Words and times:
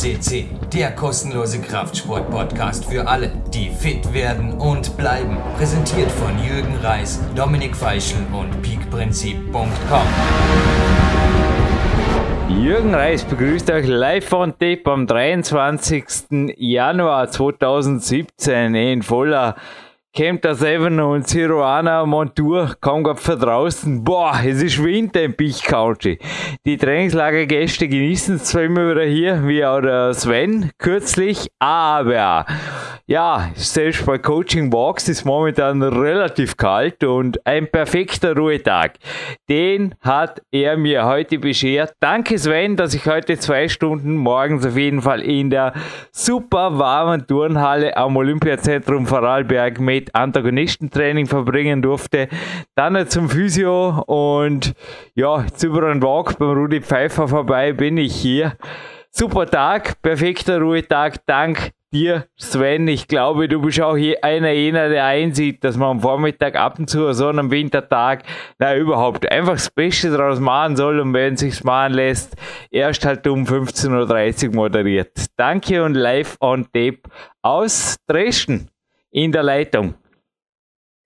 CC, 0.00 0.46
der 0.72 0.92
kostenlose 0.92 1.60
Kraftsport-Podcast 1.60 2.86
für 2.86 3.06
alle, 3.06 3.30
die 3.52 3.68
fit 3.68 4.14
werden 4.14 4.54
und 4.54 4.96
bleiben. 4.96 5.36
Präsentiert 5.58 6.10
von 6.10 6.42
Jürgen 6.42 6.74
Reis, 6.82 7.20
Dominik 7.36 7.76
Feischl 7.76 8.16
und 8.32 8.62
peakprinzip.com. 8.62 10.06
Jürgen 12.48 12.94
Reis 12.94 13.24
begrüßt 13.24 13.70
euch 13.72 13.86
live 13.86 14.26
von 14.26 14.52
Tape 14.52 14.90
am 14.90 15.06
23. 15.06 16.54
Januar 16.56 17.30
2017 17.30 18.74
in 18.74 19.02
voller 19.02 19.56
Camper 20.12 20.56
7 20.56 20.98
und 20.98 21.28
Ciruana 21.28 22.04
Montur 22.04 22.74
kaum 22.80 23.04
gerade 23.04 23.20
für 23.20 23.36
draußen. 23.36 24.02
Boah, 24.02 24.40
es 24.44 24.60
ist 24.60 24.82
Winter 24.82 25.22
im 25.22 25.36
Peak 25.36 25.62
Country. 25.62 26.18
Die 26.66 26.76
Trainingslagergäste 26.76 27.86
genießen 27.86 28.34
es 28.34 28.44
zwar 28.46 28.64
immer 28.64 28.90
wieder 28.90 29.04
hier, 29.04 29.46
wie 29.46 29.64
auch 29.64 29.80
der 29.80 30.12
Sven 30.12 30.72
kürzlich, 30.78 31.48
aber 31.60 32.44
ja, 33.06 33.50
selbst 33.54 34.06
bei 34.06 34.18
Coaching 34.18 34.72
Walks 34.72 35.08
ist 35.08 35.24
momentan 35.24 35.82
relativ 35.82 36.56
kalt 36.56 37.02
und 37.02 37.44
ein 37.44 37.68
perfekter 37.68 38.36
Ruhetag. 38.36 38.98
Den 39.48 39.96
hat 40.00 40.40
er 40.52 40.76
mir 40.76 41.04
heute 41.04 41.40
beschert. 41.40 41.92
Danke 41.98 42.38
Sven, 42.38 42.76
dass 42.76 42.94
ich 42.94 43.04
heute 43.06 43.36
zwei 43.38 43.68
Stunden 43.68 44.16
morgens 44.16 44.64
auf 44.64 44.76
jeden 44.76 45.02
Fall 45.02 45.22
in 45.22 45.50
der 45.50 45.72
super 46.12 46.78
warmen 46.78 47.26
Turnhalle 47.26 47.96
am 47.96 48.16
Olympiazentrum 48.16 49.06
Vorarlberg 49.06 49.80
mit 49.80 49.99
mit 50.00 50.14
Antagonistentraining 50.14 51.26
verbringen 51.26 51.82
durfte. 51.82 52.28
Dann 52.74 53.08
zum 53.08 53.28
Physio 53.28 54.02
und 54.06 54.74
ja, 55.14 55.42
jetzt 55.42 55.62
über 55.62 55.86
einen 55.88 56.02
Walk 56.02 56.38
beim 56.38 56.50
Rudi 56.50 56.80
Pfeiffer 56.80 57.28
vorbei 57.28 57.72
bin 57.72 57.98
ich 57.98 58.14
hier. 58.14 58.56
Super 59.10 59.46
Tag, 59.46 60.00
perfekter 60.02 60.60
Ruhetag, 60.60 61.26
dank 61.26 61.72
dir, 61.92 62.26
Sven. 62.36 62.86
Ich 62.86 63.08
glaube, 63.08 63.48
du 63.48 63.60
bist 63.60 63.80
auch 63.80 63.96
hier 63.96 64.22
einer 64.22 64.52
jener, 64.52 64.88
der 64.88 65.04
einsieht, 65.04 65.64
dass 65.64 65.76
man 65.76 65.90
am 65.90 66.00
Vormittag 66.00 66.54
ab 66.54 66.78
und 66.78 66.88
zu 66.88 67.12
so 67.12 67.26
einem 67.26 67.50
Wintertag, 67.50 68.22
na 68.58 68.76
überhaupt, 68.76 69.30
einfach 69.30 69.54
das 69.54 69.68
Beste 69.68 70.10
daraus 70.10 70.38
machen 70.38 70.76
soll 70.76 71.00
und 71.00 71.12
wenn 71.12 71.34
es 71.34 71.40
sich 71.40 71.64
machen 71.64 71.94
lässt, 71.94 72.36
erst 72.70 73.04
halt 73.04 73.26
um 73.26 73.44
15.30 73.44 74.48
Uhr 74.48 74.54
moderiert. 74.54 75.26
Danke 75.36 75.82
und 75.82 75.94
live 75.94 76.36
on 76.40 76.64
tape 76.72 77.00
aus 77.42 77.96
Dresden 78.06 78.70
in 79.10 79.32
der 79.32 79.42
Leitung. 79.42 79.94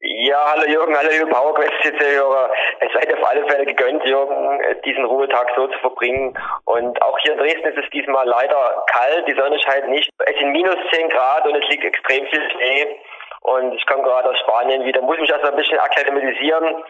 Ja, 0.01 0.53
hallo 0.53 0.67
Jürgen, 0.69 0.95
hallo 0.95 1.09
liebe 1.11 1.27
PowerQuest-Hörer. 1.27 2.51
Es 2.81 2.93
seid 2.93 3.13
auf 3.15 3.27
alle 3.27 3.47
Fälle 3.47 3.65
gegönnt, 3.65 4.05
Jürgen, 4.05 4.61
diesen 4.85 5.05
Ruhetag 5.07 5.51
so 5.57 5.67
zu 5.67 5.79
verbringen. 5.79 6.37
Und 6.67 7.01
auch 7.01 7.19
hier 7.21 7.33
in 7.33 7.39
Dresden 7.39 7.69
ist 7.69 7.85
es 7.85 7.91
diesmal 7.91 8.27
leider 8.27 8.85
kalt, 8.93 9.27
die 9.27 9.35
Sonne 9.35 9.59
scheint 9.61 9.89
nicht. 9.89 10.11
Es 10.27 10.39
sind 10.39 10.53
minus 10.53 10.77
10 10.93 11.09
Grad 11.09 11.47
und 11.47 11.55
es 11.55 11.69
liegt 11.71 11.85
extrem 11.85 12.27
viel 12.27 12.51
Schnee. 12.51 13.01
Und 13.41 13.75
ich 13.75 13.87
komme 13.87 14.03
gerade 14.03 14.31
aus 14.31 14.39
Spanien 14.41 14.85
wieder, 14.85 15.03
muss 15.03 15.19
mich 15.19 15.33
also 15.33 15.47
ein 15.47 15.57
bisschen 15.57 15.79
akklimatisieren 15.79 16.83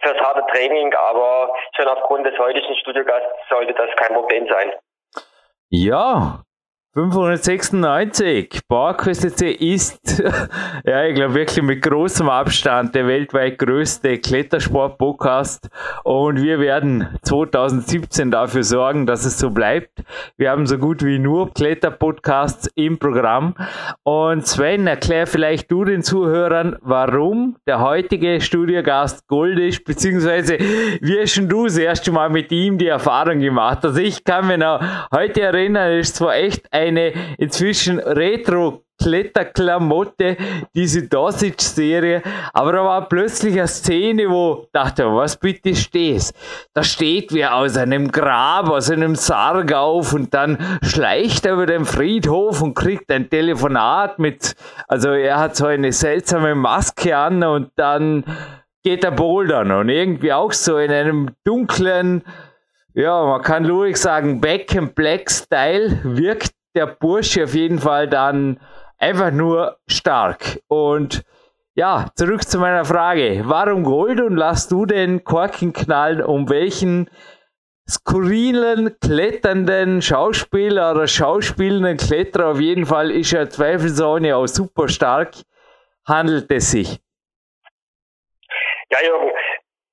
fürs 0.00 0.18
harte 0.18 0.44
Training, 0.52 0.92
aber 0.94 1.52
schon 1.76 1.88
aufgrund 1.88 2.26
des 2.26 2.38
heutigen 2.38 2.76
Studiogasts 2.76 3.28
sollte 3.48 3.74
das 3.74 3.90
kein 3.96 4.14
Problem 4.14 4.46
sein. 4.48 4.72
Ja, 5.68 6.42
596. 6.96 8.60
PowerQuest 8.66 9.42
ist, 9.42 10.18
ja, 10.86 11.04
ich 11.04 11.14
glaube 11.14 11.34
wirklich 11.34 11.62
mit 11.62 11.82
großem 11.82 12.26
Abstand 12.26 12.94
der 12.94 13.06
weltweit 13.06 13.58
größte 13.58 14.16
Klettersport-Podcast 14.16 15.68
und 16.04 16.40
wir 16.40 16.58
werden 16.58 17.06
2017 17.20 18.30
dafür 18.30 18.62
sorgen, 18.62 19.04
dass 19.04 19.26
es 19.26 19.38
so 19.38 19.50
bleibt. 19.50 19.90
Wir 20.38 20.50
haben 20.50 20.66
so 20.66 20.78
gut 20.78 21.04
wie 21.04 21.18
nur 21.18 21.52
Kletterpodcasts 21.52 22.70
im 22.76 22.98
Programm 22.98 23.54
und 24.02 24.46
Sven, 24.46 24.86
erklär 24.86 25.26
vielleicht 25.26 25.70
du 25.70 25.84
den 25.84 26.02
Zuhörern, 26.02 26.78
warum 26.80 27.56
der 27.66 27.82
heutige 27.82 28.40
Studiogast 28.40 29.28
Gold 29.28 29.58
ist, 29.58 29.84
beziehungsweise 29.84 30.56
wie 30.58 31.20
hast 31.20 31.36
du 31.36 31.64
das 31.64 31.76
erste 31.76 32.10
Mal 32.10 32.30
mit 32.30 32.50
ihm 32.52 32.78
die 32.78 32.88
Erfahrung 32.88 33.40
gemacht? 33.40 33.84
Also 33.84 34.00
ich 34.00 34.24
kann 34.24 34.46
mich 34.46 34.56
noch 34.56 34.80
heute 35.14 35.42
erinnern, 35.42 35.92
es 35.98 36.14
zwar 36.14 36.36
echt 36.36 36.72
ein 36.72 36.85
eine 36.86 37.12
inzwischen 37.38 37.98
Retro 37.98 38.86
Kletterklamotte, 38.98 40.36
diese 40.74 41.06
Dosage-Serie, 41.06 42.22
aber 42.52 42.72
da 42.72 42.84
war 42.84 43.08
plötzlich 43.08 43.58
eine 43.58 43.68
Szene, 43.68 44.28
wo 44.30 44.68
dachte, 44.72 45.04
was 45.04 45.36
bitte 45.36 45.74
stehst? 45.74 46.34
Da 46.72 46.82
steht 46.82 47.32
wer 47.32 47.54
aus 47.54 47.76
einem 47.76 48.10
Grab, 48.10 48.68
aus 48.68 48.90
einem 48.90 49.14
Sarg 49.14 49.72
auf 49.72 50.14
und 50.14 50.32
dann 50.32 50.58
schleicht 50.82 51.44
er 51.46 51.54
über 51.54 51.66
den 51.66 51.84
Friedhof 51.84 52.62
und 52.62 52.74
kriegt 52.74 53.10
ein 53.10 53.28
Telefonat 53.28 54.18
mit, 54.18 54.54
also 54.88 55.10
er 55.10 55.38
hat 55.38 55.56
so 55.56 55.66
eine 55.66 55.92
seltsame 55.92 56.54
Maske 56.54 57.16
an 57.16 57.44
und 57.44 57.70
dann 57.76 58.24
geht 58.82 59.04
er 59.04 59.10
bouldern 59.10 59.72
und 59.72 59.88
irgendwie 59.88 60.32
auch 60.32 60.52
so 60.52 60.78
in 60.78 60.90
einem 60.90 61.30
dunklen, 61.44 62.22
ja, 62.94 63.26
man 63.26 63.42
kann 63.42 63.66
ruhig 63.66 63.98
sagen, 63.98 64.40
Back 64.40 64.74
and 64.74 64.94
Black 64.94 65.30
Style 65.30 66.00
wirkt 66.02 66.55
der 66.76 66.86
Bursche 66.86 67.44
auf 67.44 67.54
jeden 67.54 67.78
Fall 67.78 68.08
dann 68.08 68.60
einfach 68.98 69.30
nur 69.30 69.78
stark. 69.86 70.60
Und 70.68 71.24
ja, 71.74 72.08
zurück 72.14 72.42
zu 72.42 72.58
meiner 72.58 72.84
Frage. 72.84 73.42
Warum 73.44 73.84
Gold 73.84 74.20
und 74.20 74.36
lass 74.36 74.68
du 74.68 74.86
den 74.86 75.24
Korken 75.24 75.72
knallen, 75.72 76.22
um 76.22 76.48
welchen 76.48 77.10
skurrilen, 77.88 78.98
kletternden 79.00 80.02
Schauspieler 80.02 80.92
oder 80.92 81.06
schauspielenden 81.06 81.96
Kletterer, 81.96 82.48
auf 82.52 82.60
jeden 82.60 82.86
Fall 82.86 83.10
ist 83.10 83.32
er 83.32 83.48
zweifelsohne 83.48 84.36
auch 84.36 84.46
super 84.46 84.88
stark, 84.88 85.34
handelt 86.06 86.50
es 86.50 86.70
sich? 86.70 87.00
Ja, 88.90 88.98
Jürgen, 89.04 89.30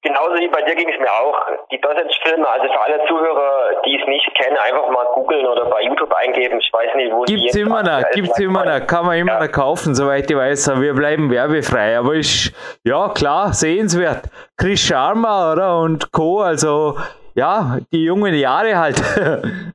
Genauso 0.04 0.36
wie 0.36 0.50
bei 0.50 0.62
dir 0.64 0.76
ging 0.76 0.90
es 0.90 1.00
mir 1.00 1.12
auch. 1.12 1.40
Die 1.72 1.80
Dosage-Filme, 1.80 2.46
also 2.46 2.66
für 2.68 2.80
alle 2.82 3.00
Zuhörer, 3.08 3.82
die 3.86 3.98
es 3.98 4.06
nicht 4.06 4.30
kennen, 4.36 4.58
einfach 4.58 4.90
mal 4.90 5.06
googeln 5.14 5.46
oder 5.46 5.70
bei 5.70 5.82
YouTube 5.82 6.14
eingeben. 6.14 6.60
Ich 6.60 6.70
weiß 6.74 6.94
nicht, 6.96 7.14
wo 7.14 7.22
gibt's 7.22 7.56
immer 7.56 7.82
noch, 7.84 8.04
gibt's 8.12 8.38
immer 8.40 8.66
noch, 8.66 8.86
kann 8.86 9.06
man 9.06 9.18
immer 9.18 9.40
ja. 9.40 9.46
noch 9.46 9.52
kaufen, 9.52 9.96
soweit 9.96 10.30
ich 10.30 10.36
weiß. 10.36 10.82
Wir 10.82 10.94
bleiben 10.94 11.32
werbefrei, 11.32 11.98
aber 11.98 12.16
ist 12.16 12.52
ja 12.84 13.10
klar 13.16 13.54
sehenswert. 13.54 14.26
Chris 14.58 14.82
Sharma 14.82 15.54
oder 15.54 15.80
und 15.80 16.12
Co. 16.12 16.42
Also 16.42 16.98
ja, 17.34 17.78
die 17.94 18.04
jungen 18.04 18.34
Jahre 18.34 18.78
halt. 18.78 19.02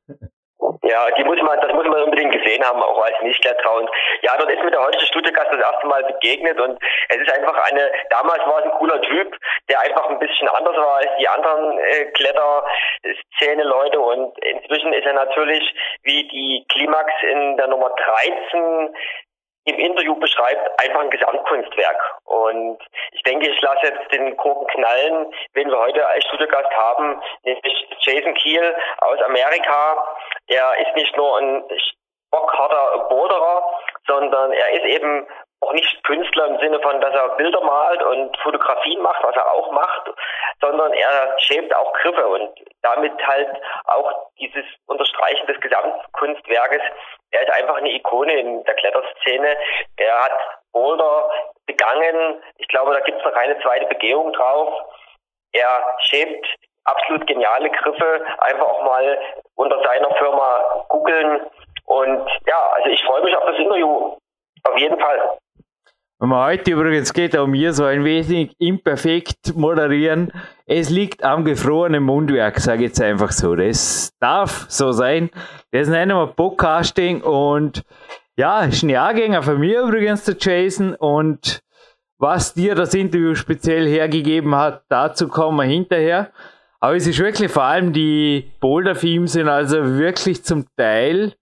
Ja, 0.82 1.10
die 1.16 1.24
muss 1.24 1.41
man, 1.42 1.60
das 1.60 1.72
muss 1.72 1.86
man 1.86 2.02
unbedingt 2.02 2.32
gesehen 2.32 2.64
haben, 2.64 2.82
auch 2.82 3.00
als 3.02 3.14
Nicht-Kletterer. 3.22 3.76
Und 3.76 3.91
ja, 4.22 4.36
dort 4.38 4.50
ist 4.50 4.62
mir 4.62 4.70
der 4.70 4.82
heutige 4.82 5.06
Studiogast 5.06 5.52
das 5.52 5.60
erste 5.60 5.86
Mal 5.86 6.02
begegnet 6.04 6.60
und 6.60 6.82
es 7.08 7.16
ist 7.16 7.30
einfach 7.30 7.56
eine, 7.70 7.91
damals 8.10 8.44
war 8.46 8.58
es 8.58 8.64
ein 8.64 8.78
cooler 8.78 9.00
Typ, 9.02 9.36
der 9.68 9.80
einfach 9.80 10.08
ein 10.08 10.18
bisschen 10.18 10.48
anders 10.48 10.76
war 10.76 10.97
als 10.97 11.10
die 11.18 11.28
anderen 11.28 11.78
äh, 11.78 12.06
Kletterszene-Leute 12.06 14.00
und 14.00 14.36
inzwischen 14.44 14.92
ist 14.92 15.06
er 15.06 15.14
natürlich 15.14 15.62
wie 16.02 16.26
die 16.26 16.64
Klimax 16.68 17.12
in 17.22 17.56
der 17.56 17.68
Nummer 17.68 17.91
13 17.91 18.94
im 19.68 19.78
Interview 19.78 20.14
beschreibt, 20.14 20.82
einfach 20.82 21.00
ein 21.00 21.10
Gesamtkunstwerk. 21.10 22.18
Und 22.24 22.78
ich 23.12 23.22
denke, 23.22 23.48
ich 23.48 23.60
lasse 23.60 23.86
jetzt 23.86 24.12
den 24.12 24.36
Korken 24.36 24.66
knallen, 24.68 25.32
wenn 25.52 25.68
wir 25.68 25.78
heute 25.78 26.06
als 26.06 26.24
Studiogast 26.24 26.70
haben, 26.70 27.20
nämlich 27.44 27.88
Jason 28.00 28.34
Kiel 28.34 28.74
aus 28.98 29.20
Amerika. 29.22 30.16
Er 30.46 30.78
ist 30.78 30.94
nicht 30.96 31.16
nur 31.16 31.38
ein 31.38 31.64
bockharter 32.30 33.06
Boulderer, 33.08 33.62
sondern 34.06 34.52
er 34.52 34.72
ist 34.72 34.84
eben 34.84 35.26
auch 35.60 35.72
nicht 35.72 36.04
Künstler 36.04 36.46
im 36.46 36.58
Sinne 36.58 36.80
von, 36.80 37.00
dass 37.00 37.14
er 37.14 37.36
Bilder 37.36 37.60
malt 37.60 38.02
und 38.02 38.36
Fotografien 38.38 39.00
macht, 39.03 39.22
was 39.24 39.34
er 39.34 39.53
auch 39.53 39.72
macht, 39.72 40.10
sondern 40.60 40.92
er 40.92 41.38
schäbt 41.38 41.74
auch 41.74 41.92
Griffe 41.94 42.27
und 42.27 42.50
damit 42.83 43.12
halt 43.27 43.48
auch 43.86 44.30
dieses 44.38 44.65
Unterstreichen 44.86 45.47
des 45.47 45.60
Gesamtkunstwerkes. 45.60 46.83
Er 47.30 47.42
ist 47.42 47.53
einfach 47.53 47.77
eine 47.77 47.91
Ikone 47.91 48.33
in 48.34 48.65
der 48.65 48.74
Kletterszene. 48.74 49.56
Er 49.97 50.24
hat 50.24 50.38
Boulder 50.72 51.30
begangen. 51.66 52.42
Ich 52.59 52.68
glaube, 52.68 52.94
da 52.94 53.00
gibt 53.00 53.18
es 53.18 53.24
noch 53.24 53.34
keine 53.34 53.59
zweite 53.60 53.86
Begehung 53.86 54.33
drauf. 54.33 54.72
Er 55.53 55.97
schäbt 56.00 56.47
absolut 56.84 57.27
geniale 57.27 57.71
Griffe. 57.71 58.24
Einfach 58.38 58.66
auch 58.66 58.83
mal 58.84 59.18
unter 59.56 59.83
seiner 59.83 60.15
Firma 60.16 60.84
googeln. 60.88 61.50
Und 61.86 62.30
ja, 62.47 62.71
also 62.72 62.88
ich 62.91 63.03
freue 63.04 63.22
mich 63.22 63.36
auf 63.36 63.44
das 63.44 63.59
Interview. 63.59 64.16
Auf 64.65 64.78
jeden 64.78 64.98
Fall. 64.98 65.38
Wenn 66.20 66.30
man 66.30 66.47
heute 66.47 66.72
übrigens 66.72 67.12
geht 67.12 67.38
um 67.38 67.54
hier 67.54 67.72
so 67.72 67.84
ein 67.84 68.03
wenig 68.03 68.53
imperfekt 68.59 69.54
moderieren, 69.54 70.32
es 70.66 70.91
liegt 70.91 71.22
am 71.22 71.44
gefrorenen 71.44 72.03
Mundwerk, 72.03 72.59
sage 72.59 72.78
ich 72.82 72.88
jetzt 72.88 73.00
einfach 73.00 73.30
so. 73.30 73.54
Das 73.54 74.10
darf 74.18 74.66
so 74.68 74.91
sein. 74.91 75.30
Das 75.70 75.86
nicht 75.86 75.97
einmal 75.97 76.26
Podcasting 76.26 77.20
und 77.22 77.84
ja, 78.36 78.65
ist 78.65 78.82
ein 78.82 78.88
Jahrgänger 78.88 79.44
von 79.44 79.60
mir 79.60 79.82
übrigens, 79.82 80.24
der 80.24 80.34
Jason. 80.41 80.97
Und 80.97 81.60
was 82.18 82.53
dir 82.53 82.74
das 82.74 82.94
Interview 82.94 83.36
speziell 83.36 83.86
hergegeben 83.86 84.56
hat, 84.56 84.82
dazu 84.88 85.28
kommen 85.28 85.59
wir 85.59 85.72
hinterher. 85.72 86.32
Aber 86.80 86.97
es 86.97 87.06
ist 87.06 87.21
wirklich 87.21 87.53
vor 87.53 87.62
allem 87.62 87.92
die 87.92 88.50
Boulder-Themes 88.59 89.34
sind 89.34 89.48
also 89.48 89.98
wirklich 89.98 90.42
zum 90.42 90.66
Teil 90.76 91.34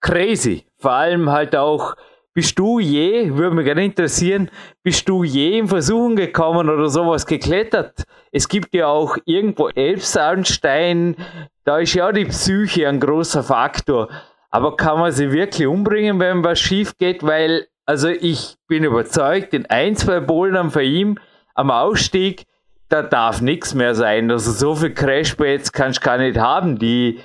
crazy. 0.00 0.64
Vor 0.78 0.92
allem 0.92 1.28
halt 1.28 1.56
auch, 1.56 1.96
bist 2.34 2.58
du 2.58 2.78
je, 2.78 3.36
würde 3.36 3.56
mich 3.56 3.66
gerne 3.66 3.84
interessieren, 3.84 4.50
bist 4.82 5.08
du 5.08 5.22
je 5.22 5.58
in 5.58 5.68
Versuchen 5.68 6.16
gekommen 6.16 6.70
oder 6.70 6.88
sowas 6.88 7.26
geklettert? 7.26 8.04
Es 8.30 8.48
gibt 8.48 8.74
ja 8.74 8.86
auch 8.86 9.18
irgendwo 9.26 9.68
Elbsandstein, 9.68 11.16
da 11.64 11.78
ist 11.78 11.94
ja 11.94 12.10
die 12.10 12.24
Psyche 12.24 12.88
ein 12.88 13.00
großer 13.00 13.42
Faktor. 13.42 14.08
Aber 14.50 14.76
kann 14.76 14.98
man 14.98 15.12
sie 15.12 15.32
wirklich 15.32 15.66
umbringen, 15.66 16.20
wenn 16.20 16.44
was 16.44 16.58
schief 16.58 16.96
geht? 16.98 17.22
Weil, 17.22 17.66
also 17.86 18.08
ich 18.08 18.56
bin 18.66 18.84
überzeugt, 18.84 19.54
in 19.54 19.66
ein, 19.66 19.96
zwei 19.96 20.20
Bouldern 20.20 20.70
von 20.70 20.82
ihm 20.82 21.18
am 21.54 21.70
Ausstieg, 21.70 22.44
da 22.88 23.02
darf 23.02 23.40
nichts 23.40 23.74
mehr 23.74 23.94
sein. 23.94 24.30
Also 24.30 24.52
so 24.52 24.74
viel 24.74 24.92
Crashpads 24.92 25.72
kannst 25.72 26.00
du 26.00 26.04
gar 26.04 26.18
nicht 26.18 26.38
haben. 26.38 26.78
Die, 26.78 27.20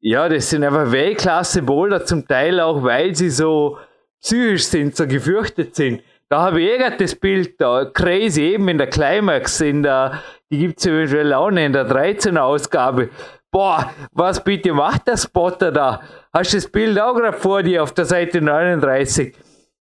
ja, 0.00 0.28
das 0.28 0.50
sind 0.50 0.64
einfach 0.64 0.92
Weltklasse 0.92 1.62
Boulder, 1.62 2.04
zum 2.04 2.26
Teil 2.26 2.60
auch, 2.60 2.82
weil 2.82 3.14
sie 3.14 3.30
so 3.30 3.78
psychisch 4.20 4.64
sind, 4.64 4.96
so 4.96 5.06
gefürchtet 5.06 5.74
sind. 5.74 6.02
Da 6.28 6.40
habe 6.40 6.60
ich 6.60 6.68
eh 6.68 6.96
das 6.98 7.14
Bild 7.14 7.60
da, 7.60 7.84
crazy, 7.84 8.42
eben 8.42 8.68
in 8.68 8.78
der 8.78 8.88
Climax, 8.88 9.60
in 9.60 9.84
der, 9.84 10.22
die 10.50 10.58
gibt's 10.58 10.84
eventuell 10.84 11.32
auch 11.32 11.50
nicht, 11.50 11.66
in 11.66 11.72
der 11.72 11.88
13er 11.88 12.40
Ausgabe. 12.40 13.10
Boah, 13.52 13.92
was 14.12 14.42
bitte 14.42 14.72
macht 14.72 15.06
der 15.06 15.16
Spotter 15.16 15.70
da? 15.70 16.00
Hast 16.32 16.52
du 16.52 16.56
das 16.56 16.68
Bild 16.68 16.98
auch 16.98 17.14
gerade 17.14 17.36
vor 17.36 17.62
dir 17.62 17.82
auf 17.82 17.94
der 17.94 18.04
Seite 18.04 18.40
39? 18.40 19.36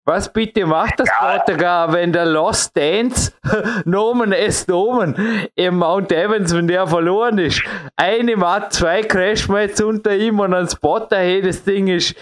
Was 0.07 0.33
bitte 0.33 0.67
macht 0.67 0.99
das 0.99 1.09
ja. 1.21 1.93
wenn 1.93 2.13
der 2.13 2.25
Lost 2.25 2.77
Dance 2.77 3.33
Nomen 3.85 4.33
S. 4.33 4.67
Nomen 4.67 5.15
im 5.55 5.77
Mount 5.77 6.11
Evans, 6.11 6.55
wenn 6.55 6.67
der 6.67 6.87
verloren 6.87 7.39
ist? 7.39 7.63
Eine 7.97 8.37
Matt, 8.37 8.73
zwei 8.73 9.03
Crashmats 9.03 9.81
unter 9.83 10.17
ihm 10.17 10.41
und 10.41 10.55
ein 10.55 10.69
Spotter, 10.69 11.19
hey, 11.19 11.43
das 11.43 11.63
Ding 11.65 11.89
ist, 11.89 12.17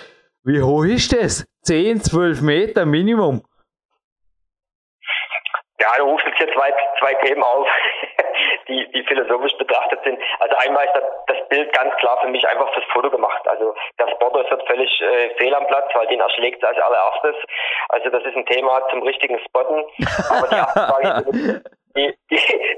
wie 0.49 0.63
hoch 0.63 0.85
ist 0.85 1.13
das? 1.13 1.45
10, 1.65 2.01
12 2.01 2.41
Meter 2.41 2.87
Minimum. 2.87 3.43
Ja, 5.79 5.89
du 5.99 6.05
rufst 6.05 6.27
jetzt 6.27 6.39
hier 6.39 6.53
zwei, 6.55 6.75
zwei 6.99 7.15
Themen 7.23 7.43
auf, 7.43 7.69
die, 8.69 8.91
die 8.93 9.05
philosophisch 9.05 9.57
betrachtet 9.59 10.01
sind. 10.05 10.19
Also 10.41 10.57
einmal 10.57 10.87
ist 10.87 10.95
das, 10.95 11.05
das 11.27 11.49
Bild 11.51 11.73
ganz 11.73 11.95
klar 11.97 12.19
für 12.23 12.29
mich 12.29 12.49
einfach 12.49 12.73
fürs 12.73 12.87
Foto 12.93 13.11
gemacht. 13.11 13.47
Also 13.47 13.75
der 14.01 14.09
Sportler 14.09 14.51
ist 14.51 14.67
völlig 14.67 14.91
äh, 15.03 15.35
fehl 15.37 15.55
am 15.55 15.67
Platz, 15.67 15.91
weil 15.95 16.07
den 16.09 16.21
erschlägt 16.21 16.65
als 16.65 16.79
allererstes. 16.79 17.37
Also 17.91 18.11
das 18.11 18.25
ist 18.25 18.35
ein 18.35 18.47
Thema 18.47 18.89
zum 18.89 19.03
richtigen 19.03 19.39
Spotten. 19.41 19.85
Aber 20.31 20.49
die 20.49 20.57
erste 20.57 20.81
Frage, 20.81 21.63
die, 21.99 22.15
die, 22.31 22.37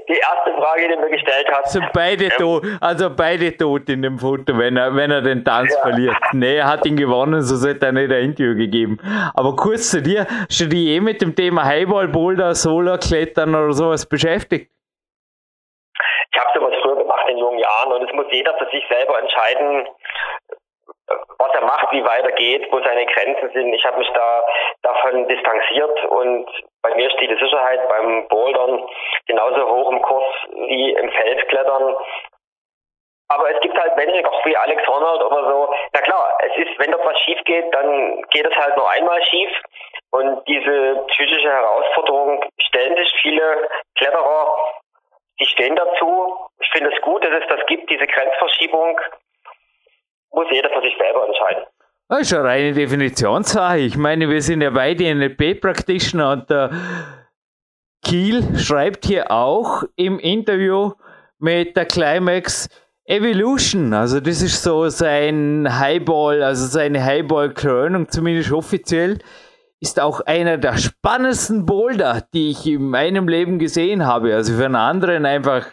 die 0.09 0.19
erste 0.19 0.53
Frage, 0.57 0.87
die 0.87 0.95
du 0.95 1.01
mir 1.01 1.09
gestellt 1.09 1.47
hast. 1.51 1.71
Sind 1.73 1.89
beide 1.93 2.25
ähm, 2.25 2.31
tot, 2.37 2.65
also 2.79 3.09
beide 3.09 3.55
tot 3.55 3.89
in 3.89 4.01
dem 4.01 4.17
Foto, 4.17 4.57
wenn 4.57 4.77
er, 4.77 4.95
wenn 4.95 5.11
er 5.11 5.21
den 5.21 5.43
Tanz 5.43 5.73
ja. 5.73 5.81
verliert. 5.81 6.17
Nee, 6.33 6.57
er 6.57 6.67
hat 6.67 6.85
ihn 6.85 6.97
gewonnen, 6.97 7.41
so 7.41 7.55
sollte 7.55 7.85
er 7.85 7.91
nicht 7.91 8.11
ein 8.11 8.23
Interview 8.23 8.55
gegeben. 8.55 8.99
Aber 9.33 9.55
kurz 9.55 9.91
zu 9.91 10.01
dir, 10.01 10.25
hast 10.25 10.61
du 10.61 10.67
dich 10.67 10.87
eh 10.87 10.99
mit 10.99 11.21
dem 11.21 11.35
Thema 11.35 11.65
Highball, 11.65 12.07
Boulder, 12.07 12.55
Solar, 12.55 12.97
Klettern 12.97 13.55
oder 13.55 13.73
sowas 13.73 14.07
beschäftigt? 14.07 14.71
Ich 16.33 16.39
habe 16.39 16.49
sowas 16.55 16.73
früher 16.81 16.95
gemacht 16.95 17.27
in 17.29 17.37
jungen 17.37 17.59
Jahren 17.59 17.91
und 17.93 18.09
es 18.09 18.15
muss 18.15 18.25
jeder 18.31 18.53
für 18.57 18.69
sich 18.71 18.83
selber 18.89 19.19
entscheiden, 19.19 19.87
was 21.37 21.53
er 21.53 21.61
macht, 21.61 21.91
wie 21.91 22.03
weit 22.03 22.23
er 22.23 22.31
geht, 22.33 22.71
wo 22.71 22.79
seine 22.81 23.05
Grenzen 23.05 23.49
sind. 23.51 23.73
Ich 23.73 23.85
habe 23.85 23.97
mich 23.97 24.09
da 24.11 24.45
davon 24.81 25.27
distanziert 25.27 26.05
und 26.05 26.49
bei 26.81 26.95
mir 26.95 27.09
steht 27.11 27.31
die 27.31 27.43
Sicherheit 27.43 27.87
beim 27.89 28.27
Bouldern 28.27 28.87
genauso 29.27 29.69
hoch 29.69 29.91
im 29.91 30.01
Kurs 30.01 30.25
wie 30.67 30.93
im 30.93 31.11
Feldklettern. 31.11 31.95
Aber 33.29 33.49
es 33.49 33.61
gibt 33.61 33.77
halt 33.79 33.95
Menschen, 33.95 34.25
auch 34.25 34.45
wie 34.45 34.57
Alex 34.57 34.85
Honnold 34.85 35.23
oder 35.23 35.49
so. 35.49 35.73
Na 35.93 36.01
klar, 36.01 36.37
es 36.39 36.57
ist, 36.57 36.77
wenn 36.79 36.91
dort 36.91 37.05
was 37.05 37.17
schief 37.19 37.39
geht, 37.45 37.73
dann 37.73 38.21
geht 38.29 38.45
es 38.45 38.55
halt 38.55 38.75
nur 38.75 38.89
einmal 38.89 39.23
schief. 39.23 39.49
Und 40.11 40.45
diese 40.47 41.05
psychische 41.07 41.49
Herausforderung 41.49 42.43
stellen 42.59 42.97
sich 42.97 43.13
viele 43.21 43.69
Kletterer, 43.95 44.57
die 45.39 45.45
stehen 45.45 45.75
dazu. 45.77 46.49
Ich 46.59 46.69
finde 46.71 46.93
es 46.93 47.01
gut, 47.01 47.23
dass 47.23 47.41
es 47.41 47.47
das 47.47 47.65
gibt, 47.67 47.89
diese 47.89 48.05
Grenzverschiebung 48.05 48.99
muss 50.31 50.47
jeder 50.51 50.69
für 50.69 50.81
sich 50.81 50.93
selber 50.97 51.25
entscheiden. 51.27 51.63
Das 52.09 52.21
ist 52.21 52.33
eine 52.33 52.43
reine 52.43 52.73
Definitionssache. 52.73 53.79
Ich 53.79 53.97
meine, 53.97 54.29
wir 54.29 54.41
sind 54.41 54.61
ja 54.61 54.69
beide 54.69 55.15
NLP-Practitioner 55.15 56.31
und 56.31 56.49
der 56.49 56.71
Kiel 58.03 58.57
schreibt 58.57 59.05
hier 59.05 59.31
auch 59.31 59.83
im 59.95 60.19
Interview 60.19 60.91
mit 61.39 61.77
der 61.77 61.85
Climax 61.85 62.67
Evolution. 63.05 63.93
Also 63.93 64.19
das 64.19 64.41
ist 64.41 64.61
so 64.63 64.89
sein 64.89 65.67
Highball, 65.69 66.43
also 66.43 66.65
seine 66.65 67.03
Highball-Krönung, 67.03 68.09
zumindest 68.09 68.51
offiziell, 68.51 69.19
ist 69.79 69.99
auch 69.99 70.21
einer 70.21 70.57
der 70.57 70.77
spannendsten 70.77 71.65
Boulder, 71.65 72.21
die 72.33 72.51
ich 72.51 72.67
in 72.67 72.89
meinem 72.89 73.27
Leben 73.27 73.57
gesehen 73.57 74.05
habe. 74.05 74.33
Also 74.35 74.53
für 74.53 74.65
einen 74.65 74.75
anderen 74.75 75.25
einfach 75.25 75.67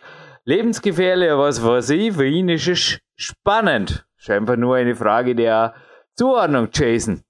lebensgefährlich, 0.45 1.31
was 1.33 1.65
weiß 1.65 1.91
ich, 1.91 2.15
für 2.15 2.27
ihn 2.27 2.49
ist 2.49 2.69
es 2.69 3.01
spannend. 3.17 4.08
Scheinbar 4.29 4.59
nur 4.59 4.77
eine 4.77 4.95
Frage 4.95 5.35
der 5.35 5.73
Zuordnung, 6.15 6.69
Jason. 6.71 7.23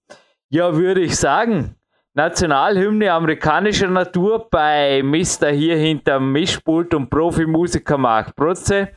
Ja, 0.49 0.75
würde 0.75 1.01
ich 1.01 1.17
sagen. 1.17 1.77
Nationalhymne 2.15 3.13
amerikanischer 3.13 3.87
Natur 3.87 4.49
bei 4.51 5.01
Mister 5.05 5.51
hier 5.51 5.77
hinterm 5.77 6.33
Mischpult 6.33 6.93
und 6.95 7.09
Profimusiker 7.09 7.99
Marc 7.99 8.35
Protze. 8.35 8.89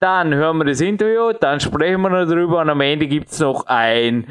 Dann 0.00 0.34
hören 0.34 0.56
wir 0.56 0.64
das 0.64 0.80
Interview, 0.80 1.34
dann 1.38 1.60
sprechen 1.60 2.00
wir 2.00 2.08
noch 2.08 2.26
drüber 2.26 2.62
und 2.62 2.70
am 2.70 2.80
Ende 2.80 3.06
gibt 3.06 3.28
es 3.28 3.40
noch 3.40 3.66
ein, 3.66 4.26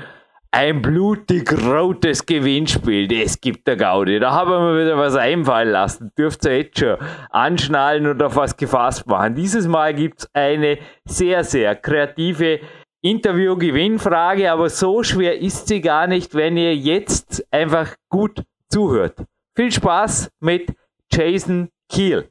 ein 0.49 0.81
blutig 0.81 1.53
rotes 1.67 2.25
Gewinnspiel. 2.25 3.07
Das 3.07 3.39
gibt 3.39 3.67
der 3.67 3.77
Gaudi. 3.77 4.19
Da 4.19 4.31
haben 4.31 4.49
wir 4.49 4.83
wieder 4.83 4.97
was 4.97 5.15
einfallen 5.15 5.69
lassen. 5.69 6.11
Dürft 6.17 6.45
ihr 6.45 6.57
jetzt 6.57 6.79
schon 6.79 6.97
anschnallen 7.29 8.07
oder 8.07 8.35
was 8.35 8.57
gefasst 8.57 9.05
machen. 9.05 9.35
Dieses 9.35 9.67
Mal 9.67 9.93
gibt 9.93 10.21
es 10.21 10.29
eine 10.33 10.79
sehr, 11.05 11.43
sehr 11.43 11.75
kreative 11.75 12.59
Interview-Gewinnfrage, 13.03 14.49
aber 14.49 14.69
so 14.69 15.03
schwer 15.03 15.37
ist 15.39 15.67
sie 15.67 15.81
gar 15.81 16.07
nicht, 16.07 16.33
wenn 16.35 16.55
ihr 16.55 16.75
jetzt 16.75 17.45
einfach 17.51 17.95
gut 18.09 18.43
zuhört. 18.69 19.25
Viel 19.55 19.71
Spaß 19.71 20.31
mit 20.39 20.73
Jason 21.11 21.69
Kiel. 21.89 22.29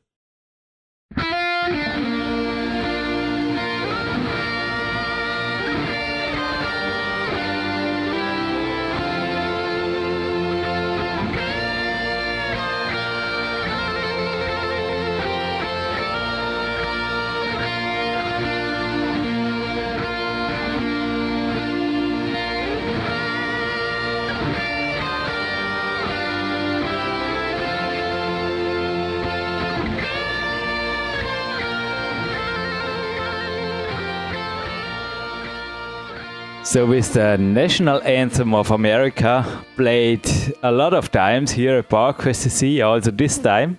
So, 36.72 36.86
with 36.86 37.12
the 37.12 37.36
national 37.36 38.02
anthem 38.02 38.54
of 38.54 38.70
America 38.70 39.44
played 39.76 40.26
a 40.62 40.72
lot 40.72 40.94
of 40.94 41.12
times 41.12 41.50
here 41.50 41.76
at 41.76 41.90
PowerQuest 41.90 42.48
CC, 42.48 42.82
also 42.82 43.10
this 43.10 43.36
time, 43.36 43.78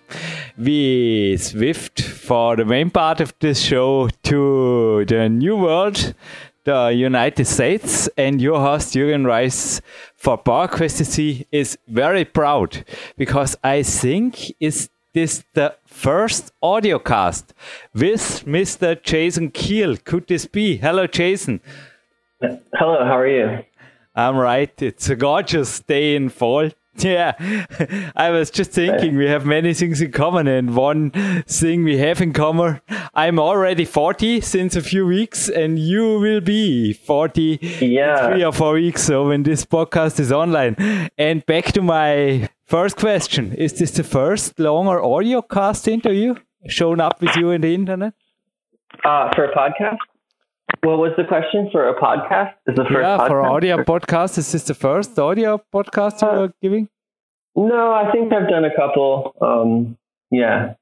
we 0.59 1.35
swift 1.37 2.01
for 2.03 2.55
the 2.55 2.65
main 2.65 2.91
part 2.91 3.19
of 3.19 3.33
this 3.39 3.59
show 3.59 4.09
to 4.25 5.05
the 5.05 5.27
New 5.27 5.57
World, 5.57 6.13
the 6.65 6.89
United 6.89 7.45
States, 7.47 8.09
and 8.15 8.39
your 8.39 8.59
host 8.59 8.93
Jürgen 8.93 9.25
Reis 9.25 9.81
for 10.15 10.37
PowerQuest 10.37 11.01
CC 11.01 11.47
is 11.51 11.79
very 11.87 12.25
proud 12.25 12.85
because 13.17 13.55
I 13.63 13.81
think 13.81 14.53
is 14.59 14.91
this 15.13 15.43
the 15.55 15.75
first 15.87 16.51
audio 16.61 16.99
cast 16.99 17.55
with 17.95 18.45
Mr. 18.45 19.01
Jason 19.01 19.49
Kehl. 19.49 20.03
Could 20.03 20.27
this 20.27 20.45
be? 20.45 20.77
Hello, 20.77 21.07
Jason. 21.07 21.59
Hello, 22.73 23.05
how 23.05 23.17
are 23.17 23.27
you? 23.27 23.63
I'm 24.15 24.35
right. 24.35 24.81
It's 24.81 25.09
a 25.09 25.15
gorgeous 25.15 25.79
day 25.79 26.15
in 26.15 26.29
fall. 26.29 26.69
Yeah, 26.95 27.33
I 28.15 28.29
was 28.29 28.51
just 28.51 28.69
thinking 28.69 29.17
we 29.17 29.25
have 29.25 29.47
many 29.47 29.73
things 29.73 29.99
in 29.99 30.11
common, 30.11 30.47
and 30.47 30.75
one 30.75 31.09
thing 31.47 31.83
we 31.83 31.97
have 31.97 32.21
in 32.21 32.33
common 32.33 32.81
I'm 33.15 33.39
already 33.39 33.83
40 33.83 34.41
since 34.41 34.75
a 34.75 34.81
few 34.83 35.07
weeks, 35.07 35.49
and 35.49 35.79
you 35.79 36.19
will 36.19 36.39
be 36.39 36.93
40 36.93 37.57
yeah. 37.81 38.27
three 38.27 38.43
or 38.43 38.51
four 38.51 38.73
weeks. 38.73 39.01
So, 39.01 39.29
when 39.29 39.41
this 39.41 39.65
podcast 39.65 40.19
is 40.19 40.31
online, 40.31 40.75
and 41.17 41.43
back 41.47 41.71
to 41.71 41.81
my 41.81 42.47
first 42.63 42.97
question 42.97 43.53
Is 43.53 43.73
this 43.73 43.89
the 43.89 44.03
first 44.03 44.59
longer 44.59 45.01
audio 45.03 45.41
cast 45.41 45.87
interview 45.87 46.35
shown 46.67 47.01
up 47.01 47.19
with 47.21 47.35
you 47.35 47.49
in 47.49 47.61
the 47.61 47.73
internet? 47.73 48.13
Uh, 49.03 49.33
for 49.33 49.45
a 49.45 49.51
podcast? 49.55 49.97
What 50.83 50.97
was 50.97 51.11
the 51.17 51.23
question 51.23 51.69
for 51.71 51.87
a 51.87 51.99
podcast? 51.99 52.53
Is 52.67 52.75
the 52.75 52.83
first 52.83 52.93
yeah, 52.93 53.17
podcast? 53.17 53.27
for 53.27 53.41
audio 53.41 53.77
podcast. 53.83 54.37
Is 54.37 54.51
this 54.51 54.63
the 54.63 54.73
first 54.73 55.17
audio 55.17 55.61
podcast 55.73 56.21
you 56.21 56.27
Uh, 56.27 56.43
are 56.43 56.53
giving? 56.61 56.89
No, 57.55 57.91
I 57.91 58.11
think 58.11 58.33
I've 58.33 58.49
done 58.49 58.65
a 58.65 58.75
couple. 58.75 59.35
Um, 59.41 59.97
yeah, 60.31 60.73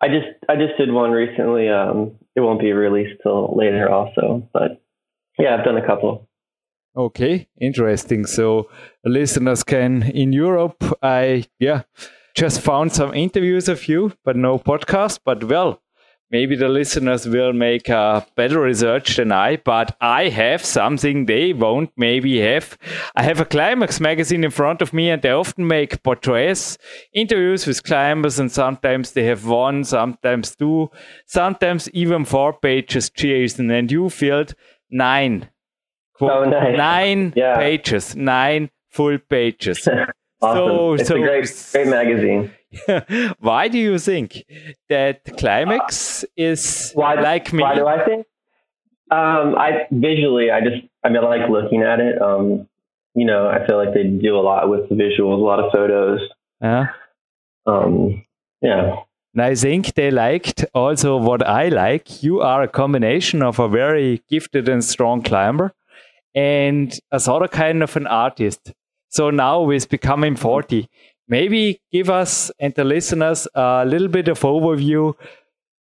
I 0.00 0.08
just 0.08 0.28
I 0.48 0.56
just 0.56 0.76
did 0.78 0.90
one 0.92 1.10
recently. 1.10 1.68
Um, 1.68 2.12
it 2.34 2.40
won't 2.40 2.60
be 2.60 2.72
released 2.72 3.20
till 3.22 3.54
later, 3.54 3.88
also. 3.90 4.48
But 4.52 4.80
yeah, 5.38 5.56
I've 5.56 5.64
done 5.64 5.76
a 5.76 5.86
couple. 5.86 6.26
Okay, 6.96 7.48
interesting. 7.60 8.26
So 8.26 8.68
listeners 9.04 9.62
can 9.62 10.02
in 10.02 10.32
Europe, 10.32 10.82
I 11.02 11.44
yeah, 11.58 11.82
just 12.34 12.60
found 12.62 12.92
some 12.92 13.14
interviews 13.14 13.68
of 13.68 13.86
you, 13.88 14.12
but 14.24 14.36
no 14.36 14.58
podcast. 14.58 15.20
But 15.24 15.44
well, 15.44 15.80
maybe 16.30 16.56
the 16.56 16.68
listeners 16.68 17.26
will 17.26 17.52
make 17.52 17.88
a 17.88 18.26
better 18.36 18.60
research 18.60 19.16
than 19.16 19.32
I. 19.32 19.56
But 19.56 19.96
I 20.00 20.28
have 20.28 20.64
something 20.64 21.26
they 21.26 21.52
won't 21.52 21.90
maybe 21.96 22.40
have. 22.40 22.78
I 23.16 23.22
have 23.22 23.40
a 23.40 23.44
Climax 23.44 24.00
magazine 24.00 24.44
in 24.44 24.50
front 24.50 24.82
of 24.82 24.92
me, 24.92 25.10
and 25.10 25.20
they 25.22 25.30
often 25.30 25.66
make 25.66 26.02
portraits, 26.02 26.78
interviews 27.12 27.66
with 27.66 27.82
climbers, 27.82 28.38
and 28.38 28.50
sometimes 28.50 29.12
they 29.12 29.24
have 29.24 29.44
one, 29.46 29.84
sometimes 29.84 30.54
two, 30.56 30.90
sometimes 31.26 31.88
even 31.90 32.24
four 32.24 32.52
pages. 32.52 33.10
Jason, 33.10 33.70
and 33.70 33.90
you 33.90 34.08
filled 34.10 34.54
nine. 34.90 35.48
Oh, 36.20 36.44
nice. 36.44 36.76
Nine 36.76 37.32
Yeah. 37.36 37.56
pages, 37.56 38.14
nine 38.14 38.70
full 38.90 39.18
pages. 39.18 39.88
Awesome. 40.42 40.68
So- 40.68 40.92
it's 40.94 41.08
so- 41.08 41.16
a 41.16 41.18
great 41.18 41.68
great 41.72 41.88
magazine. 41.88 42.50
Why 43.40 43.68
do 43.68 43.78
you 43.78 43.98
think 43.98 44.44
that 44.88 45.24
Climax 45.38 46.24
is 46.36 46.92
Why 46.94 47.14
like 47.14 47.52
me? 47.52 47.62
Why 47.62 47.74
do 47.74 47.86
I 47.86 48.04
think? 48.04 48.26
Um, 49.10 49.56
I 49.58 49.86
visually, 49.90 50.50
I 50.50 50.60
just 50.60 50.86
I 51.04 51.08
mean, 51.08 51.18
I 51.24 51.26
like 51.26 51.50
looking 51.50 51.82
at 51.82 52.00
it. 52.00 52.20
Um, 52.22 52.68
you 53.14 53.26
know, 53.26 53.48
I 53.48 53.66
feel 53.66 53.76
like 53.76 53.92
they 53.92 54.04
do 54.04 54.36
a 54.36 54.40
lot 54.40 54.68
with 54.68 54.88
the 54.88 54.94
visuals, 54.94 55.38
a 55.38 55.44
lot 55.44 55.58
of 55.58 55.72
photos. 55.72 56.20
Yeah. 56.60 56.86
Um, 57.66 58.24
yeah. 58.62 58.96
and 59.34 59.42
I 59.42 59.54
think 59.54 59.94
they 59.94 60.10
liked 60.10 60.64
also 60.74 61.16
what 61.16 61.46
I 61.46 61.68
like. 61.68 62.22
You 62.22 62.40
are 62.40 62.62
a 62.62 62.68
combination 62.68 63.42
of 63.42 63.58
a 63.58 63.68
very 63.68 64.22
gifted 64.28 64.68
and 64.68 64.84
strong 64.84 65.22
climber 65.22 65.72
and 66.34 66.98
a 67.10 67.18
sort 67.18 67.42
of 67.42 67.50
kind 67.50 67.82
of 67.82 67.96
an 67.96 68.06
artist. 68.06 68.72
So 69.08 69.30
now 69.30 69.62
with 69.62 69.88
becoming 69.88 70.36
40, 70.36 70.88
maybe 71.30 71.80
give 71.92 72.10
us 72.10 72.50
and 72.58 72.74
the 72.74 72.84
listeners 72.84 73.48
a 73.54 73.84
little 73.86 74.08
bit 74.08 74.28
of 74.28 74.40
overview. 74.40 75.14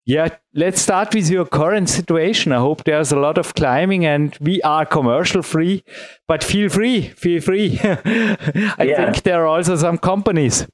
Yeah, 0.07 0.27
let's 0.53 0.81
start 0.81 1.15
with 1.15 1.29
your 1.31 1.45
current 1.45 1.89
situation. 1.89 2.51
I 2.51 2.57
hope 2.59 2.83
there's 2.83 3.11
a 3.11 3.17
lot 3.19 3.37
of 3.39 3.55
climbing 3.55 4.05
and 4.05 4.37
we 4.39 4.61
are 4.61 4.85
commercial 4.85 5.41
free, 5.41 5.83
but 6.27 6.43
feel 6.43 6.69
free, 6.69 7.09
feel 7.09 7.41
free. 7.41 7.79
I 7.83 8.83
Yeah. 8.83 9.11
think 9.11 9.23
there 9.23 9.41
are 9.43 9.47
also 9.47 9.75
some 9.75 9.97
companies. 9.97 10.67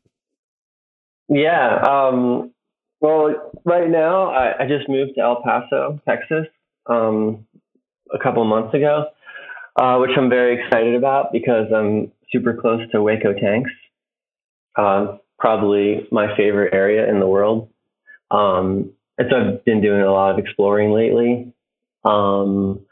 Yeah. 1.30 1.82
Um, 1.82 2.52
well, 3.00 3.52
right 3.66 3.90
now, 3.90 4.32
I, 4.32 4.64
I 4.64 4.68
just 4.68 4.90
moved 4.90 5.14
to 5.16 5.22
El 5.22 5.42
Paso, 5.44 6.00
Texas, 6.08 6.48
um, 6.88 7.46
a 8.14 8.20
couple 8.20 8.44
months 8.44 8.74
ago, 8.74 9.06
uh, 9.80 9.98
which 10.00 10.12
I'm 10.18 10.30
very 10.30 10.62
excited 10.62 10.96
about 10.96 11.32
because 11.32 11.68
I'm 11.74 12.12
super 12.32 12.54
close 12.60 12.82
to 12.92 12.98
Hueco 12.98 13.40
Tanks. 13.40 13.72
Uh, 14.76 15.18
probably 15.40 16.08
my 16.12 16.36
favorite 16.38 16.74
area 16.74 17.10
in 17.10 17.20
the 17.20 17.28
world. 17.28 17.70
Um, 18.30 18.92
and 19.18 19.28
so 19.30 19.38
I've 19.38 19.66
been 19.66 19.82
doing 19.82 20.02
a 20.02 20.12
lot 20.12 20.32
of 20.32 20.40
exploring 20.40 20.92
lately. 20.92 21.52
Um, 22.06 22.86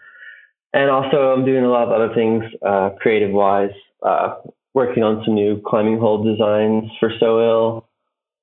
and 0.74 0.90
also, 0.90 1.34
I'm 1.34 1.46
doing 1.46 1.64
a 1.64 1.70
lot 1.70 1.88
of 1.88 1.92
other 1.92 2.14
things 2.14 2.44
uh, 2.66 2.92
creative 3.00 3.32
wise, 3.32 3.72
uh, 4.06 4.36
working 4.74 5.04
on 5.04 5.24
some 5.26 5.36
new 5.36 5.62
climbing 5.66 6.00
hole 6.00 6.24
designs 6.24 6.92
for 7.00 7.12
So 7.20 7.42
Ill. 7.42 7.86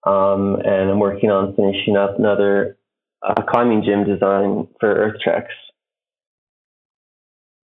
Um, 0.05 0.57
and 0.65 0.91
I'm 0.91 1.01
working 1.01 1.31
on 1.31 1.55
finishing 1.55 1.97
up 1.97 2.19
another 2.19 2.77
uh, 3.23 3.43
climbing 3.43 3.83
gym 3.85 4.05
design 4.05 4.69
for 4.79 4.93
Earth 4.93 5.21
Treks. 5.23 5.53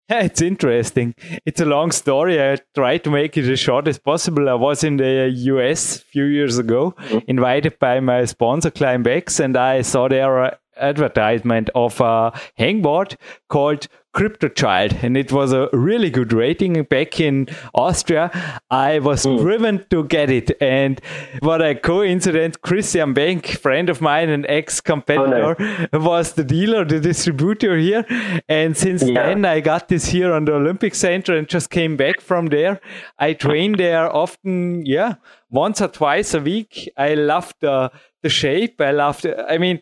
Yeah, 0.09 0.23
it's 0.23 0.41
interesting. 0.41 1.17
It's 1.45 1.61
a 1.61 1.65
long 1.65 1.91
story. 1.91 2.41
I 2.41 2.59
tried 2.77 3.03
to 3.05 3.11
make 3.11 3.37
it 3.37 3.49
as 3.49 3.59
short 3.59 3.89
as 3.89 3.99
possible. 3.99 4.49
I 4.49 4.55
was 4.55 4.85
in 4.85 4.99
the 4.99 5.29
US 5.35 5.97
a 5.97 6.05
few 6.05 6.25
years 6.25 6.59
ago, 6.59 6.95
mm-hmm. 6.97 7.19
invited 7.27 7.79
by 7.81 7.99
my 7.99 8.25
sponsor 8.25 8.71
Climbx, 8.71 9.41
and 9.41 9.57
I 9.57 9.83
saw 9.83 10.09
their 10.09 10.45
uh, 10.45 10.55
advertisement 10.77 11.71
of 11.75 12.01
a 12.01 12.33
hangboard 12.57 13.17
called 13.49 13.89
Crypto 14.17 14.49
Child, 14.49 14.97
and 15.03 15.15
it 15.15 15.31
was 15.31 15.53
a 15.53 15.69
really 15.75 16.09
good 16.09 16.33
rating 16.33 16.83
back 16.85 17.21
in 17.21 17.49
Austria. 17.75 18.31
I 18.71 18.99
was 18.99 19.25
hmm. 19.25 19.37
driven 19.37 19.85
to 19.91 20.05
get 20.05 20.31
it, 20.31 20.51
and 20.59 20.99
what 21.41 21.61
a 21.61 21.75
coincidence! 21.75 22.57
Christian 22.57 23.13
Bank, 23.13 23.47
friend 23.47 23.91
of 23.91 24.01
mine, 24.01 24.31
and 24.31 24.47
ex-competitor, 24.49 25.89
oh, 25.93 25.99
was 26.01 26.33
the 26.33 26.45
dealer, 26.45 26.87
the 26.87 26.99
distributor 26.99 27.77
here, 27.77 28.07
and 28.49 28.75
since 28.75 29.03
Yeah. 29.03 29.27
then 29.27 29.45
I 29.45 29.61
got 29.61 29.89
this 29.89 30.07
here 30.07 30.33
on 30.33 30.47
the 30.47 30.55
Olympic 30.55 30.95
Center 30.95 31.37
and 31.37 31.47
just 31.47 31.69
came 31.69 31.99
back 31.99 32.23
from 32.23 32.47
there. 32.47 32.81
I 33.19 33.35
train 33.35 33.77
there 33.77 34.09
often, 34.11 34.87
yeah, 34.87 35.17
once 35.51 35.83
or 35.83 35.89
twice 35.89 36.33
a 36.33 36.41
week. 36.41 36.89
I 36.97 37.13
love 37.13 37.53
the 37.61 37.91
the 38.23 38.31
shape. 38.31 38.81
I 38.81 38.93
love 38.93 39.21
the, 39.21 39.45
I 39.47 39.59
mean, 39.59 39.79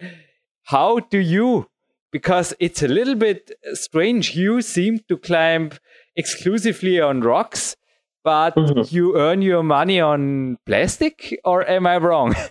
how 0.64 0.98
do 0.98 1.18
you? 1.18 1.68
Because 2.14 2.54
it's 2.60 2.80
a 2.82 2.86
little 2.98 3.16
bit 3.16 3.50
strange. 3.72 4.36
You 4.36 4.62
seem 4.62 5.00
to 5.08 5.16
climb 5.16 5.70
exclusively 6.14 7.00
on 7.00 7.20
rocks, 7.20 7.74
but 8.22 8.54
Mhm. 8.54 8.92
you 8.92 9.16
earn 9.18 9.42
your 9.42 9.64
money 9.64 9.98
on 10.00 10.22
plastic, 10.64 11.16
or 11.44 11.58
am 11.68 11.86
I 11.86 11.96
wrong? 11.98 12.30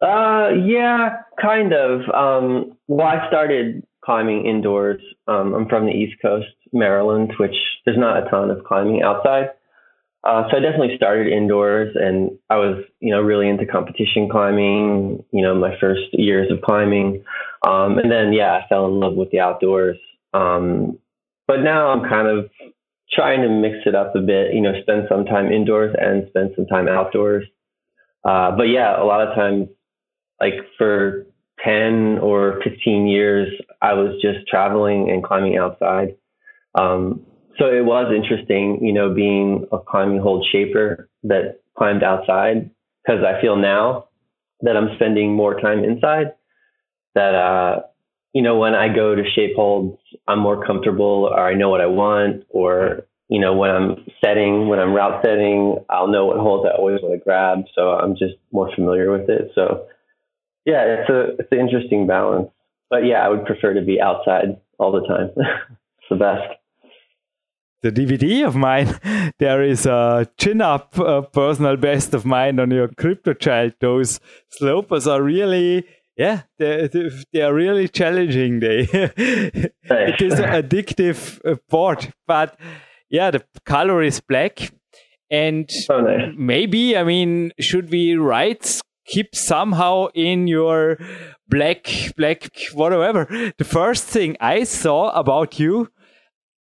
Uh, 0.00 0.50
yeah, 0.74 1.22
kind 1.42 1.72
of. 1.72 2.02
Um, 2.14 2.76
well, 2.86 3.08
I 3.08 3.26
started 3.26 3.82
climbing 4.04 4.46
indoors. 4.46 5.00
Um, 5.26 5.54
I'm 5.56 5.66
from 5.68 5.86
the 5.86 5.92
East 5.92 6.14
Coast, 6.22 6.54
Maryland, 6.72 7.32
which 7.40 7.56
there's 7.84 7.98
not 7.98 8.22
a 8.24 8.30
ton 8.30 8.48
of 8.52 8.62
climbing 8.62 9.02
outside. 9.02 9.46
Uh, 10.22 10.44
so 10.48 10.56
I 10.56 10.60
definitely 10.60 10.94
started 10.96 11.26
indoors, 11.40 11.96
and 11.96 12.30
I 12.48 12.56
was, 12.64 12.76
you 13.00 13.10
know, 13.10 13.20
really 13.20 13.48
into 13.48 13.66
competition 13.66 14.28
climbing. 14.30 15.24
You 15.32 15.42
know, 15.42 15.54
my 15.56 15.74
first 15.80 16.06
years 16.12 16.46
of 16.52 16.62
climbing, 16.62 17.24
um, 17.66 17.98
and 17.98 18.10
then 18.10 18.32
yeah, 18.32 18.52
I 18.52 18.68
fell 18.68 18.86
in 18.86 19.00
love 19.00 19.14
with 19.14 19.30
the 19.30 19.40
outdoors. 19.40 19.98
Um, 20.34 20.98
but 21.46 21.62
now 21.62 21.88
I'm 21.88 22.08
kind 22.08 22.28
of 22.28 22.50
trying 23.12 23.42
to 23.42 23.48
mix 23.48 23.78
it 23.86 23.94
up 23.94 24.14
a 24.14 24.20
bit. 24.20 24.54
You 24.54 24.60
know, 24.60 24.72
spend 24.82 25.06
some 25.08 25.24
time 25.24 25.50
indoors 25.50 25.94
and 25.98 26.26
spend 26.28 26.52
some 26.54 26.66
time 26.66 26.88
outdoors. 26.88 27.44
Uh, 28.24 28.52
but 28.56 28.64
yeah, 28.64 29.00
a 29.00 29.04
lot 29.04 29.26
of 29.26 29.34
times 29.34 29.68
like 30.40 30.54
for 30.76 31.26
10 31.64 32.18
or 32.18 32.60
15 32.62 33.06
years, 33.06 33.48
I 33.82 33.94
was 33.94 34.20
just 34.22 34.46
traveling 34.46 35.10
and 35.10 35.24
climbing 35.24 35.56
outside. 35.56 36.16
Um, 36.74 37.24
so 37.58 37.66
it 37.66 37.84
was 37.84 38.12
interesting, 38.14 38.78
you 38.82 38.92
know, 38.92 39.12
being 39.12 39.66
a 39.72 39.78
climbing 39.78 40.20
hold 40.20 40.46
shaper 40.52 41.08
that 41.24 41.60
climbed 41.76 42.04
outside 42.04 42.70
because 43.02 43.24
I 43.24 43.40
feel 43.40 43.56
now 43.56 44.08
that 44.60 44.76
I'm 44.76 44.94
spending 44.96 45.32
more 45.34 45.58
time 45.60 45.82
inside 45.82 46.34
that, 47.18 47.34
uh, 47.34 47.80
you 48.32 48.42
know, 48.42 48.56
when 48.58 48.74
I 48.74 48.88
go 48.94 49.14
to 49.14 49.22
shape 49.34 49.56
holds, 49.56 49.98
I'm 50.26 50.38
more 50.38 50.64
comfortable 50.64 51.28
or 51.32 51.40
I 51.40 51.54
know 51.54 51.68
what 51.68 51.80
I 51.80 51.86
want 51.86 52.44
or, 52.48 53.06
you 53.28 53.40
know, 53.40 53.54
when 53.54 53.70
I'm 53.70 54.06
setting, 54.24 54.68
when 54.68 54.78
I'm 54.78 54.94
route 54.94 55.22
setting, 55.24 55.76
I'll 55.90 56.08
know 56.08 56.26
what 56.26 56.38
holds 56.38 56.66
I 56.66 56.76
always 56.76 57.00
want 57.02 57.14
to 57.14 57.24
grab. 57.24 57.64
So 57.74 57.90
I'm 57.90 58.14
just 58.16 58.34
more 58.52 58.70
familiar 58.74 59.10
with 59.10 59.28
it. 59.28 59.50
So 59.54 59.86
yeah, 60.64 60.84
it's 60.84 61.10
a 61.10 61.20
it's 61.38 61.48
an 61.50 61.58
interesting 61.58 62.06
balance. 62.06 62.50
But 62.90 63.04
yeah, 63.04 63.24
I 63.24 63.28
would 63.28 63.44
prefer 63.44 63.74
to 63.74 63.82
be 63.82 64.00
outside 64.00 64.60
all 64.78 64.92
the 64.92 65.06
time. 65.06 65.30
it's 65.36 66.08
the 66.10 66.16
best. 66.16 66.54
the 67.82 67.92
DVD 67.92 68.46
of 68.46 68.56
mine, 68.56 68.88
there 69.38 69.62
is 69.62 69.86
a 69.86 70.28
chin 70.36 70.60
up 70.60 70.98
uh, 70.98 71.22
personal 71.22 71.76
best 71.76 72.12
of 72.12 72.24
mine 72.24 72.60
on 72.60 72.70
your 72.70 72.88
Crypto 72.88 73.32
Child. 73.34 73.74
Those 73.80 74.20
slopers 74.48 75.06
are 75.06 75.22
really, 75.22 75.86
yeah, 76.18 76.42
they, 76.58 76.88
they 77.32 77.40
are 77.42 77.54
really 77.54 77.88
challenging. 77.88 78.60
They, 78.60 78.88
it 78.92 80.20
is 80.20 80.38
an 80.38 80.50
addictive 80.62 81.40
uh, 81.50 81.56
board, 81.70 82.12
but 82.26 82.58
yeah, 83.08 83.30
the 83.30 83.44
color 83.64 84.02
is 84.02 84.20
black. 84.20 84.72
And 85.30 85.70
Oh, 85.90 86.00
nice. 86.00 86.34
maybe, 86.36 86.96
I 86.96 87.04
mean, 87.04 87.52
should 87.60 87.90
we 87.90 88.16
write, 88.16 88.80
keep 89.06 89.34
somehow 89.34 90.06
in 90.14 90.46
your 90.48 90.98
black, 91.48 91.86
black, 92.16 92.50
whatever. 92.72 93.26
The 93.58 93.64
first 93.64 94.04
thing 94.04 94.36
I 94.40 94.64
saw 94.64 95.10
about 95.10 95.58
you 95.60 95.90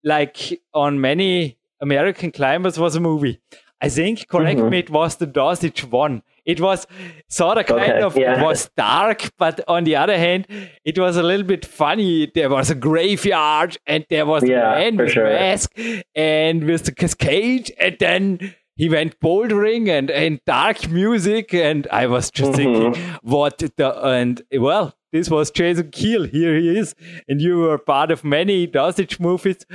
like 0.03 0.61
on 0.73 0.99
many 1.01 1.57
American 1.81 2.31
climbers 2.31 2.79
was 2.79 2.95
a 2.95 2.99
movie. 2.99 3.39
I 3.81 3.89
think, 3.89 4.27
correct 4.27 4.59
mm-hmm. 4.59 4.69
me, 4.69 4.79
it 4.79 4.89
was 4.89 5.17
the 5.17 5.25
dosage 5.25 5.83
one. 5.83 6.23
It 6.45 6.61
was 6.61 6.87
sort 7.27 7.57
of 7.57 7.65
kind 7.65 7.91
okay, 7.91 8.01
of, 8.01 8.17
yeah. 8.17 8.41
was 8.41 8.69
dark, 8.77 9.31
but 9.37 9.61
on 9.67 9.83
the 9.83 9.95
other 9.95 10.17
hand, 10.17 10.47
it 10.83 10.97
was 10.97 11.17
a 11.17 11.23
little 11.23 11.45
bit 11.45 11.65
funny. 11.65 12.31
There 12.33 12.49
was 12.49 12.69
a 12.69 12.75
graveyard 12.75 13.77
and 13.85 14.05
there 14.09 14.25
was 14.25 14.43
yeah, 14.43 14.73
a 14.73 14.79
man 14.79 14.97
with 14.97 15.11
sure. 15.11 15.25
mask 15.25 15.71
and 16.13 16.63
with 16.63 16.85
the 16.85 16.93
cascade 16.93 17.73
and 17.79 17.97
then 17.99 18.55
he 18.75 18.89
went 18.89 19.19
bouldering 19.19 19.89
and, 19.89 20.11
and 20.11 20.39
dark 20.45 20.89
music 20.89 21.53
and 21.53 21.87
I 21.91 22.07
was 22.07 22.29
just 22.29 22.51
mm-hmm. 22.51 22.93
thinking 22.93 23.03
what 23.21 23.57
the 23.57 24.05
and 24.05 24.41
well 24.53 24.94
this 25.11 25.29
was 25.29 25.51
Jason 25.51 25.91
Kehl. 25.91 26.29
Here 26.29 26.59
he 26.59 26.77
is, 26.77 26.95
and 27.27 27.39
you 27.39 27.57
were 27.57 27.77
part 27.77 28.11
of 28.11 28.23
many 28.23 28.67
dosage 28.67 29.19
movies. 29.19 29.65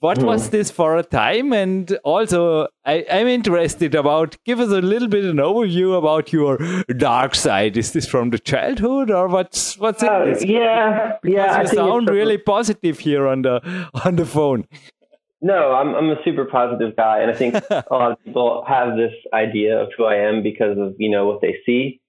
What 0.00 0.18
mm. 0.18 0.24
was 0.24 0.50
this 0.50 0.70
for 0.70 0.96
a 0.96 1.02
time? 1.02 1.52
And 1.52 1.98
also, 2.04 2.68
I, 2.84 3.04
am 3.08 3.26
interested 3.26 3.94
about. 3.94 4.36
Give 4.44 4.60
us 4.60 4.68
a 4.68 4.80
little 4.80 5.08
bit 5.08 5.24
an 5.24 5.38
overview 5.38 5.96
about 5.98 6.32
your 6.32 6.58
dark 6.96 7.34
side. 7.34 7.76
Is 7.76 7.92
this 7.92 8.06
from 8.06 8.30
the 8.30 8.38
childhood, 8.38 9.10
or 9.10 9.28
what's 9.28 9.78
what's 9.78 10.02
uh, 10.02 10.26
it? 10.26 10.46
Yeah, 10.46 11.16
because 11.22 11.34
yeah. 11.34 11.62
You 11.62 11.68
sound 11.68 12.08
really 12.08 12.38
positive 12.38 12.98
here 12.98 13.26
on 13.26 13.42
the 13.42 13.60
on 14.04 14.16
the 14.16 14.26
phone. 14.26 14.66
No, 15.40 15.72
I'm 15.72 15.94
I'm 15.94 16.10
a 16.10 16.22
super 16.24 16.44
positive 16.44 16.94
guy, 16.94 17.20
and 17.20 17.30
I 17.30 17.34
think 17.34 17.54
a 17.70 17.84
lot 17.90 18.12
of 18.12 18.24
people 18.24 18.64
have 18.68 18.96
this 18.96 19.12
idea 19.32 19.80
of 19.80 19.88
who 19.96 20.04
I 20.04 20.16
am 20.16 20.42
because 20.42 20.78
of 20.78 20.94
you 20.98 21.10
know 21.10 21.26
what 21.26 21.40
they 21.40 21.56
see 21.66 22.01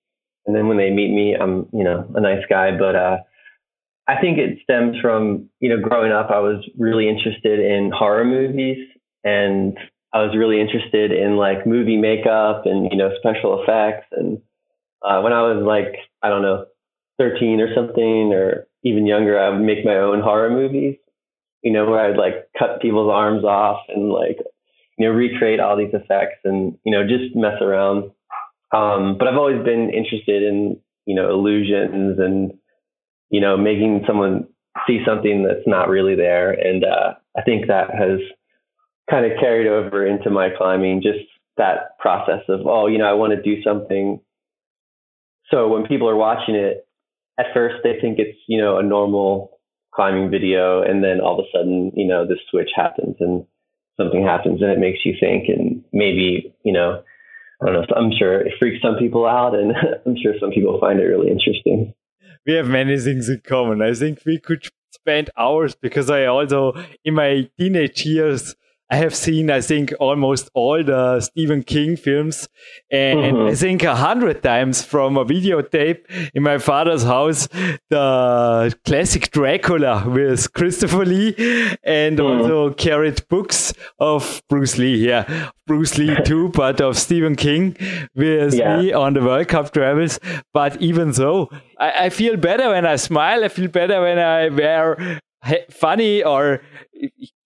and 0.46 0.56
then 0.56 0.68
when 0.68 0.78
they 0.78 0.90
meet 0.90 1.12
me, 1.12 1.36
I'm, 1.36 1.68
you 1.74 1.84
know, 1.84 2.06
a 2.16 2.22
nice 2.22 2.44
guy. 2.50 2.78
But 2.78 2.96
uh, 2.96 3.18
I 4.08 4.20
think 4.20 4.38
it 4.38 4.60
stems 4.64 4.98
from, 5.02 5.50
you 5.60 5.70
know, 5.70 5.82
growing 5.82 6.12
up, 6.12 6.30
I 6.30 6.40
was 6.40 6.68
really 6.78 7.08
interested 7.08 7.60
in 7.60 7.92
horror 7.96 8.26
movies 8.26 8.78
and 9.24 9.78
I 10.14 10.20
was 10.20 10.36
really 10.38 10.60
interested 10.60 11.12
in 11.12 11.38
like 11.38 11.66
movie 11.66 11.98
makeup 11.98 12.64
and, 12.66 12.90
you 12.92 12.98
know, 12.98 13.12
special 13.18 13.64
effects. 13.64 14.08
And 14.12 14.40
uh, 15.02 15.22
when 15.22 15.34
I 15.34 15.42
was 15.42 15.64
like, 15.66 15.96
I 16.22 16.30
don't 16.30 16.42
know, 16.42 16.66
13 17.18 17.62
or 17.62 17.74
something, 17.74 18.34
or 18.34 18.68
even 18.84 19.08
younger, 19.08 19.40
I 19.40 19.50
would 19.50 19.62
make 19.62 19.86
my 19.86 19.96
own 19.98 20.22
horror 20.22 20.50
movies, 20.50 20.98
you 21.62 21.72
know, 21.72 21.86
where 21.86 22.00
I'd 22.00 22.18
like 22.18 22.50
cut 22.58 22.82
people's 22.82 23.12
arms 23.12 23.44
off 23.46 23.82
and 23.88 24.10
like, 24.10 24.38
you 24.98 25.08
know, 25.08 25.14
recreate 25.14 25.60
all 25.60 25.78
these 25.78 25.94
effects 25.94 26.40
and, 26.44 26.78
you 26.84 26.92
know, 26.92 27.04
just 27.08 27.36
mess 27.36 27.62
around 27.62 28.12
um, 28.74 29.18
but 29.18 29.28
I've 29.28 29.38
always 29.38 29.64
been 29.64 29.92
interested 29.94 30.44
in, 30.44 30.80
you 31.06 31.16
know, 31.16 31.30
illusions 31.30 32.18
and, 32.20 32.54
you 33.30 33.40
know, 33.40 33.56
making 33.56 34.04
someone 34.08 34.48
see 34.88 35.00
something 35.06 35.44
that's 35.44 35.68
not 35.68 35.90
really 35.90 36.16
there. 36.16 36.52
And 36.52 36.84
uh, 36.84 37.14
I 37.38 37.42
think 37.44 37.68
that 37.68 37.92
has 37.92 38.20
kind 39.10 39.26
of 39.26 39.40
carried 39.40 39.68
over 39.68 40.06
into 40.06 40.30
my 40.30 40.50
climbing, 40.58 41.02
just 41.02 41.20
that 41.58 41.98
process 42.00 42.42
of, 42.50 42.62
oh, 42.66 42.88
you 42.88 42.98
know, 42.98 43.06
I 43.06 43.14
want 43.14 43.34
to 43.34 43.42
do 43.42 43.62
something. 43.62 44.20
So 45.52 45.68
when 45.68 45.86
people 45.86 46.10
are 46.10 46.16
watching 46.16 46.56
it, 46.56 46.88
at 47.40 47.48
first 47.54 47.76
they 47.84 48.00
think 48.02 48.18
it's, 48.18 48.38
you 48.48 48.60
know, 48.60 48.80
a 48.80 48.84
normal 48.84 49.60
climbing 49.94 50.32
video. 50.32 50.82
And 50.82 51.04
then 51.04 51.20
all 51.20 51.40
of 51.40 51.46
a 51.46 51.58
sudden, 51.58 51.92
you 51.96 52.08
know, 52.08 52.26
this 52.28 52.40
switch 52.50 52.70
happens 52.76 53.18
and 53.20 53.46
something 53.98 54.24
happens 54.24 54.62
and 54.62 54.72
it 54.72 54.80
makes 54.80 55.06
you 55.06 55.14
think 55.20 55.48
and 55.48 55.84
maybe, 55.94 56.56
you 56.64 56.74
know, 56.74 57.04
I 57.64 57.72
don't 57.72 57.90
know. 57.90 57.96
I'm 57.96 58.12
sure 58.18 58.42
it 58.42 58.54
freaks 58.60 58.82
some 58.82 58.98
people 58.98 59.26
out, 59.26 59.56
and 59.56 59.74
I'm 60.06 60.16
sure 60.22 60.34
some 60.40 60.52
people 60.52 60.80
find 60.80 61.00
it 61.00 61.04
really 61.04 61.32
interesting. 61.32 61.94
We 62.46 62.54
have 62.54 62.68
many 62.68 62.98
things 63.00 63.30
in 63.30 63.42
common. 63.46 63.82
I 63.82 63.94
think 63.94 64.20
we 64.26 64.40
could 64.40 64.68
spend 64.92 65.30
hours 65.38 65.76
because 65.76 66.10
I 66.10 66.26
also, 66.26 66.74
in 67.06 67.14
my 67.14 67.50
teenage 67.58 68.06
years, 68.06 68.56
I 68.94 68.98
have 68.98 69.16
seen, 69.16 69.50
I 69.50 69.60
think, 69.60 69.92
almost 70.00 70.52
all 70.54 70.84
the 70.84 71.20
Stephen 71.20 71.64
King 71.64 71.98
films, 71.98 72.48
and 72.92 73.20
mm-hmm. 73.20 73.48
I 73.48 73.56
think 73.56 73.82
a 73.82 73.96
hundred 73.96 74.44
times 74.44 74.84
from 74.84 75.18
a 75.18 75.26
videotape 75.26 76.02
in 76.36 76.44
my 76.44 76.60
father's 76.60 77.02
house, 77.02 77.48
the 77.90 78.72
classic 78.86 79.32
Dracula 79.32 80.08
with 80.08 80.54
Christopher 80.54 81.06
Lee, 81.06 81.30
and 81.84 82.20
mm-hmm. 82.20 82.42
also 82.42 82.74
carried 82.76 83.28
books 83.30 83.74
of 83.98 84.44
Bruce 84.48 84.78
Lee. 84.78 85.08
Yeah, 85.08 85.50
Bruce 85.66 85.98
Lee 85.98 86.16
too, 86.24 86.50
but 86.54 86.80
of 86.80 86.96
Stephen 86.96 87.36
King 87.36 87.76
with 88.14 88.54
yeah. 88.54 88.78
me 88.78 88.94
on 88.94 89.16
the 89.16 89.22
World 89.22 89.48
Cup 89.48 89.74
travels. 89.74 90.20
But 90.54 90.80
even 90.80 91.14
so, 91.14 91.50
I, 91.80 92.06
I 92.06 92.10
feel 92.12 92.38
better 92.38 92.70
when 92.70 92.86
I 92.86 92.98
smile. 92.98 93.44
I 93.44 93.48
feel 93.48 93.70
better 93.70 94.02
when 94.02 94.20
I 94.20 94.50
wear 94.50 95.20
funny 95.72 96.24
or 96.24 96.62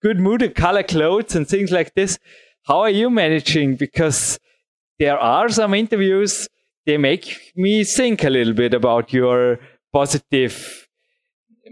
good 0.02 0.20
mood 0.20 0.42
and 0.42 0.56
color 0.56 0.84
clothes 0.84 1.36
and 1.36 1.48
things 1.48 1.72
like 1.72 1.94
this. 1.96 2.20
How 2.66 2.82
are 2.82 2.90
you 2.90 3.10
managing? 3.10 3.76
Because 3.76 4.40
there 5.00 5.18
are 5.18 5.50
some 5.50 5.74
interviews, 5.74 6.48
they 6.86 6.98
make 6.98 7.54
me 7.56 7.84
think 7.84 8.24
a 8.24 8.30
little 8.30 8.54
bit 8.54 8.74
about 8.74 9.14
your 9.14 9.60
positive 9.94 10.88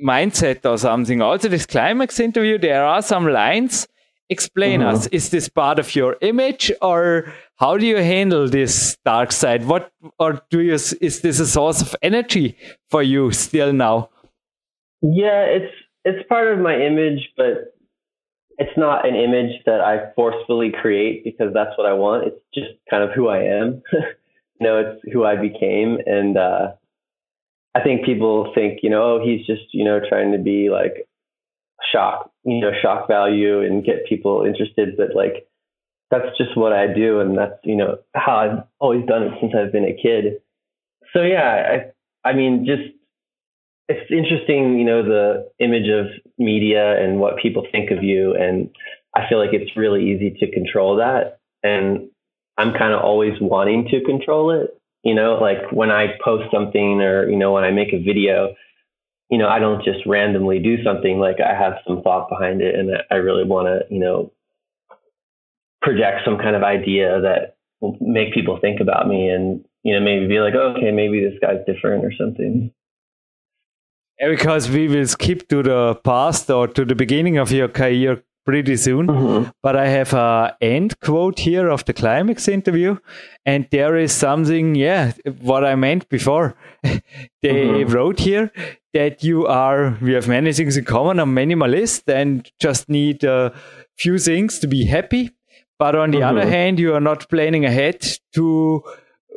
mindset 0.03 0.65
or 0.69 0.77
something. 0.77 1.21
Also, 1.21 1.47
this 1.47 1.65
climax 1.65 2.19
interview, 2.19 2.57
there 2.57 2.85
are 2.85 3.01
some 3.01 3.27
lines. 3.27 3.87
Explain 4.29 4.79
mm-hmm. 4.79 4.95
us. 4.95 5.07
Is 5.07 5.29
this 5.29 5.47
part 5.49 5.77
of 5.77 5.95
your 5.95 6.17
image 6.21 6.71
or 6.81 7.31
how 7.57 7.77
do 7.77 7.85
you 7.85 7.97
handle 7.97 8.49
this 8.49 8.97
dark 9.05 9.31
side? 9.31 9.65
What 9.65 9.91
or 10.17 10.41
do 10.49 10.61
you 10.61 10.73
is 10.73 11.21
this 11.21 11.39
a 11.39 11.45
source 11.45 11.81
of 11.81 11.95
energy 12.01 12.57
for 12.89 13.03
you 13.03 13.31
still 13.31 13.71
now? 13.71 14.09
Yeah, 15.01 15.43
it's 15.43 15.71
it's 16.03 16.27
part 16.27 16.51
of 16.51 16.59
my 16.59 16.75
image, 16.75 17.29
but 17.37 17.74
it's 18.57 18.77
not 18.77 19.07
an 19.07 19.15
image 19.15 19.61
that 19.65 19.81
I 19.81 20.13
forcefully 20.15 20.71
create 20.71 21.23
because 21.23 21.53
that's 21.53 21.77
what 21.77 21.87
I 21.87 21.93
want. 21.93 22.27
It's 22.27 22.41
just 22.53 22.71
kind 22.89 23.03
of 23.03 23.11
who 23.11 23.27
I 23.27 23.39
am. 23.39 23.81
you 23.91 24.67
know, 24.67 24.77
it's 24.77 25.01
who 25.11 25.25
I 25.25 25.35
became. 25.35 25.97
And 26.05 26.37
uh, 26.37 26.71
I 27.75 27.81
think 27.81 28.05
people 28.05 28.51
think, 28.55 28.79
you 28.81 28.89
know, 28.89 29.03
oh, 29.03 29.21
he's 29.23 29.45
just, 29.45 29.73
you 29.73 29.83
know, 29.83 29.99
trying 30.07 30.31
to 30.31 30.37
be 30.37 30.69
like 30.69 31.07
shock, 31.91 32.31
you 32.45 32.61
know, 32.61 32.71
shock 32.81 33.07
value 33.07 33.61
and 33.61 33.83
get 33.83 34.07
people 34.07 34.45
interested. 34.45 34.95
But 34.95 35.15
like, 35.15 35.47
that's 36.09 36.37
just 36.37 36.55
what 36.55 36.71
I 36.71 36.87
do. 36.93 37.19
And 37.19 37.37
that's, 37.37 37.59
you 37.63 37.75
know, 37.75 37.97
how 38.13 38.37
I've 38.37 38.63
always 38.79 39.05
done 39.05 39.23
it 39.23 39.33
since 39.41 39.53
I've 39.53 39.73
been 39.73 39.85
a 39.85 40.01
kid. 40.01 40.35
So 41.13 41.21
yeah, 41.21 41.91
I, 42.23 42.29
I 42.29 42.33
mean, 42.33 42.65
just 42.65 42.95
it's 43.87 44.09
interesting, 44.11 44.79
you 44.79 44.85
know, 44.85 45.03
the 45.03 45.49
image 45.59 45.89
of 45.89 46.07
media 46.37 47.01
and 47.01 47.19
what 47.19 47.37
people 47.37 47.67
think 47.71 47.91
of 47.91 48.03
you. 48.03 48.35
And 48.35 48.69
I 49.15 49.29
feel 49.29 49.39
like 49.39 49.53
it's 49.53 49.77
really 49.77 50.11
easy 50.11 50.35
to 50.39 50.51
control 50.51 50.97
that. 50.97 51.39
And 51.63 52.09
I'm 52.57 52.73
kind 52.73 52.93
of 52.93 53.01
always 53.01 53.33
wanting 53.39 53.87
to 53.91 54.03
control 54.03 54.51
it. 54.51 54.71
You 55.03 55.13
know, 55.13 55.37
like 55.39 55.71
when 55.71 55.91
I 55.91 56.17
post 56.23 56.45
something 56.51 57.01
or, 57.01 57.29
you 57.29 57.37
know, 57.37 57.51
when 57.51 57.63
I 57.63 57.69
make 57.69 57.93
a 57.93 58.03
video, 58.03 58.55
you 59.29 59.37
know, 59.37 59.47
I 59.47 59.59
don't 59.59 59.83
just 59.83 59.99
randomly 60.07 60.59
do 60.59 60.83
something 60.83 61.19
like 61.19 61.37
I 61.39 61.53
have 61.53 61.73
some 61.87 62.01
thought 62.01 62.27
behind 62.27 62.61
it 62.61 62.73
and 62.73 62.89
I 63.11 63.15
really 63.15 63.43
want 63.43 63.67
to, 63.67 63.93
you 63.93 63.99
know, 63.99 64.31
project 65.83 66.21
some 66.25 66.37
kind 66.37 66.55
of 66.55 66.63
idea 66.63 67.21
that 67.21 67.57
will 67.81 67.97
make 68.01 68.33
people 68.33 68.57
think 68.59 68.79
about 68.81 69.07
me 69.07 69.29
and, 69.29 69.63
you 69.83 69.93
know, 69.93 70.03
maybe 70.03 70.25
be 70.27 70.39
like, 70.39 70.55
oh, 70.55 70.73
okay, 70.75 70.89
maybe 70.89 71.21
this 71.21 71.37
guy's 71.39 71.63
different 71.67 72.03
or 72.03 72.11
something 72.17 72.71
because 74.19 74.69
we 74.69 74.87
will 74.87 75.07
skip 75.07 75.47
to 75.49 75.63
the 75.63 75.95
past 76.03 76.49
or 76.49 76.67
to 76.67 76.85
the 76.85 76.95
beginning 76.95 77.37
of 77.37 77.51
your 77.51 77.67
career 77.67 78.23
pretty 78.45 78.77
soon. 78.77 79.07
Mm-hmm. 79.07 79.49
But 79.61 79.75
I 79.75 79.87
have 79.87 80.13
a 80.13 80.55
end 80.61 80.99
quote 80.99 81.39
here 81.39 81.67
of 81.67 81.83
the 81.85 81.93
climax 81.93 82.47
interview, 82.47 82.97
and 83.45 83.67
there 83.71 83.97
is 83.97 84.13
something, 84.13 84.75
yeah, 84.75 85.13
what 85.41 85.65
I 85.65 85.75
meant 85.75 86.07
before. 86.09 86.55
they 86.83 87.01
mm-hmm. 87.43 87.91
wrote 87.91 88.19
here 88.19 88.51
that 88.93 89.23
you 89.23 89.45
are, 89.47 89.97
we 90.01 90.13
have 90.13 90.27
many 90.27 90.53
things 90.53 90.77
in 90.77 90.85
common, 90.85 91.19
a 91.19 91.25
minimalist 91.25 92.03
and 92.07 92.49
just 92.59 92.87
need 92.87 93.23
a 93.23 93.53
few 93.97 94.17
things 94.17 94.59
to 94.59 94.67
be 94.67 94.85
happy. 94.85 95.31
But 95.77 95.95
on 95.95 96.11
the 96.11 96.19
mm-hmm. 96.19 96.37
other 96.37 96.49
hand, 96.49 96.79
you 96.79 96.93
are 96.93 97.01
not 97.01 97.27
planning 97.29 97.65
ahead 97.65 98.05
to 98.35 98.83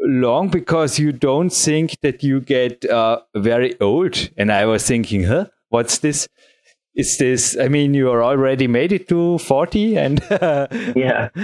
long 0.02 0.48
because 0.48 0.98
you 0.98 1.12
don't 1.12 1.50
think 1.50 2.00
that 2.00 2.22
you 2.22 2.40
get 2.40 2.84
uh, 2.84 3.20
very 3.34 3.78
old. 3.80 4.30
And 4.36 4.52
I 4.52 4.66
was 4.66 4.86
thinking, 4.86 5.24
huh, 5.24 5.46
what's 5.68 5.98
this? 5.98 6.28
Is 6.94 7.16
this, 7.18 7.56
I 7.58 7.68
mean, 7.68 7.94
you 7.94 8.10
are 8.10 8.22
already 8.22 8.66
made 8.66 8.92
it 8.92 9.08
to 9.08 9.38
40 9.38 9.96
and. 9.96 10.20
yeah. 10.96 11.28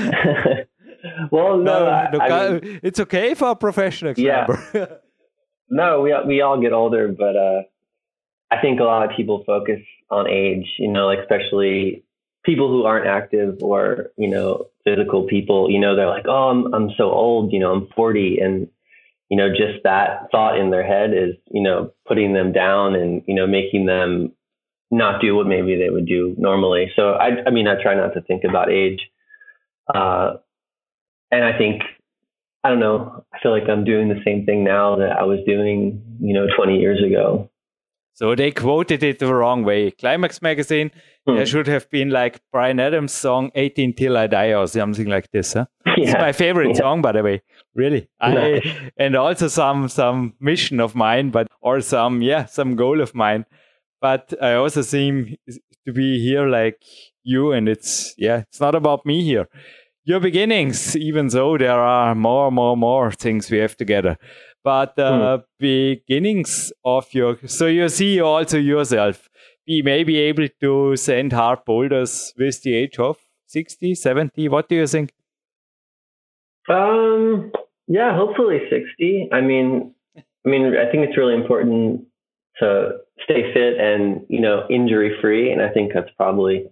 well, 1.31 1.59
no, 1.59 1.63
no, 1.63 2.09
no 2.13 2.19
I 2.19 2.51
mean, 2.59 2.81
it's 2.83 2.99
okay 3.01 3.35
for 3.35 3.51
a 3.51 3.57
professional. 3.57 4.15
Yeah. 4.17 4.47
no, 5.71 6.01
we, 6.01 6.15
we 6.27 6.41
all 6.41 6.61
get 6.61 6.73
older, 6.73 7.09
but 7.09 7.37
uh, 7.37 7.63
I 8.51 8.61
think 8.61 8.81
a 8.81 8.85
lot 8.85 9.09
of 9.09 9.17
people 9.17 9.45
focus 9.47 9.81
on 10.11 10.29
age, 10.29 10.67
you 10.79 10.91
know, 10.91 11.07
like 11.07 11.21
especially 11.21 12.05
people 12.45 12.69
who 12.69 12.85
aren't 12.85 13.07
active 13.07 13.59
or, 13.63 14.11
you 14.17 14.29
know, 14.29 14.67
physical 14.85 15.27
people, 15.27 15.71
you 15.71 15.79
know, 15.79 15.97
they're 15.97 16.09
like, 16.09 16.27
oh, 16.27 16.51
I'm, 16.51 16.75
I'm 16.75 16.91
so 16.97 17.11
old, 17.11 17.53
you 17.53 17.59
know, 17.59 17.73
I'm 17.73 17.89
40. 17.97 18.39
And, 18.39 18.69
you 19.31 19.37
know, 19.37 19.49
just 19.49 19.83
that 19.85 20.29
thought 20.31 20.59
in 20.59 20.71
their 20.71 20.87
head 20.87 21.11
is, 21.13 21.35
you 21.51 21.63
know, 21.63 21.93
putting 22.07 22.35
them 22.35 22.53
down 22.53 22.95
and, 22.95 23.23
you 23.27 23.35
know, 23.35 23.47
making 23.47 23.87
them 23.87 24.33
not 24.91 25.21
do 25.21 25.35
what 25.35 25.47
maybe 25.47 25.77
they 25.77 25.91
would 25.91 26.07
do 26.07 26.35
normally. 26.39 26.93
So 26.95 27.13
I, 27.13 27.45
I 27.47 27.51
mean, 27.51 27.67
I 27.67 27.83
try 27.83 27.95
not 27.95 28.15
to 28.15 28.21
think 28.21 28.45
about 28.45 28.71
age. 28.71 29.01
Uh, 29.93 30.35
and 31.31 31.45
I 31.45 31.57
think 31.57 31.83
I 32.65 32.71
don't 32.71 32.81
know. 32.81 33.25
I 33.33 33.39
feel 33.41 33.53
like 33.53 33.69
I'm 33.69 33.85
doing 33.85 34.09
the 34.09 34.23
same 34.25 34.47
thing 34.47 34.65
now 34.65 34.97
that 34.97 35.13
I 35.13 35.25
was 35.25 35.41
doing, 35.47 36.03
you 36.19 36.33
know, 36.33 36.47
20 36.57 36.81
years 36.81 37.03
ago. 37.05 37.51
So 38.15 38.37
they 38.37 38.53
quoted 38.53 39.03
it 39.03 39.19
the 39.19 39.35
wrong 39.35 39.65
way. 39.65 39.91
Climax 39.91 40.41
magazine, 40.41 40.93
hmm. 41.27 41.35
there 41.35 41.47
should 41.47 41.67
have 41.67 41.91
been 41.91 42.11
like 42.11 42.41
Bryan 42.53 42.79
Adams' 42.79 43.13
song 43.13 43.51
18 43.57 43.95
Till 43.95 44.17
I 44.17 44.29
Die 44.29 44.55
or 44.55 44.69
something 44.69 45.09
like 45.09 45.31
this. 45.33 45.53
Huh? 45.53 45.67
Yeah. 45.97 46.11
It's 46.11 46.15
my 46.15 46.33
favorite 46.33 46.71
yeah. 46.75 46.81
song, 46.81 47.03
by 47.03 47.13
the 47.13 47.23
way. 47.23 47.43
Really. 47.75 48.09
I, 48.21 48.91
and 48.97 49.17
also 49.17 49.49
some 49.49 49.89
some 49.89 50.35
mission 50.41 50.81
of 50.81 50.95
mine, 50.95 51.31
but 51.31 51.49
or 51.61 51.81
some 51.81 52.23
yeah, 52.23 52.47
some 52.47 52.77
goal 52.77 53.01
of 53.01 53.15
mine. 53.15 53.47
But 54.01 54.35
I 54.41 54.55
also 54.55 54.83
seem 54.83 55.37
to 55.87 55.93
be 55.93 56.21
here 56.21 56.49
like 56.49 56.83
you, 57.23 57.53
and 57.53 57.69
it's 57.69 58.15
yeah, 58.19 58.39
it's 58.49 58.61
not 58.61 58.75
about 58.75 59.07
me 59.07 59.23
here 59.23 59.49
your 60.05 60.21
beginnings, 60.21 60.97
even 60.97 61.29
though 61.29 61.57
there 61.57 61.81
are 61.81 62.15
more, 62.15 62.51
more, 62.51 62.77
more 62.77 63.11
things 63.11 63.51
we 63.51 63.59
have 63.59 63.77
together. 63.77 64.19
But 64.65 64.99
uh, 64.99 65.37
hmm. 65.39 65.43
beginnings 65.61 66.73
of 66.85 67.13
your, 67.13 67.37
so 67.47 67.67
you 67.67 67.89
see 67.91 68.21
also 68.21 68.59
yourself, 68.59 69.29
We 69.69 69.83
may 69.83 70.05
be 70.05 70.15
maybe 70.15 70.19
able 70.21 70.49
to 70.61 70.97
send 70.97 71.33
hard 71.33 71.65
boulders 71.65 72.33
with 72.39 72.63
the 72.63 72.75
age 72.75 72.99
of 72.99 73.19
60, 73.47 73.95
70. 73.95 74.49
What 74.49 74.69
do 74.69 74.77
you 74.77 74.87
think? 74.87 75.13
Um, 76.69 77.53
yeah, 77.87 78.17
hopefully 78.17 78.59
60. 78.71 79.29
I 79.33 79.41
mean, 79.41 79.95
I 80.17 80.49
mean, 80.49 80.75
I 80.77 80.91
think 80.91 81.09
it's 81.09 81.17
really 81.17 81.35
important 81.35 82.07
to 82.59 82.99
stay 83.25 83.53
fit 83.53 83.79
and, 83.79 84.25
you 84.29 84.41
know, 84.41 84.67
injury 84.71 85.17
free. 85.21 85.53
And 85.53 85.63
I 85.63 85.71
think 85.71 85.93
that's 85.95 86.11
probably 86.17 86.67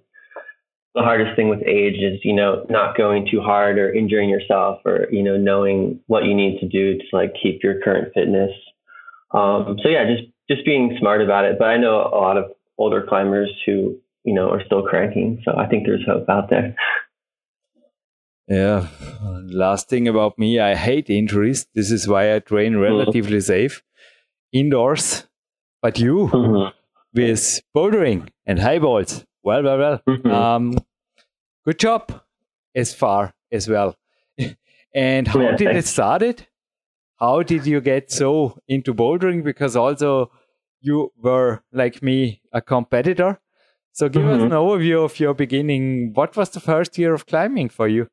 the 0.95 1.03
hardest 1.03 1.37
thing 1.37 1.49
with 1.49 1.63
age 1.67 1.97
is 1.97 2.21
you 2.23 2.35
know 2.35 2.67
not 2.69 2.97
going 2.97 3.27
too 3.31 3.41
hard 3.41 3.79
or 3.79 3.93
injuring 3.93 4.29
yourself 4.29 4.81
or 4.85 5.07
you 5.11 5.23
know 5.23 5.37
knowing 5.37 6.01
what 6.07 6.25
you 6.25 6.35
need 6.35 6.61
to 6.61 6.69
do 6.69 6.99
to 6.99 7.05
like 7.13 7.35
keep 7.43 7.63
your 7.63 7.81
current 7.81 8.13
fitness. 8.15 8.51
Um, 9.33 9.79
so 9.83 9.89
yeah 9.89 10.05
just 10.05 10.29
just 10.51 10.65
being 10.67 10.97
smart 11.01 11.23
about 11.23 11.45
it. 11.45 11.59
But 11.59 11.69
i 11.69 11.77
know 11.77 11.97
a 11.97 12.17
lot 12.17 12.37
of 12.37 12.53
older 12.79 13.05
climbers 13.09 13.51
who 13.65 13.99
you 14.25 14.35
know 14.35 14.51
are 14.51 14.63
still 14.65 14.83
cranking. 14.83 15.41
So 15.45 15.57
i 15.57 15.67
think 15.67 15.87
there's 15.87 16.07
hope 16.07 16.29
out 16.29 16.51
there. 16.51 16.75
Yeah. 18.49 18.89
Last 19.45 19.89
thing 19.89 20.09
about 20.09 20.39
me 20.39 20.61
i 20.61 20.75
hate 20.75 21.09
injuries. 21.09 21.67
This 21.75 21.91
is 21.91 22.07
why 22.07 22.35
i 22.35 22.39
train 22.39 22.73
mm-hmm. 22.73 22.83
relatively 22.83 23.39
mm-hmm. 23.39 23.53
safe 23.53 23.83
indoors. 24.53 25.27
But 25.81 25.99
you 25.99 26.29
mm-hmm. 26.33 26.77
with 27.15 27.61
bouldering 27.75 28.29
and 28.45 28.59
high 28.59 28.79
balls 28.79 29.25
well, 29.43 29.63
well, 29.63 29.79
well. 29.79 30.03
Mm-hmm. 30.09 30.31
Um, 30.31 30.79
good 31.65 31.79
job 31.79 32.23
as 32.75 32.95
far 32.95 33.35
as 33.51 33.69
well. 33.69 33.97
and 34.95 35.29
how 35.29 35.41
yeah, 35.41 35.57
did 35.57 35.69
thanks. 35.69 35.87
it 35.87 35.91
started? 35.91 36.47
How 37.19 37.43
did 37.43 37.67
you 37.67 37.81
get 37.81 38.11
so 38.11 38.59
into 38.67 38.95
bouldering? 38.95 39.45
Because 39.45 39.77
also 39.77 40.31
you 40.81 41.13
were 41.17 41.63
like 41.73 42.03
me 42.03 42.41
a 42.53 42.61
competitor. 42.61 43.39
So 43.93 44.09
give 44.09 44.23
mm-hmm. 44.23 44.35
us 44.35 44.43
an 44.43 44.51
overview 44.51 45.05
of 45.05 45.21
your 45.21 45.35
beginning. 45.35 46.13
What 46.15 46.37
was 46.37 46.51
the 46.51 46.61
first 46.61 46.99
year 46.99 47.15
of 47.15 47.27
climbing 47.27 47.69
for 47.69 47.89
you? 47.89 48.09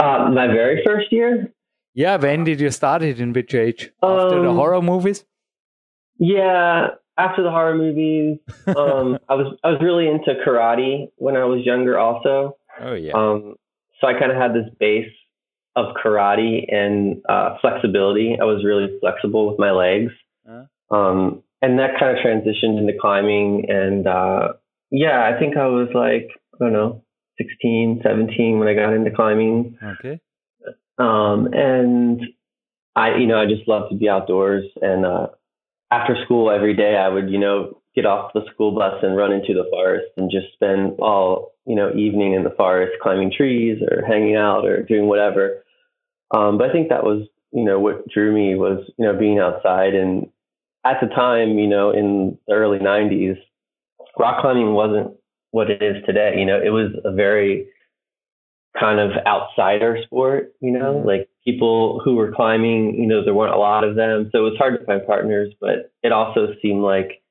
Uh, 0.00 0.30
my 0.30 0.46
very 0.46 0.82
first 0.84 1.10
year. 1.10 1.52
Yeah, 1.94 2.16
when 2.16 2.44
did 2.44 2.60
you 2.60 2.70
start 2.70 3.02
it? 3.02 3.20
In 3.20 3.32
which 3.32 3.54
age? 3.54 3.90
After 4.02 4.38
um, 4.38 4.44
the 4.44 4.52
horror 4.52 4.82
movies? 4.82 5.24
Yeah, 6.18 6.88
after 7.16 7.42
the 7.42 7.50
horror 7.50 7.74
movies, 7.74 8.38
um, 8.66 9.18
I 9.28 9.34
was 9.34 9.56
I 9.62 9.70
was 9.70 9.80
really 9.82 10.08
into 10.08 10.34
karate 10.46 11.10
when 11.16 11.36
I 11.36 11.44
was 11.44 11.64
younger, 11.64 11.98
also. 11.98 12.56
Oh 12.80 12.94
yeah. 12.94 13.12
Um, 13.14 13.54
so 14.00 14.08
I 14.08 14.18
kind 14.18 14.32
of 14.32 14.36
had 14.36 14.52
this 14.52 14.70
base 14.78 15.10
of 15.76 15.94
karate 16.02 16.72
and 16.72 17.22
uh, 17.28 17.56
flexibility. 17.60 18.36
I 18.40 18.44
was 18.44 18.64
really 18.64 18.98
flexible 19.00 19.48
with 19.48 19.58
my 19.58 19.70
legs, 19.70 20.12
uh 20.48 20.64
um, 20.94 21.42
and 21.62 21.78
that 21.78 21.98
kind 21.98 22.16
of 22.16 22.24
transitioned 22.24 22.78
into 22.78 22.92
climbing. 23.00 23.66
And 23.68 24.06
uh, 24.06 24.54
yeah, 24.90 25.30
I 25.32 25.38
think 25.38 25.56
I 25.56 25.66
was 25.66 25.88
like 25.94 26.30
I 26.54 26.64
don't 26.64 26.72
know, 26.72 27.02
16, 27.38 28.00
17 28.04 28.58
when 28.58 28.68
I 28.68 28.74
got 28.74 28.92
into 28.92 29.10
climbing. 29.10 29.76
Okay. 29.82 30.20
Um, 30.98 31.48
and 31.52 32.20
I, 32.94 33.16
you 33.16 33.26
know, 33.26 33.40
I 33.40 33.46
just 33.46 33.66
love 33.68 33.88
to 33.90 33.96
be 33.96 34.08
outdoors 34.08 34.64
and. 34.82 35.06
Uh, 35.06 35.26
after 35.90 36.16
school 36.24 36.50
every 36.50 36.74
day, 36.74 36.96
I 36.96 37.08
would, 37.08 37.30
you 37.30 37.38
know, 37.38 37.80
get 37.94 38.06
off 38.06 38.32
the 38.34 38.44
school 38.52 38.74
bus 38.74 39.02
and 39.02 39.16
run 39.16 39.32
into 39.32 39.54
the 39.54 39.68
forest 39.70 40.06
and 40.16 40.30
just 40.30 40.52
spend 40.54 40.98
all, 40.98 41.52
you 41.66 41.76
know, 41.76 41.92
evening 41.94 42.34
in 42.34 42.42
the 42.42 42.54
forest 42.56 42.92
climbing 43.02 43.32
trees 43.36 43.78
or 43.90 44.04
hanging 44.04 44.36
out 44.36 44.64
or 44.64 44.82
doing 44.82 45.06
whatever. 45.06 45.64
Um, 46.34 46.58
but 46.58 46.70
I 46.70 46.72
think 46.72 46.88
that 46.88 47.04
was, 47.04 47.26
you 47.52 47.64
know, 47.64 47.78
what 47.78 48.08
drew 48.08 48.34
me 48.34 48.56
was, 48.56 48.84
you 48.98 49.06
know, 49.06 49.16
being 49.16 49.38
outside. 49.38 49.94
And 49.94 50.28
at 50.84 50.96
the 51.00 51.06
time, 51.06 51.58
you 51.58 51.68
know, 51.68 51.90
in 51.90 52.36
the 52.48 52.54
early 52.54 52.78
90s, 52.78 53.36
rock 54.18 54.40
climbing 54.40 54.74
wasn't 54.74 55.12
what 55.52 55.70
it 55.70 55.82
is 55.82 56.04
today. 56.04 56.34
You 56.36 56.46
know, 56.46 56.60
it 56.60 56.70
was 56.70 56.90
a 57.04 57.12
very 57.12 57.68
kind 58.78 58.98
of 58.98 59.12
outsider 59.26 59.98
sport, 60.04 60.52
you 60.60 60.72
know, 60.72 60.94
mm-hmm. 60.94 61.06
like 61.06 61.28
people 61.44 62.00
who 62.04 62.16
were 62.16 62.32
climbing, 62.32 62.94
you 62.98 63.06
know, 63.06 63.24
there 63.24 63.34
weren't 63.34 63.54
a 63.54 63.58
lot 63.58 63.84
of 63.84 63.94
them. 63.94 64.30
So 64.32 64.38
it 64.38 64.50
was 64.50 64.58
hard 64.58 64.78
to 64.78 64.84
find 64.84 65.06
partners, 65.06 65.52
but 65.60 65.92
it 66.02 66.12
also 66.12 66.48
seemed 66.60 66.82
like, 66.82 67.22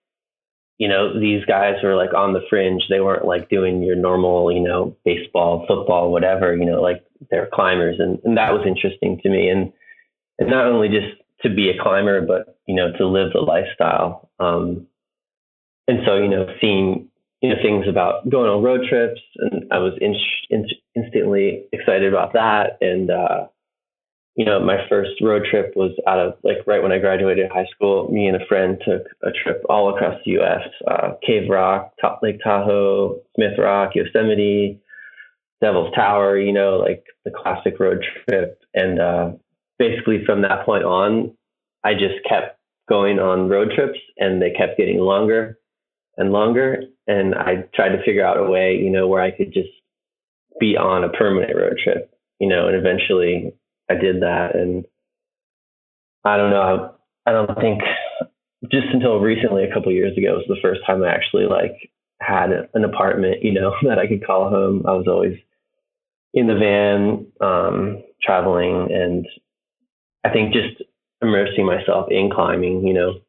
you 0.78 0.88
know, 0.88 1.20
these 1.20 1.44
guys 1.46 1.76
were 1.84 1.96
like 1.96 2.14
on 2.14 2.34
the 2.34 2.42
fringe. 2.50 2.84
They 2.90 3.00
weren't 3.00 3.26
like 3.26 3.50
doing 3.50 3.84
your 3.84 3.96
normal, 3.96 4.52
you 4.52 4.62
know, 4.62 4.96
baseball, 5.06 5.66
football, 5.68 6.12
whatever, 6.12 6.56
you 6.56 6.66
know, 6.66 6.82
like 6.82 7.04
they're 7.30 7.50
climbers. 7.54 7.98
And, 8.00 8.20
and 8.24 8.38
that 8.38 8.54
was 8.54 8.66
interesting 8.66 9.20
to 9.24 9.30
me. 9.30 9.50
And, 9.50 9.72
and 10.40 10.50
not 10.50 10.66
only 10.66 10.88
just 10.88 11.22
to 11.42 11.54
be 11.54 11.70
a 11.70 11.82
climber, 11.82 12.22
but, 12.26 12.58
you 12.68 12.76
know, 12.76 12.92
to 12.98 13.08
live 13.08 13.34
the 13.34 13.42
lifestyle. 13.42 14.30
Um, 14.40 14.88
and 15.88 16.00
so, 16.06 16.16
you 16.16 16.30
know, 16.30 16.48
seeing 16.62 17.10
you 17.44 17.50
know 17.50 17.62
things 17.62 17.86
about 17.90 18.28
going 18.30 18.50
on 18.50 18.64
road 18.64 18.88
trips, 18.90 19.20
and 19.38 19.66
I 19.72 19.78
was 19.78 19.94
in, 20.00 20.16
in, 20.50 20.66
instantly 20.96 21.66
excited 21.74 22.12
about 22.12 22.32
that. 22.34 22.78
And 22.80 23.12
uh, 23.12 23.48
you 24.36 24.46
know, 24.46 24.62
my 24.62 24.78
first 24.88 25.22
road 25.22 25.44
trip 25.52 25.74
was 25.76 25.92
out 26.08 26.20
of 26.20 26.36
like 26.44 26.66
right 26.66 26.82
when 26.82 26.94
I 26.94 27.00
graduated 27.00 27.52
high 27.52 27.68
school. 27.76 28.10
Me 28.10 28.28
and 28.28 28.42
a 28.42 28.46
friend 28.48 28.82
took 28.86 29.04
a 29.24 29.32
trip 29.44 29.62
all 29.70 29.94
across 29.94 30.16
the 30.24 30.32
U.S. 30.32 30.62
Uh, 30.90 31.16
Cave 31.22 31.50
Rock, 31.50 31.92
Top 32.00 32.22
Lake 32.24 32.40
Tahoe, 32.42 33.20
Smith 33.36 33.60
Rock, 33.60 33.92
Yosemite, 33.94 34.80
Devil's 35.62 35.94
Tower. 35.94 36.40
You 36.40 36.54
know, 36.54 36.78
like 36.78 37.04
the 37.26 37.32
classic 37.32 37.78
road 37.78 38.06
trip. 38.26 38.58
And 38.74 39.02
uh, 39.02 39.32
basically 39.78 40.24
from 40.26 40.44
that 40.44 40.66
point 40.66 40.86
on, 40.86 41.36
I 41.84 41.94
just 41.94 42.24
kept 42.28 42.58
going 42.88 43.20
on 43.20 43.50
road 43.50 43.74
trips, 43.76 44.00
and 44.18 44.42
they 44.42 44.52
kept 44.52 44.78
getting 44.78 45.00
longer 45.00 45.58
and 46.18 46.32
longer. 46.32 46.84
And 47.08 47.36
I 47.36 47.66
tried 47.74 47.90
to 47.90 48.04
figure 48.04 48.26
out 48.26 48.38
a 48.38 48.50
way, 48.50 48.76
you 48.76 48.90
know, 48.90 49.08
where 49.08 49.22
I 49.22 49.32
could 49.32 49.54
just 49.54 49.70
be 50.60 50.78
on 50.78 51.04
a 51.04 51.10
permanent 51.10 51.56
road 51.56 51.78
trip, 51.84 52.12
you 52.40 52.48
know, 52.48 52.68
and 52.68 52.76
eventually 52.76 53.54
I 53.90 53.96
did 53.96 54.22
that. 54.22 54.56
And 54.56 54.86
I 56.24 56.38
don't 56.38 56.52
know, 56.52 56.96
I, 57.26 57.32
don't 57.32 57.60
think 57.60 57.82
just 58.72 58.88
until 58.94 59.20
recently, 59.20 59.64
a 59.64 59.74
couple 59.74 59.92
years 59.92 60.18
ago, 60.18 60.36
was 60.36 60.46
the 60.48 60.62
first 60.62 60.82
time 60.86 61.04
I 61.04 61.14
actually 61.14 61.46
like 61.46 61.76
had 62.22 62.50
an 62.74 62.84
apartment, 62.84 63.44
you 63.44 63.54
know, 63.54 63.74
that 63.88 64.00
I 64.00 64.08
could 64.08 64.26
call 64.26 64.50
home. 64.50 64.84
I 64.88 64.92
was 64.92 65.08
always 65.08 65.38
in 66.34 66.48
the 66.48 66.56
van, 66.56 67.28
um, 67.42 68.04
traveling, 68.22 68.90
and 68.92 69.28
I 70.24 70.30
think 70.30 70.54
just 70.54 70.82
immersing 71.22 71.66
myself 71.66 72.08
in 72.10 72.30
climbing, 72.34 72.88
you 72.88 72.94
know, 72.94 73.20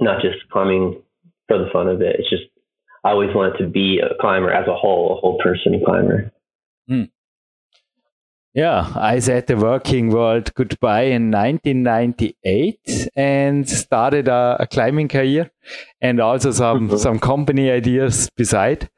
not 0.00 0.22
just 0.22 0.48
climbing 0.50 1.02
for 1.50 1.58
the 1.58 1.70
fun 1.72 1.88
of 1.88 2.00
it. 2.00 2.16
It's 2.18 2.30
just 2.30 2.44
I 3.04 3.10
always 3.10 3.34
wanted 3.34 3.58
to 3.58 3.66
be 3.68 3.98
a 3.98 4.14
climber 4.20 4.52
as 4.52 4.68
a 4.68 4.74
whole, 4.74 5.16
a 5.16 5.20
whole 5.20 5.38
person 5.42 5.80
climber. 5.84 6.30
Hmm. 6.86 7.04
Yeah, 8.52 8.92
I 8.96 9.20
said 9.20 9.46
the 9.46 9.56
working 9.56 10.10
world 10.10 10.52
goodbye 10.54 11.04
in 11.04 11.30
1998 11.30 13.08
and 13.14 13.68
started 13.68 14.26
a, 14.26 14.56
a 14.60 14.66
climbing 14.66 15.08
career 15.08 15.50
and 16.00 16.20
also 16.20 16.50
some 16.50 16.88
mm-hmm. 16.88 16.96
some 16.96 17.18
company 17.20 17.70
ideas 17.70 18.28
beside. 18.36 18.90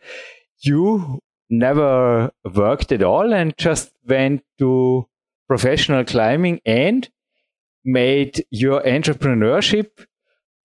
You 0.60 1.20
never 1.50 2.30
worked 2.54 2.92
at 2.92 3.02
all 3.02 3.34
and 3.34 3.56
just 3.58 3.92
went 4.06 4.42
to 4.58 5.06
professional 5.48 6.04
climbing 6.04 6.60
and 6.64 7.08
made 7.84 8.46
your 8.50 8.80
entrepreneurship 8.82 10.06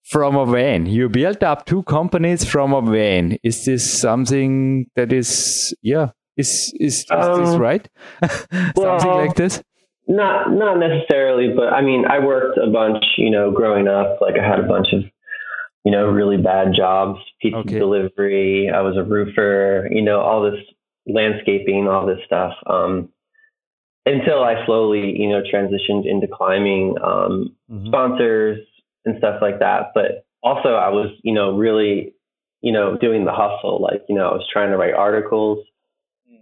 from 0.08 0.38
a 0.38 0.46
van. 0.46 0.86
You 0.86 1.10
built 1.10 1.43
up 1.43 1.65
two 1.65 1.84
companies 1.84 2.46
from 2.46 2.74
a 2.74 2.82
van. 2.82 3.38
Is 3.43 3.65
this 3.65 4.00
something 4.00 4.89
that 4.96 5.12
is, 5.12 5.76
yeah, 5.82 6.12
is 6.38 6.74
is, 6.80 7.00
is 7.00 7.06
um, 7.12 7.46
this 7.46 7.56
right? 7.58 7.89
something 8.24 8.74
well, 8.76 9.17
like 9.17 9.36
this? 9.36 9.62
Not 10.08 10.52
not 10.52 10.80
necessarily, 10.80 11.54
but 11.54 11.74
I 11.74 11.82
mean, 11.82 12.06
I 12.10 12.20
worked 12.20 12.58
a 12.58 12.70
bunch. 12.72 13.04
You 13.17 13.30
know, 13.30 13.52
growing 13.52 13.88
up, 13.88 14.20
like 14.22 14.36
I 14.39 14.48
had 14.48 14.60
a 14.60 14.67
bunch 14.67 14.88
of 14.93 15.02
you 15.84 15.91
know 15.91 16.08
really 16.08 16.38
bad 16.38 16.67
jobs, 16.76 17.20
pizza 17.41 17.60
okay. 17.60 17.78
delivery. 17.78 18.72
I 18.74 18.82
was 18.82 18.96
a 18.96 19.04
roofer. 19.04 19.89
You 19.91 20.02
know, 20.02 20.22
all 20.22 20.50
this 20.50 20.62
landscaping, 21.06 21.88
all 21.89 22.06
this 22.06 22.20
stuff. 22.26 22.54
Um, 22.65 23.10
until 24.06 24.41
I 24.41 24.65
slowly, 24.65 25.13
you 25.17 25.28
know, 25.28 25.41
transitioned 25.41 26.10
into 26.10 26.28
climbing, 26.32 26.96
um, 27.04 27.56
mm-hmm. 27.70 27.88
sponsors 27.88 28.60
and 29.08 29.17
stuff 29.17 29.41
like 29.41 29.60
that. 29.60 29.91
But 29.96 30.26
also, 30.43 30.70
I 30.70 30.89
was, 30.89 31.10
you 31.24 31.34
know, 31.34 31.56
really, 31.56 32.13
you 32.62 32.72
know, 32.72 32.98
doing 32.98 33.26
the 33.26 33.32
hustle. 33.32 33.82
Like, 33.82 34.04
you 34.08 34.15
know, 34.15 34.28
I 34.28 34.34
was 34.34 34.46
trying 34.52 34.72
to 34.72 34.78
write 34.78 34.93
articles 34.93 35.65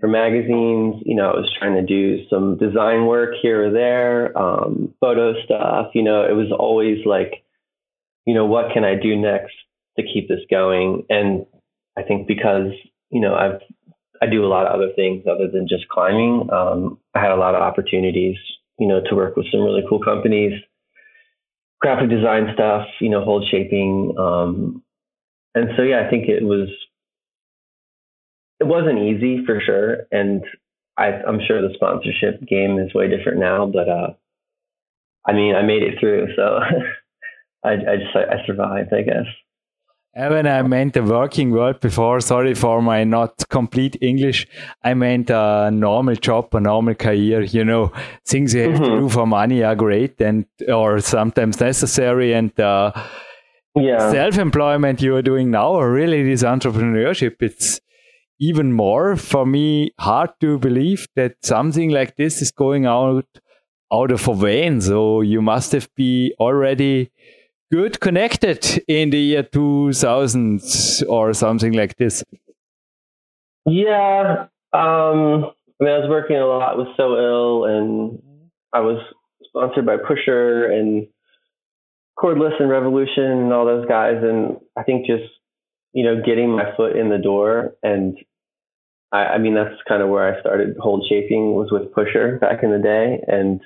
for 0.02 0.08
magazines. 0.08 1.02
You 1.06 1.16
know, 1.16 1.32
I 1.32 1.36
was 1.36 1.52
trying 1.58 1.76
to 1.76 1.86
do 1.86 2.28
some 2.30 2.58
design 2.58 3.06
work 3.06 3.36
here 3.42 3.68
or 3.68 3.72
there, 3.72 4.38
um, 4.38 4.94
photo 5.00 5.34
stuff. 5.46 5.92
You 5.94 6.04
know, 6.04 6.24
it 6.24 6.34
was 6.34 6.52
always 6.52 7.06
like, 7.06 7.44
you 8.26 8.34
know, 8.34 8.46
what 8.46 8.74
can 8.74 8.84
I 8.84 8.96
do 8.96 9.16
next 9.16 9.54
to 9.98 10.04
keep 10.04 10.28
this 10.28 10.42
going? 10.50 11.06
And 11.10 11.46
I 11.98 12.04
think 12.04 12.28
because, 12.28 12.72
you 13.12 13.22
know, 13.22 13.36
I've, 13.36 13.62
I 14.22 14.28
do 14.28 14.44
a 14.44 14.48
lot 14.48 14.66
of 14.66 14.74
other 14.74 14.92
things 14.96 15.26
other 15.30 15.48
than 15.52 15.68
just 15.68 15.88
climbing. 15.88 16.50
Um, 16.52 17.00
I 17.14 17.22
had 17.22 17.32
a 17.32 17.36
lot 17.36 17.56
of 17.56 17.62
opportunities, 17.62 18.38
you 18.80 18.88
know, 18.88 19.02
to 19.10 19.16
work 19.16 19.36
with 19.36 19.46
some 19.52 19.62
really 19.62 19.84
cool 19.88 20.00
companies, 20.00 20.54
graphic 21.82 22.10
design 22.10 22.50
stuff, 22.54 22.88
you 23.00 23.10
know, 23.10 23.24
hold 23.24 23.46
shaping. 23.50 24.16
Um, 24.18 24.84
and 25.54 25.70
so, 25.78 25.84
yeah, 25.84 26.06
I 26.06 26.10
think 26.10 26.28
it 26.28 26.44
was 26.44 26.70
it 28.60 28.66
wasn't 28.66 29.00
easy 29.00 29.46
for 29.46 29.60
sure, 29.60 30.08
and 30.12 30.44
I, 30.98 31.08
am 31.08 31.40
sure 31.46 31.62
the 31.62 31.74
sponsorship 31.76 32.42
game 32.48 32.80
is 32.80 32.94
way 32.94 33.10
different 33.10 33.40
now. 33.40 33.66
But 33.66 33.90
uh, 33.90 34.14
I 35.28 35.34
mean, 35.34 35.56
I 35.56 35.62
made 35.62 35.84
it 35.84 36.00
through, 36.00 36.28
so 36.36 36.60
I, 37.64 37.72
I 37.72 37.98
just 37.98 38.16
I 38.16 38.46
survived, 38.46 38.94
I 38.94 39.02
guess. 39.02 39.26
When 40.18 40.48
I 40.48 40.62
meant 40.62 40.94
the 40.94 41.04
working 41.04 41.52
world 41.52 41.82
before, 41.82 42.22
sorry 42.22 42.54
for 42.54 42.82
my 42.82 43.04
not 43.04 43.50
complete 43.50 43.98
English. 44.00 44.48
I 44.82 44.94
meant 44.94 45.30
a 45.30 45.70
normal 45.74 46.16
job, 46.16 46.56
a 46.56 46.62
normal 46.62 46.96
career. 46.96 47.42
You 47.42 47.66
know, 47.66 47.92
things 48.26 48.54
you 48.54 48.62
have 48.62 48.80
mm-hmm. 48.80 48.84
to 48.84 49.00
do 49.02 49.10
for 49.10 49.28
money 49.28 49.62
are 49.62 49.76
great 49.76 50.22
and 50.22 50.46
or 50.70 51.02
sometimes 51.02 51.60
necessary. 51.60 52.34
And 52.34 52.58
uh, 52.58 52.94
yeah. 53.76 54.10
self-employment 54.10 55.02
you 55.02 55.18
are 55.18 55.22
doing 55.22 55.52
now, 55.52 55.72
or 55.72 55.92
really 55.92 56.24
this 56.24 56.44
entrepreneurship, 56.44 57.42
it's 57.42 57.82
even 58.40 58.72
more 58.72 59.18
for 59.18 59.46
me 59.46 59.92
hard 60.00 60.30
to 60.40 60.58
believe 60.60 61.10
that 61.18 61.36
something 61.44 61.90
like 61.90 62.16
this 62.16 62.42
is 62.42 62.52
going 62.52 62.86
out 62.86 63.28
out 63.92 64.12
of 64.12 64.28
a 64.30 64.34
vein. 64.34 64.80
So 64.80 65.20
you 65.20 65.42
must 65.42 65.74
have 65.74 65.94
be 65.96 66.34
already 66.40 67.12
good 67.76 68.00
connected 68.00 68.84
in 68.88 69.10
the 69.10 69.20
year 69.20 69.44
2000 69.44 70.62
or 71.08 71.34
something 71.34 71.74
like 71.74 71.96
this. 71.98 72.24
Yeah. 73.66 74.48
Um, 74.74 75.52
I 75.80 75.80
mean, 75.80 75.94
I 75.94 76.00
was 76.00 76.10
working 76.10 76.38
a 76.38 76.46
lot 76.46 76.78
with 76.78 76.88
So 76.98 77.18
Ill 77.18 77.66
and 77.66 78.20
I 78.74 78.80
was 78.80 79.02
sponsored 79.44 79.86
by 79.86 79.98
Pusher 79.98 80.66
and 80.66 81.08
Cordless 82.18 82.60
and 82.60 82.70
Revolution 82.70 83.24
and 83.24 83.54
all 83.54 83.66
those 83.66 83.88
guys. 83.88 84.18
And 84.22 84.58
I 84.78 84.84
think 84.84 85.06
just 85.06 85.30
you 85.96 86.04
know, 86.04 86.22
getting 86.22 86.52
my 86.52 86.76
foot 86.76 86.98
in 86.98 87.10
the 87.10 87.18
door. 87.18 87.74
And 87.82 88.18
I, 89.14 89.18
I 89.18 89.38
mean, 89.38 89.56
that's 89.56 89.82
kind 89.88 90.04
of 90.04 90.10
where 90.10 90.28
I 90.28 90.40
started 90.42 90.76
hold 90.78 91.06
shaping 91.10 91.54
was 91.56 91.70
with 91.72 91.94
Pusher 91.94 92.38
back 92.38 92.64
in 92.64 92.72
the 92.72 92.80
day. 92.80 93.24
And, 93.26 93.62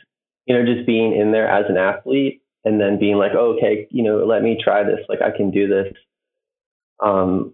you 0.45 0.55
know, 0.55 0.63
just 0.63 0.85
being 0.85 1.19
in 1.19 1.31
there 1.31 1.49
as 1.49 1.65
an 1.67 1.77
athlete 1.77 2.43
and 2.65 2.79
then 2.79 2.99
being 2.99 3.15
like, 3.15 3.31
oh, 3.33 3.55
okay, 3.57 3.87
you 3.89 4.03
know, 4.03 4.25
let 4.25 4.43
me 4.43 4.57
try 4.61 4.83
this. 4.83 4.99
Like 5.07 5.21
I 5.21 5.35
can 5.35 5.51
do 5.51 5.67
this. 5.67 5.93
Um, 7.03 7.53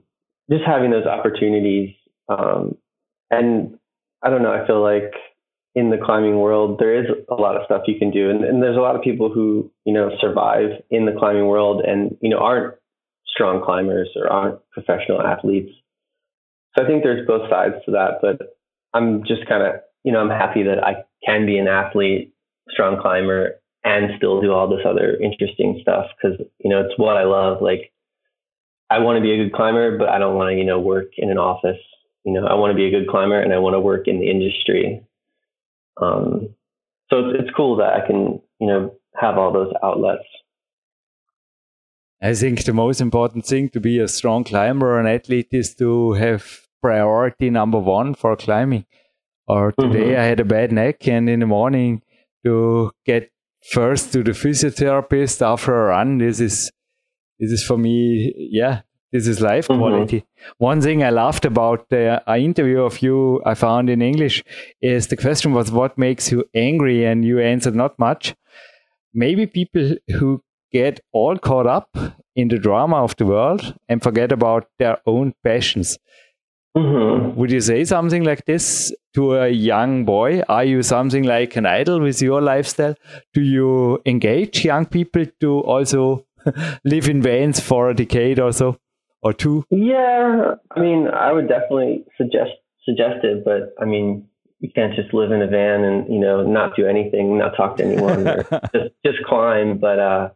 just 0.50 0.64
having 0.66 0.92
those 0.92 1.06
opportunities. 1.06 1.96
Um, 2.30 2.78
and 3.30 3.78
I 4.24 4.30
don't 4.30 4.44
know, 4.44 4.52
I 4.52 4.66
feel 4.66 4.82
like 4.82 5.14
in 5.76 5.90
the 5.90 5.98
climbing 6.04 6.40
world, 6.40 6.80
there 6.80 7.00
is 7.00 7.06
a 7.30 7.36
lot 7.36 7.56
of 7.56 7.66
stuff 7.66 7.84
you 7.86 8.00
can 8.00 8.10
do. 8.10 8.30
And, 8.30 8.44
and 8.44 8.64
there's 8.64 8.78
a 8.78 8.82
lot 8.82 8.96
of 8.96 9.02
people 9.02 9.32
who, 9.32 9.72
you 9.86 9.94
know, 9.94 10.10
survive 10.20 10.82
in 10.90 11.06
the 11.06 11.12
climbing 11.12 11.48
world 11.48 11.84
and, 11.86 12.18
you 12.22 12.30
know, 12.30 12.40
aren't 12.40 12.76
strong 13.28 13.64
climbers 13.64 14.10
or 14.16 14.32
aren't 14.32 14.60
professional 14.72 15.22
athletes. 15.22 15.72
So 16.76 16.84
I 16.84 16.88
think 16.88 17.04
there's 17.04 17.28
both 17.28 17.50
sides 17.50 17.76
to 17.86 17.92
that, 17.92 18.20
but 18.22 18.58
I'm 18.94 19.24
just 19.26 19.48
kind 19.48 19.64
of, 19.64 19.82
you 20.04 20.12
know, 20.12 20.20
I'm 20.20 20.30
happy 20.30 20.64
that 20.64 20.84
I 20.84 21.04
can 21.26 21.46
be 21.46 21.58
an 21.58 21.68
athlete, 21.68 22.34
strong 22.70 23.02
climber, 23.02 23.56
and 23.86 24.10
still 24.18 24.42
do 24.42 24.52
all 24.52 24.68
this 24.68 24.86
other 24.86 25.16
interesting 25.22 25.80
stuff 25.82 26.08
because, 26.18 26.38
you 26.60 26.70
know, 26.70 26.82
it's 26.82 26.98
what 26.98 27.18
I 27.18 27.24
love. 27.24 27.62
Like, 27.62 27.94
I 28.90 29.00
want 29.00 29.18
to 29.18 29.22
be 29.22 29.32
a 29.32 29.44
good 29.44 29.54
climber, 29.54 29.98
but 29.98 30.10
I 30.10 30.18
don't 30.18 30.36
want 30.36 30.52
to, 30.52 30.58
you 30.58 30.66
know, 30.66 30.80
work 30.80 31.12
in 31.18 31.30
an 31.30 31.38
office. 31.38 31.80
You 32.24 32.34
know, 32.34 32.48
I 32.48 32.56
want 32.56 32.72
to 32.72 32.76
be 32.76 32.88
a 32.88 32.92
good 32.92 33.08
climber 33.08 33.40
and 33.40 33.54
I 33.54 33.60
want 33.60 33.76
to 33.76 33.80
work 33.80 34.08
in 34.08 34.20
the 34.20 34.30
industry. 34.30 35.06
Um, 36.02 36.50
so 37.12 37.20
it's, 37.20 37.40
it's 37.42 37.56
cool 37.56 37.78
that 37.78 37.94
I 37.94 38.06
can, 38.06 38.42
you 38.60 38.68
know, 38.68 38.96
have 39.16 39.38
all 39.38 39.54
those 39.54 39.72
outlets. 39.84 40.24
I 42.22 42.34
think 42.34 42.64
the 42.64 42.74
most 42.74 43.02
important 43.02 43.46
thing 43.46 43.70
to 43.70 43.80
be 43.80 44.00
a 44.00 44.08
strong 44.08 44.44
climber 44.44 44.94
or 44.94 45.00
an 45.00 45.06
athlete 45.06 45.50
is 45.52 45.76
to 45.76 46.14
have 46.14 46.62
priority 46.82 47.52
number 47.52 47.78
one 47.78 48.16
for 48.16 48.36
climbing. 48.36 48.86
Or 49.48 49.74
today 49.74 50.06
mm-hmm. 50.06 50.20
I 50.20 50.24
had 50.24 50.40
a 50.40 50.46
bad 50.46 50.72
neck, 50.72 51.08
and 51.08 51.30
in 51.30 51.42
the 51.42 51.46
morning 51.46 52.02
to 52.44 52.92
get 53.06 53.30
first 53.72 54.14
to 54.14 54.24
the 54.24 54.32
physiotherapist 54.32 55.42
after 55.42 55.74
a 55.74 55.88
run. 55.88 56.18
This 56.20 56.40
is 56.40 56.72
this 57.40 57.52
is 57.52 57.64
for 57.66 57.78
me, 57.78 58.34
yeah, 58.38 58.82
this 59.12 59.28
is 59.28 59.42
life 59.42 59.68
mm-hmm. 59.68 59.80
quality. 59.80 60.26
One 60.58 60.82
thing 60.82 61.04
I 61.04 61.10
loved 61.10 61.46
about 61.46 61.90
the 61.90 62.22
uh, 62.30 62.38
interview 62.38 62.82
of 62.82 63.02
you 63.02 63.42
I 63.46 63.54
found 63.54 63.90
in 63.90 64.02
English 64.02 64.44
is 64.82 65.08
the 65.08 65.18
question 65.18 65.54
was 65.54 65.72
what 65.72 65.98
makes 65.98 66.32
you 66.32 66.46
angry, 66.54 67.06
and 67.06 67.26
you 67.26 67.40
answered 67.40 67.76
not 67.76 67.98
much. 68.00 68.36
Maybe 69.14 69.48
people 69.48 69.96
who 70.20 70.42
get 70.72 71.00
all 71.14 71.38
caught 71.38 71.68
up 71.68 71.90
in 72.36 72.50
the 72.50 72.58
drama 72.58 72.98
of 72.98 73.16
the 73.16 73.26
world 73.26 73.76
and 73.88 74.04
forget 74.04 74.32
about 74.32 74.68
their 74.78 74.98
own 75.06 75.34
passions. 75.44 75.98
Mm-hmm. 76.76 77.40
Would 77.40 77.52
you 77.52 77.62
say 77.62 77.86
something 77.86 78.24
like 78.24 78.46
this 78.46 78.94
to 79.14 79.36
a 79.36 79.50
young 79.50 80.04
boy? 80.04 80.42
Are 80.50 80.66
you 80.66 80.84
something 80.84 81.24
like 81.24 81.56
an 81.56 81.66
idol 81.66 82.02
with 82.02 82.22
your 82.22 82.42
lifestyle? 82.42 82.96
Do 83.34 83.42
you 83.42 84.02
engage 84.06 84.66
young 84.66 84.86
people 84.86 85.26
to 85.40 85.60
also 85.62 86.26
live 86.84 87.08
in 87.08 87.22
vans 87.22 87.60
for 87.60 87.90
a 87.90 87.96
decade 87.96 88.40
or 88.40 88.52
so 88.52 88.78
or 89.22 89.32
two? 89.32 89.64
Yeah, 89.70 90.56
I 90.76 90.80
mean, 90.80 91.08
I 91.08 91.32
would 91.32 91.48
definitely 91.48 92.06
suggest 92.18 92.52
suggest 92.84 93.24
it, 93.24 93.46
but 93.46 93.74
I 93.82 93.86
mean, 93.86 94.28
you 94.60 94.70
can't 94.74 94.96
just 94.96 95.14
live 95.14 95.32
in 95.32 95.42
a 95.42 95.48
van 95.48 95.84
and 95.84 96.12
you 96.14 96.20
know 96.20 96.46
not 96.46 96.76
do 96.76 96.86
anything, 96.86 97.38
not 97.38 97.56
talk 97.56 97.78
to 97.78 97.86
anyone, 97.86 98.28
or 98.28 98.44
just 98.74 98.94
just 99.06 99.24
climb. 99.26 99.78
But 99.78 100.00
uh, 100.00 100.30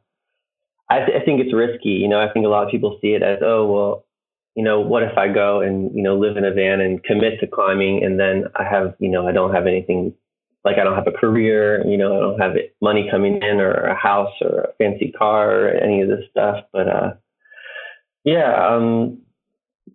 I, 0.90 1.00
th- 1.06 1.22
I 1.22 1.26
think 1.26 1.42
it's 1.42 1.54
risky. 1.54 1.90
You 1.90 2.08
know, 2.08 2.20
I 2.20 2.32
think 2.32 2.46
a 2.46 2.50
lot 2.50 2.66
of 2.66 2.72
people 2.72 2.98
see 3.02 3.10
it 3.10 3.22
as, 3.22 3.40
oh, 3.44 3.72
well, 3.72 4.06
you 4.60 4.66
know, 4.66 4.82
what 4.82 5.04
if 5.04 5.18
I 5.18 5.30
go 5.30 5.62
and, 5.62 5.90
you 5.96 6.04
know, 6.04 6.18
live 6.18 6.36
in 6.36 6.44
a 6.44 6.54
van 6.54 6.82
and 6.82 7.02
commit 7.02 7.40
to 7.40 7.48
climbing 7.48 8.04
and 8.04 8.20
then 8.20 8.44
I 8.58 8.66
have, 8.66 8.94
you 9.00 9.10
know, 9.10 9.26
I 9.26 9.32
don't 9.32 9.54
have 9.54 9.68
anything, 9.68 10.14
like 10.66 10.76
I 10.78 10.84
don't 10.84 10.98
have 10.98 11.08
a 11.08 11.18
career, 11.18 11.82
you 11.88 11.98
know, 11.98 12.18
I 12.18 12.20
don't 12.20 12.40
have 12.42 12.58
money 12.82 13.08
coming 13.10 13.42
in 13.42 13.62
or 13.62 13.72
a 13.72 13.96
house 13.96 14.34
or 14.42 14.60
a 14.60 14.74
fancy 14.78 15.14
car 15.18 15.50
or 15.50 15.70
any 15.70 16.02
of 16.02 16.10
this 16.10 16.26
stuff. 16.30 16.66
But, 16.74 16.90
uh, 16.90 17.14
yeah, 18.26 18.68
um, 18.68 19.22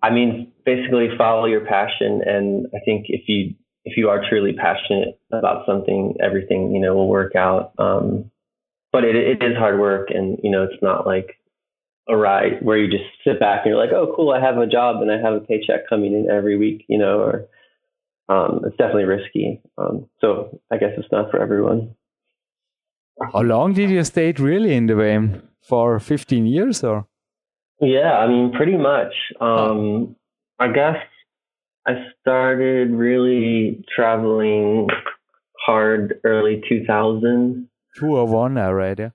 I 0.02 0.08
mean, 0.08 0.50
basically 0.64 1.08
follow 1.18 1.44
your 1.44 1.66
passion. 1.66 2.22
And 2.24 2.66
I 2.74 2.78
think 2.86 3.04
if 3.10 3.28
you, 3.28 3.54
if 3.84 3.98
you 3.98 4.08
are 4.08 4.24
truly 4.26 4.54
passionate 4.54 5.20
about 5.30 5.66
something, 5.66 6.14
everything, 6.22 6.74
you 6.74 6.80
know, 6.80 6.94
will 6.94 7.08
work 7.08 7.36
out. 7.36 7.74
Um, 7.76 8.30
but 8.94 9.04
it, 9.04 9.14
it 9.14 9.42
is 9.42 9.58
hard 9.58 9.78
work 9.78 10.08
and 10.10 10.38
you 10.42 10.50
know 10.50 10.62
it's 10.62 10.80
not 10.80 11.04
like 11.04 11.36
a 12.08 12.16
ride 12.16 12.62
where 12.62 12.76
you 12.76 12.90
just 12.90 13.04
sit 13.26 13.40
back 13.40 13.60
and 13.64 13.70
you're 13.70 13.82
like 13.82 13.92
oh 13.94 14.12
cool 14.14 14.30
i 14.30 14.40
have 14.40 14.58
a 14.58 14.66
job 14.66 15.00
and 15.00 15.10
i 15.10 15.18
have 15.18 15.34
a 15.34 15.40
paycheck 15.40 15.88
coming 15.88 16.12
in 16.12 16.28
every 16.30 16.56
week 16.56 16.84
you 16.88 16.98
know 16.98 17.18
or 17.18 17.46
um, 18.26 18.62
it's 18.64 18.76
definitely 18.76 19.04
risky 19.04 19.60
um, 19.78 20.06
so 20.20 20.60
i 20.70 20.76
guess 20.76 20.92
it's 20.96 21.12
not 21.12 21.30
for 21.30 21.40
everyone 21.40 21.94
how 23.32 23.42
long 23.42 23.72
did 23.72 23.90
you 23.90 24.02
stay 24.02 24.32
really 24.32 24.74
in 24.74 24.86
the 24.86 24.94
game? 24.94 25.42
for 25.62 25.98
15 25.98 26.46
years 26.46 26.84
or 26.84 27.06
yeah 27.80 28.18
i 28.18 28.26
mean 28.26 28.52
pretty 28.52 28.76
much 28.76 29.14
um, 29.40 30.14
i 30.58 30.68
guess 30.68 30.96
i 31.86 31.92
started 32.20 32.90
really 32.90 33.82
traveling 33.94 34.88
hard 35.64 36.20
early 36.24 36.62
2000 36.68 37.68
two 37.94 38.16
or 38.16 38.26
one 38.26 38.58
already. 38.58 39.10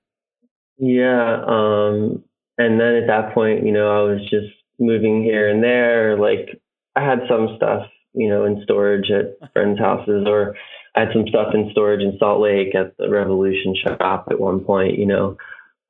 Yeah. 0.77 1.43
Um, 1.45 2.23
and 2.59 2.77
then 2.79 2.95
at 2.95 3.07
that 3.07 3.33
point, 3.33 3.65
you 3.65 3.71
know, 3.71 3.89
I 3.89 4.11
was 4.11 4.21
just 4.29 4.53
moving 4.79 5.23
here 5.23 5.49
and 5.49 5.63
there. 5.63 6.19
Like 6.19 6.61
I 6.95 7.03
had 7.03 7.19
some 7.29 7.55
stuff, 7.55 7.83
you 8.13 8.29
know, 8.29 8.43
in 8.45 8.61
storage 8.63 9.09
at 9.09 9.51
friends' 9.53 9.79
houses, 9.79 10.25
or 10.27 10.55
I 10.93 11.01
had 11.01 11.13
some 11.13 11.25
stuff 11.29 11.53
in 11.53 11.69
storage 11.71 12.01
in 12.01 12.17
Salt 12.19 12.41
Lake 12.41 12.75
at 12.75 12.97
the 12.97 13.09
Revolution 13.09 13.75
shop 13.75 14.27
at 14.29 14.39
one 14.39 14.59
point, 14.59 14.99
you 14.99 15.05
know. 15.05 15.37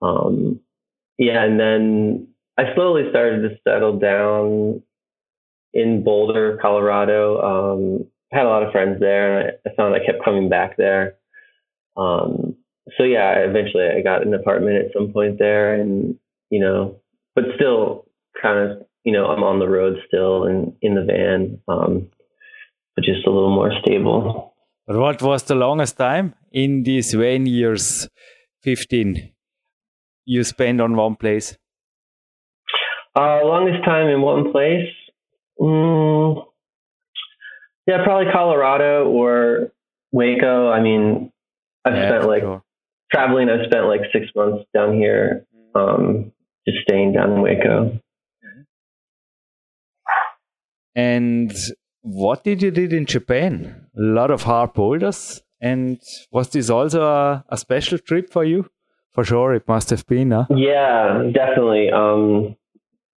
Um, 0.04 0.60
yeah, 1.18 1.44
and 1.44 1.60
then 1.60 2.28
I 2.58 2.76
slowly 2.76 3.10
started 3.10 3.42
to 3.50 3.58
settle 3.68 3.98
down 3.98 4.84
in 5.74 6.04
Boulder, 6.04 6.60
Colorado. 6.62 7.42
Um, 7.42 8.06
had 8.32 8.46
a 8.46 8.50
lot 8.50 8.62
of 8.62 8.72
friends 8.72 9.00
there, 9.00 9.40
and 9.40 9.52
I, 9.66 9.70
I 9.70 9.76
found 9.76 9.96
I 9.96 10.06
kept 10.06 10.24
coming 10.24 10.50
back 10.50 10.78
there. 10.78 11.16
Um, 11.98 12.58
so 12.96 13.04
yeah, 13.04 13.40
eventually 13.40 13.88
I 13.88 14.02
got 14.02 14.26
an 14.26 14.36
apartment 14.36 14.86
at 14.86 14.94
some 14.94 15.12
point 15.12 15.40
there, 15.40 15.74
and 15.74 16.20
you 16.50 16.60
know, 16.60 17.00
but 17.36 17.46
still 17.56 18.06
kind 18.42 18.60
of 18.60 18.88
you 19.04 19.12
know 19.12 19.26
I'm 19.28 19.44
on 19.44 19.60
the 19.60 19.68
road 19.68 19.98
still 20.08 20.46
and 20.46 20.74
in 20.82 20.96
the 20.96 21.04
van, 21.04 21.60
um, 21.68 22.10
but 22.96 23.06
just 23.06 23.26
a 23.26 23.32
little 23.32 23.54
more 23.54 23.72
stable. 23.82 24.54
But 24.88 24.98
what 24.98 25.22
was 25.22 25.44
the 25.44 25.56
longest 25.56 25.98
time 25.98 26.34
in 26.52 26.84
these 26.84 27.14
van 27.14 27.46
years, 27.46 28.08
fifteen, 28.64 29.34
you 30.26 30.44
spent 30.44 30.82
on 30.82 30.96
one 30.96 31.16
place? 31.16 31.58
Uh, 33.16 33.40
longest 33.44 33.84
time 33.86 34.08
in 34.08 34.22
one 34.22 34.52
place. 34.52 34.88
Mm, 35.60 36.46
yeah, 37.88 38.04
probably 38.04 38.32
Colorado 38.32 39.10
or 39.10 39.72
Hueco. 40.14 40.72
I 40.72 40.80
mean, 40.82 41.32
I've 41.84 41.96
yeah, 41.96 42.10
spent 42.10 42.28
like 42.28 42.44
sure. 42.44 42.64
traveling. 43.12 43.50
I've 43.50 43.66
spent 43.66 43.86
like 43.88 44.02
six 44.14 44.28
months 44.36 44.64
down 44.74 44.94
here, 44.94 45.46
um, 45.76 46.32
just 46.68 46.80
staying 46.84 47.14
down 47.14 47.32
in 47.32 47.38
Hueco. 47.38 48.02
And 50.96 51.54
what 52.02 52.44
did 52.44 52.62
you 52.62 52.72
did 52.72 52.94
in 52.94 53.06
Japan? 53.06 53.88
A 53.98 54.02
lot 54.02 54.32
of 54.32 54.44
hard 54.44 54.74
boulders. 54.74 55.42
And 55.62 56.00
was 56.32 56.50
this 56.50 56.70
also 56.70 57.04
a, 57.04 57.46
a 57.50 57.58
special 57.58 58.00
trip 58.00 58.32
for 58.32 58.44
you? 58.44 58.70
For 59.12 59.24
sure, 59.24 59.54
it 59.54 59.68
must 59.68 59.90
have 59.90 60.06
been. 60.08 60.32
Huh? 60.32 60.46
Yeah, 60.50 61.24
definitely. 61.34 61.90
Um, 61.90 62.56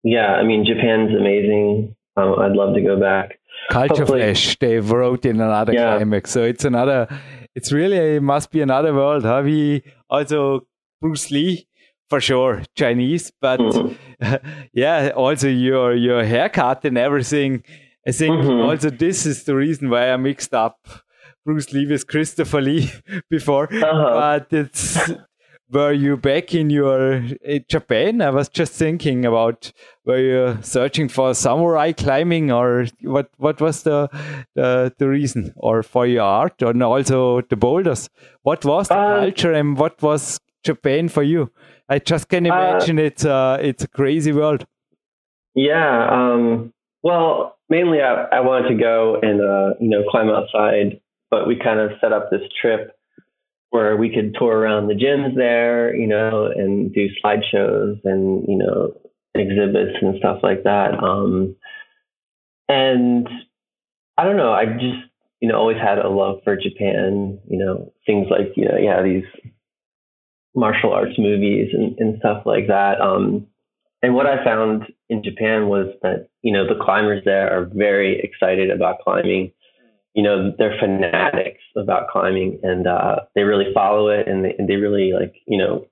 yeah, 0.03 0.35
I 0.35 0.43
mean, 0.43 0.65
Japan's 0.65 1.11
amazing. 1.17 1.95
Um, 2.17 2.39
I'd 2.39 2.53
love 2.53 2.75
to 2.75 2.81
go 2.81 2.99
back. 2.99 3.39
Culture 3.71 3.99
Hopefully. 3.99 4.21
Flash, 4.21 4.59
they 4.59 4.79
wrote 4.81 5.25
in 5.25 5.41
another 5.41 5.73
yeah. 5.73 5.97
climax. 5.97 6.31
So 6.31 6.43
it's 6.43 6.65
another, 6.65 7.09
it's 7.55 7.73
really, 7.73 8.17
it 8.17 8.23
must 8.23 8.51
be 8.51 8.61
another 8.61 8.93
world. 8.93 9.25
Huh? 9.25 9.43
We 9.45 9.83
also, 10.11 10.67
Bruce 11.01 11.31
Lee, 11.31 11.67
for 12.13 12.21
sure, 12.21 12.63
Chinese, 12.77 13.33
but 13.41 13.59
mm-hmm. 13.59 14.35
yeah, 14.75 15.13
also 15.17 15.49
your, 15.49 15.95
your 15.95 16.23
haircut 16.25 16.85
and 16.85 16.99
everything. 16.99 17.65
I 18.07 18.13
think 18.13 18.37
mm-hmm. 18.37 18.69
also 18.69 18.91
this 18.91 19.25
is 19.25 19.45
the 19.45 19.57
reason 19.57 19.89
why 19.89 20.11
I 20.11 20.19
mixed 20.19 20.53
up 20.53 20.87
Bruce 21.47 21.73
Lee 21.73 21.87
with 21.87 22.07
Christopher 22.07 22.61
Lee 22.61 22.93
before. 23.31 23.73
Uh-huh. 23.73 24.11
But 24.13 24.53
it's 24.53 24.99
were 25.71 25.95
you 25.95 26.19
back 26.19 26.55
in 26.55 26.69
your 26.69 27.15
in 27.15 27.39
eh, 27.47 27.59
Japan? 27.67 28.21
I 28.21 28.29
was 28.29 28.51
just 28.51 28.75
thinking 28.75 29.25
about 29.25 29.73
were 30.05 30.19
you 30.19 30.59
searching 30.61 31.09
for 31.09 31.33
samurai 31.33 31.93
climbing 31.93 32.53
or 32.53 32.89
what 33.01 33.31
what 33.39 33.59
was 33.59 33.85
the 33.85 34.11
the, 34.55 34.93
the 34.99 35.09
reason 35.09 35.55
or 35.57 35.83
for 35.83 36.07
your 36.07 36.25
art 36.25 36.61
and 36.61 36.83
also 36.83 37.41
the 37.41 37.57
boulders? 37.57 38.11
What 38.43 38.67
was 38.67 38.89
the 38.89 38.99
uh, 38.99 39.21
culture 39.21 39.55
and 39.55 39.79
what 39.79 40.03
was 40.03 40.39
Japan 40.63 41.09
for 41.09 41.23
you? 41.23 41.51
I 41.89 41.99
just 41.99 42.29
can 42.29 42.47
uh, 42.47 42.55
imagine 42.55 42.99
uh, 42.99 43.03
it's 43.03 43.25
uh 43.25 43.59
it's 43.61 43.85
a 43.85 43.89
crazy 43.89 44.33
world. 44.33 44.67
Yeah, 45.55 46.09
um, 46.11 46.73
well, 47.03 47.59
mainly 47.69 48.01
I, 48.01 48.25
I 48.33 48.41
wanted 48.41 48.69
to 48.71 48.75
go 48.75 49.19
and 49.23 49.41
uh, 49.41 49.75
you 49.81 49.89
know 49.89 50.03
climb 50.11 50.29
outside, 50.29 51.01
but 51.31 51.47
we 51.47 51.57
kind 51.57 51.81
of 51.81 51.91
set 52.01 52.13
up 52.13 52.31
this 52.31 52.43
trip 52.61 52.97
where 53.73 53.97
we 53.97 54.15
could 54.15 54.35
tour 54.39 54.55
around 54.55 54.87
the 54.87 54.95
gyms 54.95 55.35
there, 55.35 55.97
you 55.97 56.07
know, 56.07 56.45
and 56.45 56.93
do 56.93 57.09
slideshows 57.25 57.99
and, 58.05 58.45
you 58.47 58.59
know, 58.59 58.93
exhibits 59.35 59.97
and 60.03 60.15
stuff 60.19 60.41
like 60.43 60.65
that. 60.65 61.03
Um, 61.03 61.57
and 62.69 63.27
I 64.19 64.25
don't 64.25 64.37
know, 64.37 64.53
I 64.53 64.67
just, 64.67 65.09
you 65.41 65.49
know, 65.49 65.57
always 65.57 65.79
had 65.79 65.99
a 65.99 66.11
love 66.11 66.41
for 66.45 66.55
Japan, 66.55 67.39
you 67.49 67.59
know, 67.59 67.91
things 68.05 68.27
like, 68.31 68.53
you 68.57 68.67
know, 68.67 68.77
yeah, 68.77 69.03
these 69.03 69.25
martial 70.55 70.93
arts 70.93 71.19
movies 71.19 71.71
and, 71.73 71.97
and 71.99 72.19
stuff 72.19 72.43
like 72.45 72.69
that. 72.69 73.01
Um, 73.01 73.47
and 74.03 74.15
what 74.15 74.27
I 74.27 74.45
found 74.45 74.85
in 75.09 75.23
Japan 75.23 75.69
was 75.69 75.95
that, 76.03 76.29
you 76.43 76.53
know, 76.53 76.67
the 76.67 76.83
climbers 76.83 77.23
there 77.25 77.51
are 77.57 77.71
very 77.73 78.21
excited 78.21 78.71
about 78.71 79.01
climbing 79.01 79.53
you 80.15 80.23
know 80.23 80.53
they're 80.59 80.77
fanatics 80.79 81.63
about 81.77 82.09
climbing 82.09 82.61
and 82.63 82.87
uh, 82.87 83.17
they 83.35 83.43
really 83.43 83.73
follow 83.73 84.09
it 84.09 84.29
and 84.29 84.45
they, 84.45 84.55
and 84.59 84.69
they 84.69 84.77
really 84.77 85.13
like 85.13 85.35
you 85.47 85.59
know 85.59 85.87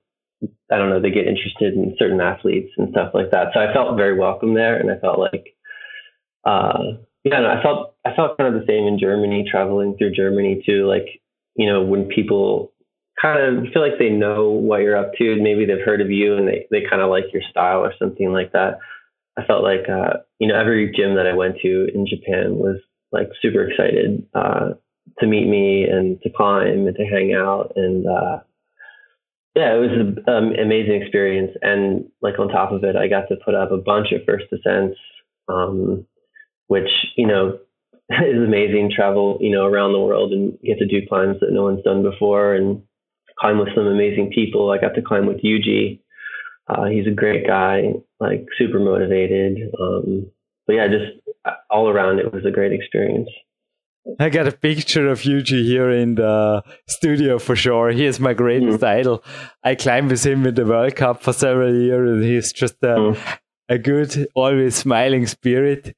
I 0.71 0.77
don't 0.77 0.89
know 0.89 1.01
they 1.01 1.11
get 1.11 1.27
interested 1.27 1.73
in 1.73 1.95
certain 1.97 2.21
athletes 2.21 2.71
and 2.77 2.89
stuff 2.91 3.11
like 3.13 3.31
that. 3.31 3.47
So 3.53 3.59
I 3.59 3.73
felt 3.73 3.97
very 3.97 4.17
welcome 4.17 4.55
there, 4.55 4.77
and 4.77 4.89
I 4.91 4.97
felt 4.97 5.19
like 5.19 5.55
uh, 6.45 6.97
yeah, 7.23 7.41
no, 7.41 7.47
I 7.47 7.61
felt 7.61 7.95
I 8.05 8.15
felt 8.15 8.37
kind 8.37 8.53
of 8.53 8.59
the 8.59 8.67
same 8.67 8.87
in 8.87 8.99
Germany, 8.99 9.47
traveling 9.49 9.95
through 9.97 10.11
Germany 10.11 10.63
too. 10.65 10.87
Like 10.87 11.21
you 11.55 11.67
know 11.67 11.83
when 11.83 12.05
people 12.05 12.70
kind 13.21 13.65
of 13.65 13.73
feel 13.73 13.81
like 13.81 13.99
they 13.99 14.09
know 14.09 14.49
what 14.49 14.81
you're 14.81 14.97
up 14.97 15.13
to, 15.17 15.41
maybe 15.41 15.65
they've 15.65 15.85
heard 15.85 16.01
of 16.01 16.09
you 16.09 16.35
and 16.37 16.47
they 16.47 16.67
they 16.71 16.81
kind 16.89 17.01
of 17.01 17.09
like 17.09 17.25
your 17.33 17.43
style 17.49 17.79
or 17.79 17.93
something 17.99 18.31
like 18.31 18.51
that. 18.53 18.79
I 19.37 19.45
felt 19.45 19.63
like 19.63 19.87
uh, 19.89 20.19
you 20.39 20.47
know 20.47 20.59
every 20.59 20.91
gym 20.95 21.15
that 21.15 21.27
I 21.27 21.33
went 21.33 21.57
to 21.61 21.87
in 21.93 22.07
Japan 22.07 22.55
was 22.55 22.77
like 23.11 23.29
super 23.41 23.67
excited 23.67 24.25
uh, 24.33 24.69
to 25.19 25.27
meet 25.27 25.47
me 25.47 25.83
and 25.83 26.21
to 26.21 26.29
climb 26.29 26.87
and 26.87 26.95
to 26.95 27.05
hang 27.05 27.33
out 27.33 27.73
and 27.75 28.07
uh, 28.07 28.39
yeah, 29.55 29.75
it 29.75 29.79
was 29.79 29.91
an 29.91 30.23
um, 30.33 30.53
amazing 30.53 31.01
experience. 31.01 31.51
And 31.61 32.05
like 32.21 32.39
on 32.39 32.47
top 32.47 32.71
of 32.71 32.83
it, 32.83 32.95
I 32.95 33.07
got 33.07 33.27
to 33.27 33.35
put 33.43 33.53
up 33.53 33.71
a 33.71 33.77
bunch 33.77 34.13
of 34.13 34.21
first 34.25 34.45
descents, 34.49 34.97
um, 35.49 36.05
which 36.67 36.89
you 37.17 37.27
know 37.27 37.59
is 38.09 38.37
amazing. 38.37 38.91
Travel 38.95 39.37
you 39.41 39.51
know 39.51 39.65
around 39.65 39.93
the 39.93 39.99
world 39.99 40.31
and 40.31 40.57
get 40.63 40.77
to 40.79 40.87
do 40.87 41.05
climbs 41.07 41.39
that 41.41 41.51
no 41.51 41.63
one's 41.63 41.83
done 41.83 42.01
before 42.01 42.55
and 42.55 42.81
climb 43.41 43.57
with 43.57 43.69
some 43.75 43.87
amazing 43.87 44.31
people. 44.33 44.71
I 44.71 44.77
got 44.77 44.93
to 44.95 45.01
climb 45.01 45.25
with 45.25 45.41
Yuji. 45.43 45.99
Uh, 46.69 46.85
he's 46.85 47.07
a 47.07 47.11
great 47.11 47.45
guy, 47.47 47.93
like 48.19 48.45
super 48.57 48.79
motivated. 48.79 49.57
Um, 49.81 50.31
but 50.67 50.73
yeah, 50.73 50.87
just 50.87 51.55
all 51.69 51.89
around, 51.89 52.19
it 52.19 52.31
was 52.31 52.45
a 52.45 52.51
great 52.51 52.71
experience. 52.71 53.29
I 54.19 54.29
got 54.29 54.47
a 54.47 54.51
picture 54.51 55.09
of 55.09 55.21
Yuji 55.21 55.63
here 55.63 55.91
in 55.91 56.15
the 56.15 56.63
studio 56.87 57.37
for 57.39 57.55
sure. 57.55 57.91
He 57.91 58.05
is 58.05 58.19
my 58.19 58.33
greatest 58.33 58.79
mm. 58.79 58.87
idol. 58.87 59.23
I 59.63 59.75
climbed 59.75 60.09
with 60.09 60.25
him 60.25 60.45
in 60.45 60.55
the 60.55 60.65
World 60.65 60.95
Cup 60.95 61.21
for 61.21 61.33
several 61.33 61.75
years, 61.75 62.09
and 62.09 62.23
he's 62.23 62.51
just 62.51 62.75
a, 62.83 62.95
mm. 62.95 63.37
a 63.69 63.77
good, 63.77 64.27
always 64.33 64.75
smiling 64.75 65.27
spirit. 65.27 65.95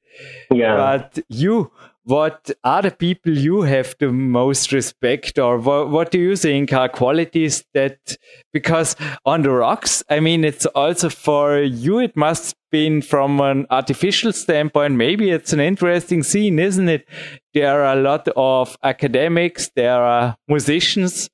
Yeah. 0.50 0.76
But 0.76 1.18
you, 1.28 1.70
what 2.04 2.50
are 2.64 2.82
the 2.82 2.90
people 2.90 3.36
you 3.36 3.62
have 3.62 3.94
the 3.98 4.12
most 4.12 4.72
respect 4.72 5.38
or 5.38 5.58
what, 5.58 5.90
what 5.90 6.10
do 6.10 6.18
you 6.18 6.36
think 6.36 6.72
are 6.72 6.88
qualities 6.88 7.64
that 7.72 8.16
because 8.52 8.94
on 9.24 9.42
the 9.42 9.50
rocks 9.50 10.02
i 10.10 10.20
mean 10.20 10.44
it's 10.44 10.66
also 10.66 11.08
for 11.08 11.58
you 11.60 11.98
it 11.98 12.16
must 12.16 12.54
been 12.74 13.00
from 13.00 13.40
an 13.40 13.66
artificial 13.70 14.32
standpoint 14.32 14.94
maybe 14.94 15.30
it's 15.30 15.52
an 15.52 15.60
interesting 15.60 16.24
scene 16.24 16.58
isn't 16.58 16.88
it? 16.88 17.06
There 17.52 17.84
are 17.84 17.96
a 17.96 18.00
lot 18.00 18.26
of 18.34 18.76
academics 18.82 19.70
there 19.76 20.02
are 20.02 20.36
musicians 20.48 21.30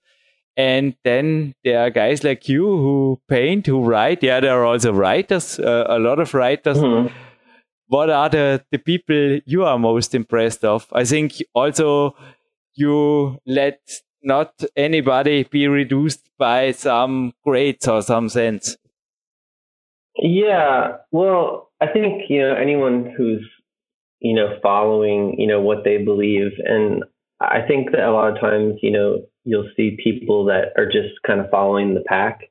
and 0.55 0.95
then 1.03 1.55
there 1.65 1.81
are 1.81 1.89
guys 1.89 2.23
like 2.25 2.47
you 2.47 2.67
who 2.67 3.19
paint 3.27 3.67
who 3.67 3.83
write. 3.83 4.23
Yeah 4.23 4.41
there 4.41 4.53
are 4.53 4.67
also 4.67 4.93
writers 4.93 5.59
uh, 5.59 5.87
a 5.89 5.99
lot 5.99 6.19
of 6.21 6.35
writers. 6.35 6.79
Mm 6.79 6.93
-hmm 6.93 7.30
what 7.91 8.09
are 8.09 8.29
the, 8.29 8.65
the 8.71 8.79
people 8.79 9.41
you 9.47 9.65
are 9.65 9.79
most 9.79 10.15
impressed 10.15 10.65
of? 10.65 10.87
I 10.93 11.05
think 11.05 11.43
also 11.55 12.15
you 12.75 13.37
let 13.47 13.81
not 14.23 14.55
anybody 14.77 15.43
be 15.43 15.67
reduced 15.67 16.31
by 16.39 16.71
some 16.71 17.33
grades 17.45 17.89
or 17.89 18.01
some 18.03 18.29
sense. 18.29 18.77
Yeah, 20.17 20.99
well, 21.11 21.71
I 21.81 21.87
think 21.89 22.23
you 22.29 22.41
know 22.41 22.55
anyone 22.55 23.13
who's 23.17 23.45
you 24.21 24.37
know 24.37 24.59
following 24.63 25.35
you 25.37 25.49
know 25.49 25.61
what 25.61 25.83
they 25.85 25.99
believe, 25.99 26.53
and 26.65 27.03
I 27.41 27.63
think 27.67 27.91
that 27.91 28.09
a 28.09 28.13
lot 28.13 28.33
of 28.33 28.41
times 28.41 28.75
you 28.83 28.93
know 28.93 29.19
you'll 29.45 29.71
see 29.77 29.99
people 30.03 30.45
that 30.45 30.75
are 30.77 30.87
just 30.87 31.21
kind 31.27 31.41
of 31.41 31.51
following 31.51 31.95
the 31.95 32.05
pack, 32.07 32.50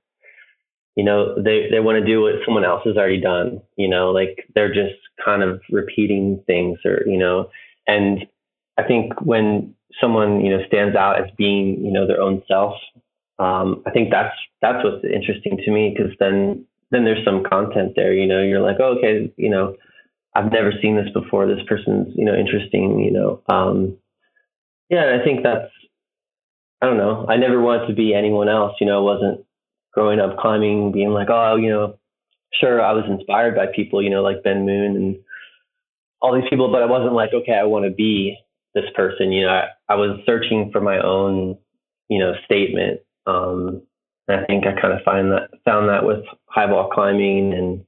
you 0.96 1.04
know 1.04 1.36
they 1.42 1.68
they 1.72 1.80
want 1.80 1.98
to 1.98 2.06
do 2.06 2.22
what 2.22 2.36
someone 2.46 2.66
else 2.66 2.82
has 2.86 2.98
already 2.98 3.22
done 3.22 3.62
you 3.78 3.88
know 3.88 4.12
like 4.12 4.48
they're 4.56 4.74
just 4.74 4.96
kind 5.24 5.44
of 5.44 5.62
repeating 5.72 6.42
things 6.48 6.80
or 6.86 7.04
you 7.06 7.18
know 7.18 7.50
and 7.88 8.26
i 8.78 8.84
think 8.84 9.14
when 9.22 9.74
someone 10.02 10.42
you 10.42 10.50
know 10.56 10.64
stands 10.68 10.96
out 10.96 11.20
as 11.22 11.30
being 11.38 11.84
you 11.84 11.92
know 11.92 12.08
their 12.08 12.22
own 12.22 12.42
self 12.48 12.76
um, 13.40 13.82
i 13.86 13.92
think 13.92 14.12
that's 14.12 14.36
that's 14.62 14.84
what's 14.84 15.04
interesting 15.06 15.58
to 15.64 15.72
me 15.72 15.96
because 15.96 16.12
then 16.20 16.66
then 16.92 17.06
there's 17.06 17.24
some 17.24 17.44
content 17.44 17.94
there 17.96 18.14
you 18.14 18.28
know 18.28 18.42
you're 18.42 18.62
like 18.62 18.78
oh, 18.80 18.98
okay 18.98 19.32
you 19.38 19.50
know 19.50 19.76
i've 20.36 20.52
never 20.52 20.72
seen 20.82 20.96
this 20.96 21.12
before 21.14 21.48
this 21.48 21.64
person's 21.68 22.08
you 22.16 22.26
know 22.26 22.36
interesting 22.36 23.00
you 23.00 23.12
know 23.12 23.42
um, 23.50 23.98
yeah 24.90 25.18
i 25.20 25.24
think 25.24 25.44
that's 25.44 25.72
i 26.82 26.86
don't 26.86 26.98
know 26.98 27.26
i 27.30 27.38
never 27.38 27.62
wanted 27.62 27.88
to 27.88 27.94
be 27.94 28.14
anyone 28.14 28.50
else 28.50 28.74
you 28.82 28.88
know 28.88 29.00
I 29.00 29.14
wasn't 29.14 29.46
growing 29.94 30.20
up 30.20 30.38
climbing, 30.38 30.92
being 30.92 31.10
like, 31.10 31.30
oh, 31.30 31.56
you 31.56 31.70
know, 31.70 31.98
sure, 32.60 32.82
I 32.82 32.94
was 32.94 33.06
inspired 33.10 33.56
by 33.56 33.68
people, 33.76 34.02
you 34.02 34.10
know, 34.10 34.22
like 34.22 34.44
Ben 34.44 34.66
Moon 34.66 34.96
and 34.96 35.18
all 36.22 36.34
these 36.34 36.50
people, 36.50 36.72
but 36.72 36.82
I 36.82 36.86
wasn't 36.86 37.14
like, 37.14 37.32
okay, 37.34 37.54
I 37.54 37.64
want 37.64 37.86
to 37.86 37.92
be 37.92 38.38
this 38.74 38.86
person. 38.96 39.32
You 39.32 39.46
know, 39.46 39.52
I, 39.52 39.68
I 39.88 39.96
was 39.96 40.20
searching 40.26 40.70
for 40.72 40.82
my 40.82 41.00
own, 41.00 41.58
you 42.10 42.20
know, 42.20 42.34
statement. 42.46 43.02
Um, 43.26 43.84
I 44.28 44.46
think 44.46 44.66
I 44.66 44.80
kind 44.80 44.94
of 44.94 45.04
find 45.04 45.32
that 45.32 45.50
found 45.66 45.90
that 45.90 46.06
with 46.06 46.24
highball 46.46 46.90
climbing, 46.94 47.54
and 47.54 47.84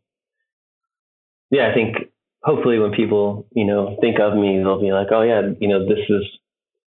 yeah, 1.52 1.70
I 1.70 1.74
think 1.74 1.98
hopefully 2.42 2.80
when 2.80 2.94
people 2.94 3.48
you 3.52 3.66
know 3.66 3.98
think 4.02 4.20
of 4.20 4.36
me, 4.36 4.58
they'll 4.58 4.82
be 4.82 4.92
like, 4.92 5.08
oh 5.12 5.22
yeah, 5.22 5.42
you 5.60 5.68
know, 5.68 5.88
this 5.88 6.04
is 6.10 6.24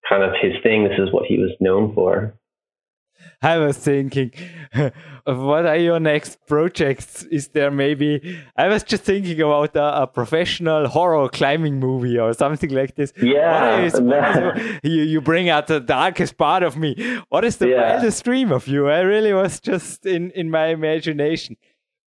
kind 0.09 0.23
of 0.23 0.31
his 0.41 0.53
thing. 0.61 0.83
This 0.83 0.99
is 0.99 1.13
what 1.13 1.25
he 1.25 1.37
was 1.37 1.51
known 1.61 1.93
for. 1.95 2.35
I 3.41 3.57
was 3.57 3.77
thinking, 3.77 4.31
what 5.25 5.65
are 5.65 5.77
your 5.77 5.99
next 5.99 6.45
projects? 6.47 7.23
Is 7.23 7.49
there 7.49 7.71
maybe? 7.71 8.39
I 8.55 8.67
was 8.67 8.83
just 8.83 9.03
thinking 9.03 9.39
about 9.41 9.75
a, 9.75 10.03
a 10.03 10.07
professional 10.07 10.87
horror 10.87 11.29
climbing 11.29 11.79
movie 11.79 12.17
or 12.17 12.33
something 12.33 12.69
like 12.71 12.95
this. 12.95 13.13
Yeah, 13.21 13.75
what 13.75 13.83
is, 13.83 14.01
what 14.01 14.57
is, 14.57 14.79
you 14.83 15.03
you 15.03 15.21
bring 15.21 15.49
out 15.49 15.67
the 15.67 15.79
darkest 15.79 16.37
part 16.37 16.63
of 16.63 16.77
me. 16.77 17.21
What 17.29 17.43
is 17.45 17.57
the 17.57 17.69
yeah. 17.69 17.93
wildest 17.93 18.23
dream 18.23 18.51
of 18.51 18.67
you? 18.67 18.89
I 18.89 18.99
really 18.99 19.33
was 19.33 19.59
just 19.59 20.05
in 20.05 20.31
in 20.31 20.49
my 20.49 20.67
imagination 20.67 21.57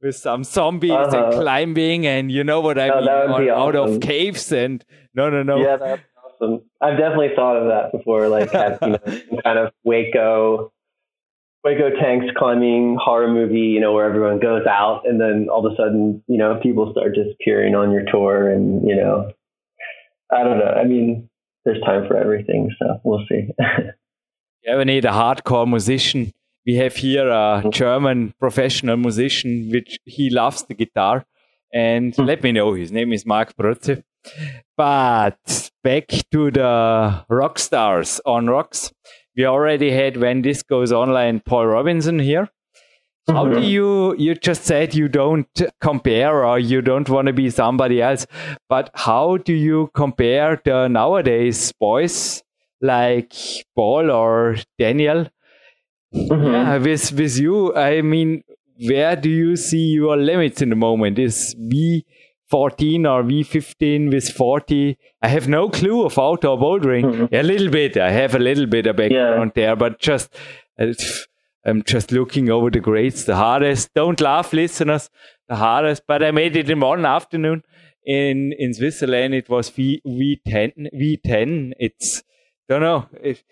with 0.01 0.17
some 0.17 0.45
zombies 0.45 0.91
uh 0.91 0.97
-huh. 0.97 1.15
and 1.15 1.15
uh-huh. 1.15 1.41
climbing 1.43 2.07
and 2.07 2.31
you 2.31 2.43
know 2.45 2.61
what 2.63 2.79
I 2.79 2.91
oh, 2.91 3.01
mean, 3.01 3.09
awesome. 3.09 3.51
out 3.51 3.75
of 3.75 4.01
caves 4.01 4.53
and 4.53 4.85
no, 5.15 5.31
no, 5.31 5.43
no. 5.43 5.57
Yeah, 5.59 5.77
that's 5.77 6.03
awesome. 6.25 6.63
I've 6.81 6.99
definitely 6.99 7.35
thought 7.35 7.57
of 7.57 7.69
that 7.69 7.93
before, 7.93 8.29
like 8.29 8.53
you 8.83 8.89
know, 8.93 9.43
kind 9.45 9.59
of 9.59 9.73
Hueco 9.85 10.71
Hueco 11.67 11.91
tanks 12.01 12.27
climbing 12.37 12.97
horror 13.01 13.29
movie, 13.29 13.61
you 13.61 13.81
know, 13.81 13.93
where 13.93 14.07
everyone 14.07 14.39
goes 14.39 14.67
out 14.67 15.03
and 15.05 15.21
then 15.21 15.49
all 15.51 15.67
of 15.67 15.73
a 15.73 15.77
sudden, 15.77 16.23
you 16.29 16.39
know, 16.39 16.59
people 16.63 16.93
start 16.93 17.15
disappearing 17.15 17.75
on 17.75 17.91
your 17.91 18.05
tour 18.11 18.51
and, 18.51 18.89
you 18.89 18.95
know, 18.95 19.33
I 20.31 20.45
don't 20.45 20.59
know. 20.59 20.67
I 20.67 20.85
mean, 20.85 21.29
there's 21.65 21.81
time 21.83 22.07
for 22.07 22.17
everything, 22.17 22.71
so 22.79 23.01
we'll 23.03 23.25
see. 23.29 23.49
yeah, 24.65 24.77
we 24.77 24.85
need 24.85 25.05
a 25.05 25.11
hardcore 25.11 25.69
musician. 25.69 26.33
We 26.65 26.77
have 26.77 26.97
here 26.97 27.29
a 27.29 27.33
mm-hmm. 27.33 27.71
German 27.71 28.35
professional 28.39 28.97
musician, 28.97 29.71
which 29.71 29.99
he 30.05 30.31
loves 30.31 30.63
the 30.65 30.75
guitar. 30.75 31.25
And 31.73 32.13
mm-hmm. 32.13 32.23
let 32.23 32.43
me 32.43 32.53
know, 32.53 32.75
his 32.75 32.93
name 32.93 33.13
is 33.13 33.27
Mark 33.27 33.57
Brotze. 33.57 34.03
But 34.77 35.71
back 35.83 36.09
to 36.31 36.51
the 36.51 37.25
rock 37.29 37.59
stars 37.59 38.21
on 38.25 38.47
rocks 38.47 38.93
we 39.39 39.47
already 39.47 39.93
had 39.93 40.17
when 40.17 40.43
this 40.43 40.65
goes 40.65 40.91
online 40.91 41.41
Paul 41.41 41.69
Robinson 41.69 42.19
here. 42.19 42.49
How 43.29 43.45
do 43.45 43.57
mm-hmm. 43.57 43.65
you, 43.65 44.17
you 44.17 44.35
just 44.35 44.65
said 44.65 44.95
you 44.95 45.07
don't 45.07 45.47
compare 45.81 46.45
or 46.45 46.59
you 46.59 46.83
don't 46.83 47.09
want 47.09 47.27
to 47.27 47.33
be 47.33 47.51
somebody 47.51 48.03
else, 48.03 48.27
but 48.69 48.91
how 48.95 49.37
do 49.37 49.53
you 49.53 49.91
compare 49.95 50.61
the 50.65 50.89
nowadays 50.89 51.73
boys 51.79 52.43
like 52.81 53.35
Paul 53.77 54.11
or 54.11 54.57
Daniel? 54.79 55.29
Mm-hmm. 56.15 56.53
Yeah, 56.53 56.79
with, 56.79 57.13
with 57.13 57.39
you, 57.39 57.77
I 57.77 58.01
mean, 58.01 58.43
where 58.81 59.15
do 59.15 59.29
you 59.29 59.57
see 59.57 59.89
your 59.89 60.17
limits 60.17 60.63
in 60.63 60.71
the 60.71 60.77
moment? 60.77 61.19
Is 61.19 61.55
V 61.59 62.07
14 62.49 63.07
or 63.07 63.23
V15 63.23 64.13
with 64.13 64.31
40. 64.31 64.99
I 65.23 65.29
have 65.29 65.49
no 65.49 65.69
clue 65.69 66.05
of 66.05 66.19
outdoor 66.19 66.59
bouldering. 66.59 67.05
Mm-hmm. 67.05 67.35
A 67.35 67.43
little 67.43 67.71
bit. 67.71 67.97
I 67.97 68.11
have 68.11 68.35
a 68.35 68.39
little 68.39 68.67
bit 68.67 68.87
of 68.87 68.97
background 68.97 69.53
yeah. 69.55 69.67
there, 69.67 69.77
but 69.77 69.99
just 69.99 70.35
I'm 71.65 71.83
just 71.83 72.13
looking 72.13 72.51
over 72.51 72.71
the 72.71 72.81
grades. 72.81 73.25
The 73.25 73.37
hardest. 73.37 73.93
Don't 73.95 74.21
laugh, 74.21 74.53
listeners. 74.53 75.11
The 75.49 75.57
hardest. 75.57 76.03
But 76.07 76.23
I 76.23 76.31
made 76.31 76.57
it 76.57 76.71
in 76.71 76.81
one 76.81 77.05
afternoon 77.05 77.63
in 78.07 78.53
in 78.59 78.73
Switzerland. 78.75 79.35
It 79.35 79.49
was 79.49 79.69
V 79.69 80.01
V10. 80.07 80.89
V10. 80.95 81.73
It's 81.79 82.23
don't 82.69 82.81
know. 82.81 83.09
If, 83.23 83.45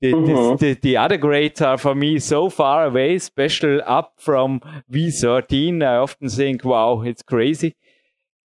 the, 0.00 0.12
mm-hmm. 0.12 0.56
the, 0.56 0.74
the, 0.74 0.96
other 0.96 1.16
grades 1.16 1.60
are 1.60 1.76
for 1.76 1.92
me 1.92 2.20
so 2.20 2.48
far 2.48 2.84
away, 2.84 3.18
special 3.18 3.80
up 3.84 4.12
from 4.16 4.60
V13. 4.92 5.82
I 5.82 5.96
often 5.96 6.28
think, 6.28 6.64
wow, 6.64 7.02
it's 7.02 7.22
crazy. 7.22 7.74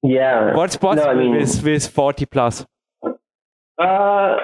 Yeah. 0.03 0.53
What's 0.53 0.75
possible 0.75 1.05
no, 1.05 1.11
I 1.11 1.15
mean, 1.15 1.31
with, 1.31 1.63
with 1.63 1.87
40 1.87 2.25
plus? 2.25 2.65
Uh, 3.81 4.35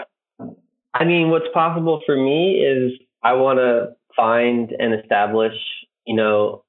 I 0.94 1.06
mean, 1.06 1.30
what's 1.30 1.48
possible 1.54 2.02
for 2.06 2.16
me 2.16 2.62
is 2.62 2.94
I 3.22 3.34
want 3.34 3.60
to 3.60 3.90
find 4.16 4.72
and 4.72 4.94
establish, 4.94 5.54
you 6.06 6.16
know, 6.16 6.64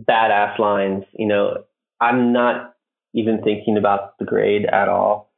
badass 0.00 0.58
lines. 0.58 1.04
You 1.12 1.26
know, 1.26 1.64
I'm 2.00 2.32
not 2.32 2.74
even 3.14 3.42
thinking 3.42 3.76
about 3.76 4.18
the 4.18 4.24
grade 4.24 4.64
at 4.64 4.88
all. 4.88 5.32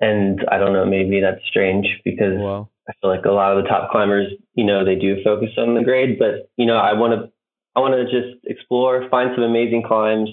And 0.00 0.44
I 0.50 0.58
don't 0.58 0.72
know, 0.72 0.86
maybe 0.86 1.20
that's 1.20 1.44
strange 1.48 1.86
because 2.04 2.38
wow. 2.38 2.68
I 2.88 2.92
feel 3.00 3.10
like 3.10 3.24
a 3.24 3.32
lot 3.32 3.56
of 3.56 3.64
the 3.64 3.68
top 3.68 3.90
climbers, 3.90 4.28
you 4.54 4.64
know, 4.64 4.84
they 4.84 4.94
do 4.94 5.22
focus 5.24 5.50
on 5.58 5.74
the 5.74 5.82
grade, 5.82 6.18
but 6.20 6.50
you 6.56 6.66
know, 6.66 6.76
I 6.76 6.92
want 6.92 7.14
to, 7.14 7.32
I 7.74 7.80
want 7.80 7.94
to 7.94 8.04
just 8.04 8.44
explore, 8.44 9.08
find 9.10 9.30
some 9.34 9.42
amazing 9.42 9.82
climbs, 9.86 10.30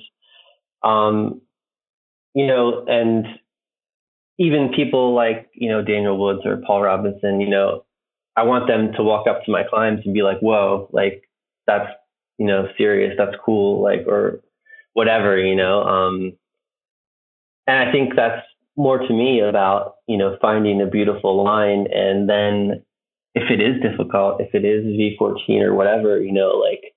um, 0.83 1.41
you 2.35 2.45
know, 2.45 2.85
and 2.87 3.25
even 4.37 4.73
people 4.75 5.15
like, 5.15 5.49
you 5.53 5.69
know, 5.69 5.81
Daniel 5.81 6.17
Woods 6.17 6.41
or 6.45 6.61
Paul 6.67 6.81
Robinson, 6.81 7.39
you 7.39 7.49
know, 7.49 7.85
I 8.35 8.43
want 8.43 8.67
them 8.67 8.91
to 8.97 9.03
walk 9.03 9.27
up 9.27 9.45
to 9.45 9.51
my 9.51 9.63
climbs 9.63 10.01
and 10.03 10.13
be 10.13 10.21
like, 10.21 10.39
whoa, 10.39 10.89
like 10.91 11.23
that's, 11.65 11.89
you 12.37 12.45
know, 12.45 12.67
serious, 12.77 13.15
that's 13.17 13.37
cool, 13.43 13.81
like, 13.81 14.05
or 14.05 14.41
whatever, 14.93 15.37
you 15.37 15.55
know. 15.55 15.83
Um, 15.83 16.33
and 17.65 17.87
I 17.87 17.91
think 17.93 18.15
that's 18.17 18.45
more 18.75 18.99
to 18.99 19.13
me 19.13 19.39
about, 19.39 19.95
you 20.05 20.17
know, 20.17 20.37
finding 20.41 20.81
a 20.81 20.85
beautiful 20.85 21.41
line. 21.41 21.87
And 21.93 22.29
then 22.29 22.83
if 23.33 23.49
it 23.49 23.61
is 23.61 23.81
difficult, 23.81 24.41
if 24.41 24.53
it 24.53 24.65
is 24.65 24.85
V14 24.85 25.61
or 25.61 25.73
whatever, 25.73 26.19
you 26.19 26.33
know, 26.33 26.49
like 26.49 26.93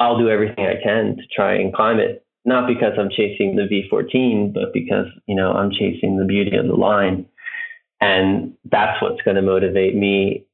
I'll 0.00 0.18
do 0.18 0.28
everything 0.28 0.66
I 0.66 0.82
can 0.82 1.16
to 1.16 1.22
try 1.32 1.54
and 1.54 1.72
climb 1.72 2.00
it 2.00 2.26
not 2.44 2.66
because 2.66 2.94
I'm 2.98 3.10
chasing 3.10 3.56
the 3.56 3.62
V14, 3.62 4.52
but 4.52 4.72
because, 4.72 5.06
you 5.26 5.34
know, 5.34 5.52
I'm 5.52 5.70
chasing 5.70 6.18
the 6.18 6.24
beauty 6.24 6.56
of 6.56 6.66
the 6.66 6.74
line. 6.74 7.26
And 8.00 8.54
that's 8.64 9.00
what's 9.00 9.22
going 9.22 9.36
to 9.36 9.42
motivate 9.42 9.94
me 9.94 10.44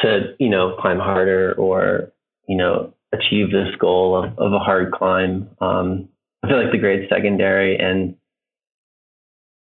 to, 0.00 0.34
you 0.38 0.48
know, 0.48 0.76
climb 0.80 0.98
harder 0.98 1.54
or, 1.54 2.12
you 2.46 2.56
know, 2.56 2.94
achieve 3.12 3.50
this 3.50 3.74
goal 3.78 4.16
of, 4.16 4.38
of 4.38 4.52
a 4.52 4.58
hard 4.58 4.92
climb. 4.92 5.50
Um, 5.60 6.08
I 6.42 6.48
feel 6.48 6.62
like 6.62 6.72
the 6.72 6.78
grade's 6.78 7.08
secondary 7.10 7.76
and 7.78 8.16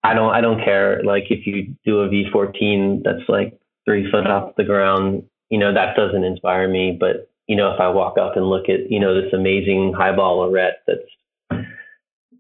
I 0.04 0.14
don't, 0.14 0.34
I 0.34 0.42
don't 0.42 0.64
care. 0.64 1.02
Like 1.04 1.26
if 1.30 1.48
you 1.48 1.76
do 1.86 2.02
a 2.02 2.10
V14 2.10 3.04
that's 3.04 3.28
like 3.30 3.58
three 3.86 4.10
foot 4.12 4.28
off 4.28 4.56
the 4.56 4.64
ground, 4.66 5.24
you 5.50 5.58
know, 5.58 5.74
that 5.74 5.96
doesn't 5.96 6.24
inspire 6.24 6.68
me. 6.68 6.96
But, 7.00 7.32
you 7.48 7.56
know, 7.56 7.74
if 7.74 7.80
I 7.80 7.90
walk 7.90 8.18
up 8.18 8.36
and 8.36 8.46
look 8.46 8.70
at, 8.70 8.92
you 8.92 9.00
know, 9.00 9.20
this 9.20 9.34
amazing 9.34 9.94
highball 9.98 10.48
arête 10.48 10.84
that's 10.86 11.00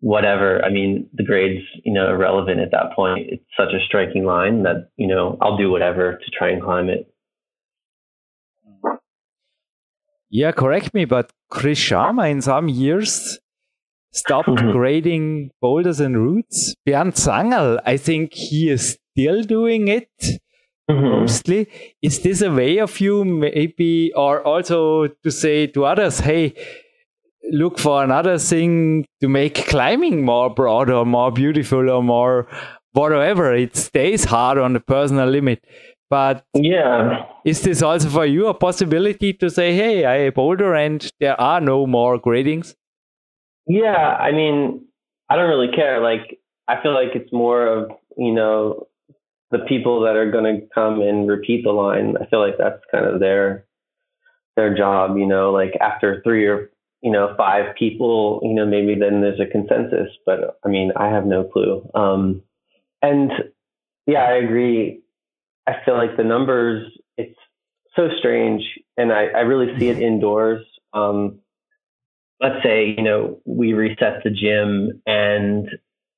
whatever. 0.02 0.64
I 0.64 0.70
mean, 0.70 1.10
the 1.14 1.24
grade's, 1.24 1.64
you 1.84 1.93
know, 1.93 2.10
irrelevant 2.10 2.60
at 2.60 2.72
that 2.72 2.93
point. 2.95 3.28
It's 3.30 3.43
such 3.58 3.74
a 3.74 3.84
striking 3.86 4.26
line 4.26 4.64
that, 4.64 4.89
you 4.97 5.08
know, 5.08 5.38
I'll 5.41 5.58
do 5.58 5.70
whatever 5.70 6.14
to 6.14 6.32
try 6.38 6.50
and 6.50 6.62
climb 6.62 6.89
it. 6.89 7.14
Yeah, 10.30 10.52
correct 10.52 10.93
me, 10.93 11.06
but 11.06 11.32
Chris 11.50 11.80
Sharma 11.80 12.30
in 12.30 12.41
some 12.41 12.70
years 12.70 13.39
stopped 14.12 14.47
mm-hmm. 14.47 14.72
grading 14.72 15.52
boulders 15.60 16.00
and 16.00 16.18
routes. 16.18 16.76
Bernd 16.86 17.14
Zangerl, 17.14 17.80
I 17.86 17.97
think 17.97 18.34
he 18.34 18.70
is 18.70 18.97
still 19.12 19.43
doing 19.43 19.88
it 19.88 20.10
mm-hmm. 20.89 21.22
mostly. 21.22 21.68
Is 22.02 22.20
this 22.20 22.41
a 22.41 22.52
way 22.52 22.78
of 22.78 23.00
you 23.00 23.26
maybe, 23.26 24.12
or 24.16 24.43
also 24.45 25.08
to 25.08 25.32
say 25.32 25.66
to 25.68 25.86
others, 25.86 26.20
hey, 26.20 26.54
look 27.52 27.80
for 27.80 28.04
another 28.04 28.38
thing 28.38 29.06
to 29.22 29.28
make 29.28 29.68
climbing 29.68 30.24
more 30.24 30.50
broad 30.50 30.90
or 30.90 31.06
more 31.06 31.32
beautiful 31.32 31.90
or 31.90 32.04
more 32.04 32.48
whatever. 32.94 33.54
It 33.54 33.76
stays 33.76 34.26
hard 34.26 34.58
on 34.58 34.74
the 34.74 34.80
personal 34.80 35.30
limit. 35.30 35.64
But 36.10 36.44
yeah, 36.56 37.26
is 37.46 37.62
this 37.62 37.84
also 37.84 38.10
for 38.10 38.26
you 38.26 38.48
a 38.48 38.54
possibility 38.54 39.32
to 39.34 39.50
say, 39.50 39.76
hey, 39.76 40.06
I 40.06 40.32
boulder 40.32 40.74
and 40.74 41.08
there 41.20 41.40
are 41.40 41.62
no 41.62 41.86
more 41.86 42.20
gradings? 42.20 42.74
Yeah, 43.68 43.96
I 43.96 44.32
mean, 44.32 44.88
I 45.30 45.36
don't 45.36 45.50
really 45.50 45.72
care. 45.72 46.02
Like, 46.02 46.40
I 46.68 46.82
feel 46.82 46.96
like 46.96 47.10
it's 47.14 47.32
more 47.32 47.68
of, 47.68 47.92
you 48.18 48.34
know, 48.34 48.88
the 49.52 49.60
people 49.60 50.02
that 50.02 50.16
are 50.16 50.32
going 50.32 50.44
to 50.46 50.68
come 50.74 51.02
and 51.02 51.28
repeat 51.28 51.64
the 51.64 51.72
line. 51.72 52.16
I 52.20 52.26
feel 52.26 52.40
like 52.40 52.58
that's 52.58 52.82
kind 52.92 53.06
of 53.06 53.20
their 53.20 53.66
their 54.56 54.76
job, 54.76 55.16
you 55.16 55.28
know, 55.28 55.52
like 55.52 55.74
after 55.80 56.22
three 56.24 56.48
or 56.48 56.72
you 57.02 57.12
know, 57.12 57.34
five 57.38 57.76
people, 57.78 58.41
you 58.43 58.54
know, 58.54 58.66
maybe 58.66 58.95
then 58.95 59.22
there's 59.22 59.39
a 59.39 59.45
consensus, 59.45 60.10
but 60.26 60.60
I 60.66 60.68
mean, 60.68 60.91
I 60.95 61.08
have 61.08 61.26
no 61.26 61.43
clue. 61.43 61.89
Um, 61.95 62.43
and 63.02 63.32
yeah, 64.06 64.24
I 64.24 64.36
agree. 64.36 65.02
I 65.66 65.74
feel 65.86 65.95
like 65.95 66.18
the 66.18 66.24
numbers, 66.24 66.91
it's 67.18 67.39
so 67.95 68.10
strange. 68.18 68.64
And 68.97 69.14
I, 69.14 69.28
I 69.28 69.39
really 69.41 69.78
see 69.80 69.89
it 69.89 70.00
indoors. 70.00 70.66
Um, 70.93 71.39
let's 72.41 72.64
say, 72.64 72.93
you 72.97 73.04
know, 73.04 73.39
we 73.45 73.74
reset 73.74 74.24
the 74.24 74.30
gym 74.30 75.02
and 75.06 75.70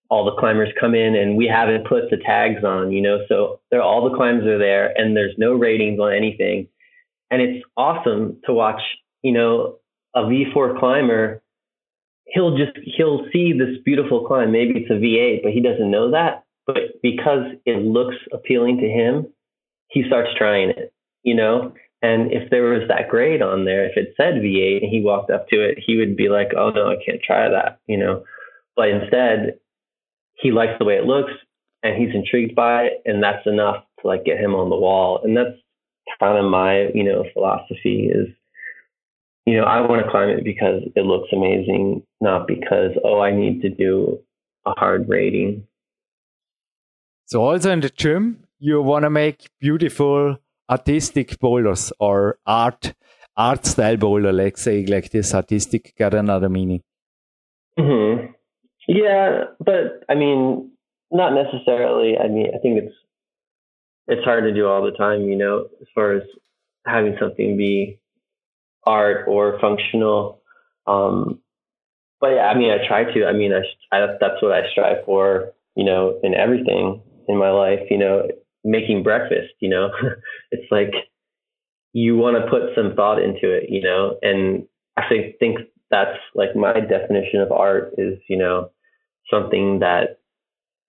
all 0.09 0.25
the 0.25 0.39
climbers 0.39 0.69
come 0.79 0.93
in 0.95 1.15
and 1.15 1.38
we 1.38 1.47
haven't 1.47 1.88
put 1.88 2.09
the 2.09 2.17
tags 2.17 2.63
on, 2.63 2.91
you 2.91 3.01
know, 3.01 3.19
so 3.29 3.59
they're 3.69 3.82
all 3.82 4.09
the 4.09 4.15
climbs 4.15 4.45
are 4.45 4.57
there 4.57 4.93
and 4.97 5.15
there's 5.15 5.36
no 5.38 5.53
ratings 5.53 5.99
on 5.99 6.13
anything. 6.13 6.67
And 7.29 7.41
it's 7.41 7.65
awesome 7.77 8.39
to 8.45 8.53
watch, 8.53 8.82
you 9.21 9.32
know, 9.32 9.77
a 10.16 10.22
V4 10.22 10.80
climber. 10.80 11.41
He'll 12.26 12.57
just, 12.57 12.78
he'll 12.97 13.26
see 13.34 13.53
this 13.53 13.78
beautiful 13.84 14.26
climb. 14.26 14.51
Maybe 14.51 14.80
it's 14.80 14.89
a 14.89 14.93
V8, 14.93 15.43
but 15.43 15.51
he 15.51 15.62
doesn't 15.62 15.91
know 15.91 16.12
that. 16.12 16.45
But 16.66 17.01
because 17.01 17.51
it 17.66 17.84
looks 17.84 18.16
appealing 18.32 18.78
to 18.78 18.88
him, 18.88 19.28
he 19.88 20.03
starts 20.07 20.30
trying 20.38 20.70
it, 20.70 20.93
you 21.24 21.36
know? 21.36 21.74
And 22.01 22.32
if 22.32 22.49
there 22.49 22.64
was 22.64 22.88
that 22.88 23.09
grade 23.09 23.41
on 23.41 23.66
there, 23.66 23.86
if 23.86 23.95
it 23.95 24.14
said 24.18 24.36
V8 24.36 24.84
and 24.84 24.91
he 24.91 25.01
walked 25.03 25.30
up 25.30 25.47
to 25.49 25.57
it, 25.57 25.78
he 25.86 25.97
would 25.97 26.16
be 26.16 26.30
like, 26.30 26.51
oh 26.57 26.72
no, 26.72 26.89
I 26.89 26.95
can't 27.05 27.22
try 27.22 27.49
that, 27.49 27.80
you 27.88 27.97
know? 27.97 28.24
But 28.76 28.89
instead, 28.89 29.59
he 30.34 30.51
likes 30.51 30.74
the 30.80 30.86
way 30.86 30.95
it 30.95 31.05
looks 31.05 31.32
and 31.84 31.95
he's 31.95 32.16
intrigued 32.16 32.55
by 32.55 32.84
it. 32.84 33.01
And 33.05 33.22
that's 33.22 33.45
enough 33.45 33.84
to 33.99 34.07
like 34.07 34.26
get 34.26 34.39
him 34.39 34.55
on 34.55 34.70
the 34.70 34.78
wall. 34.78 35.22
And 35.24 35.36
that's 35.38 35.57
kind 36.20 36.38
of 36.38 36.49
my, 36.49 36.88
you 36.93 37.03
know, 37.03 37.26
philosophy 37.34 38.09
is, 38.12 38.28
you 39.45 39.57
know, 39.57 39.63
I 39.63 39.81
want 39.81 40.03
to 40.05 40.11
climb 40.11 40.29
it 40.29 40.43
because 40.43 40.83
it 40.95 41.05
looks 41.05 41.29
amazing, 41.33 42.03
not 42.19 42.47
because, 42.47 42.91
oh, 43.03 43.21
I 43.21 43.31
need 43.31 43.61
to 43.61 43.69
do 43.69 44.19
a 44.65 44.71
hard 44.77 45.09
rating. 45.09 45.67
So 47.25 47.41
also 47.41 47.71
in 47.71 47.79
the 47.79 47.89
gym, 47.89 48.43
you 48.59 48.81
want 48.81 49.03
to 49.03 49.09
make 49.09 49.49
beautiful 49.59 50.37
artistic 50.69 51.39
boulders 51.39 51.91
or 51.99 52.37
art 52.45 52.93
art 53.37 53.65
style 53.65 53.97
boulder, 53.97 54.31
let's 54.31 54.61
say 54.61 54.85
like 54.85 55.09
this 55.11 55.33
artistic 55.33 55.93
got 55.97 56.13
another 56.13 56.49
meaning. 56.49 56.81
Mm-hmm. 57.79 58.33
Yeah, 58.87 59.45
but 59.59 60.03
I 60.09 60.15
mean, 60.15 60.71
not 61.11 61.33
necessarily. 61.33 62.17
I 62.17 62.27
mean, 62.27 62.47
I 62.53 62.59
think 62.59 62.83
it's 62.83 62.95
it's 64.07 64.23
hard 64.23 64.43
to 64.43 64.53
do 64.53 64.67
all 64.67 64.83
the 64.83 64.97
time, 64.97 65.21
you 65.21 65.37
know, 65.37 65.67
as 65.81 65.87
far 65.95 66.13
as 66.13 66.23
having 66.85 67.15
something 67.19 67.55
be 67.57 68.01
art 68.86 69.25
or 69.27 69.59
functional. 69.59 70.41
Um, 70.88 71.39
but 72.19 72.32
yeah, 72.36 72.47
I 72.47 72.57
mean, 72.57 72.71
I 72.71 72.88
try 72.88 73.03
to. 73.03 73.25
I 73.25 73.34
mean, 73.34 73.51
I, 73.53 73.95
I 73.95 74.07
that's 74.19 74.41
what 74.41 74.51
I 74.51 74.69
strive 74.71 75.05
for, 75.05 75.51
you 75.75 75.84
know, 75.84 76.19
in 76.23 76.34
everything 76.34 77.01
in 77.27 77.38
my 77.38 77.49
life. 77.49 77.79
You 77.89 77.97
know, 77.97 78.27
making 78.63 79.03
breakfast. 79.03 79.53
You 79.59 79.69
know, 79.69 79.89
it's 80.51 80.71
like 80.71 80.93
you 81.93 82.15
want 82.15 82.38
to 82.38 82.49
put 82.49 82.75
some 82.75 82.95
thought 82.95 83.21
into 83.21 83.51
it, 83.51 83.69
you 83.69 83.82
know, 83.82 84.17
and 84.21 84.65
I 84.97 85.03
think 85.09 85.38
think 85.39 85.59
that's 85.89 86.17
like 86.36 86.55
my 86.55 86.79
definition 86.79 87.41
of 87.41 87.51
art 87.51 87.93
is, 87.97 88.17
you 88.29 88.38
know, 88.38 88.71
something 89.29 89.79
that 89.79 90.19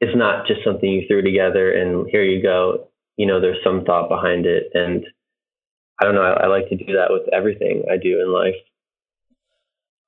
is 0.01 0.11
not 0.15 0.47
just 0.47 0.61
something 0.65 0.89
you 0.89 1.07
threw 1.09 1.23
together 1.23 1.73
and 1.73 2.09
here 2.09 2.23
you 2.23 2.43
go. 2.43 2.89
You 3.17 3.27
know, 3.27 3.41
there's 3.41 3.63
some 3.65 3.85
thought 3.85 4.09
behind 4.09 4.47
it. 4.47 4.71
And 4.75 5.05
I 6.03 6.05
don't 6.05 6.17
know, 6.17 6.23
I, 6.23 6.45
I 6.45 6.47
like 6.49 6.69
to 6.69 6.77
do 6.77 6.95
that 6.95 7.11
with 7.11 7.23
everything 7.33 7.85
I 7.89 7.97
do 7.97 8.21
in 8.21 8.33
life. 8.33 8.57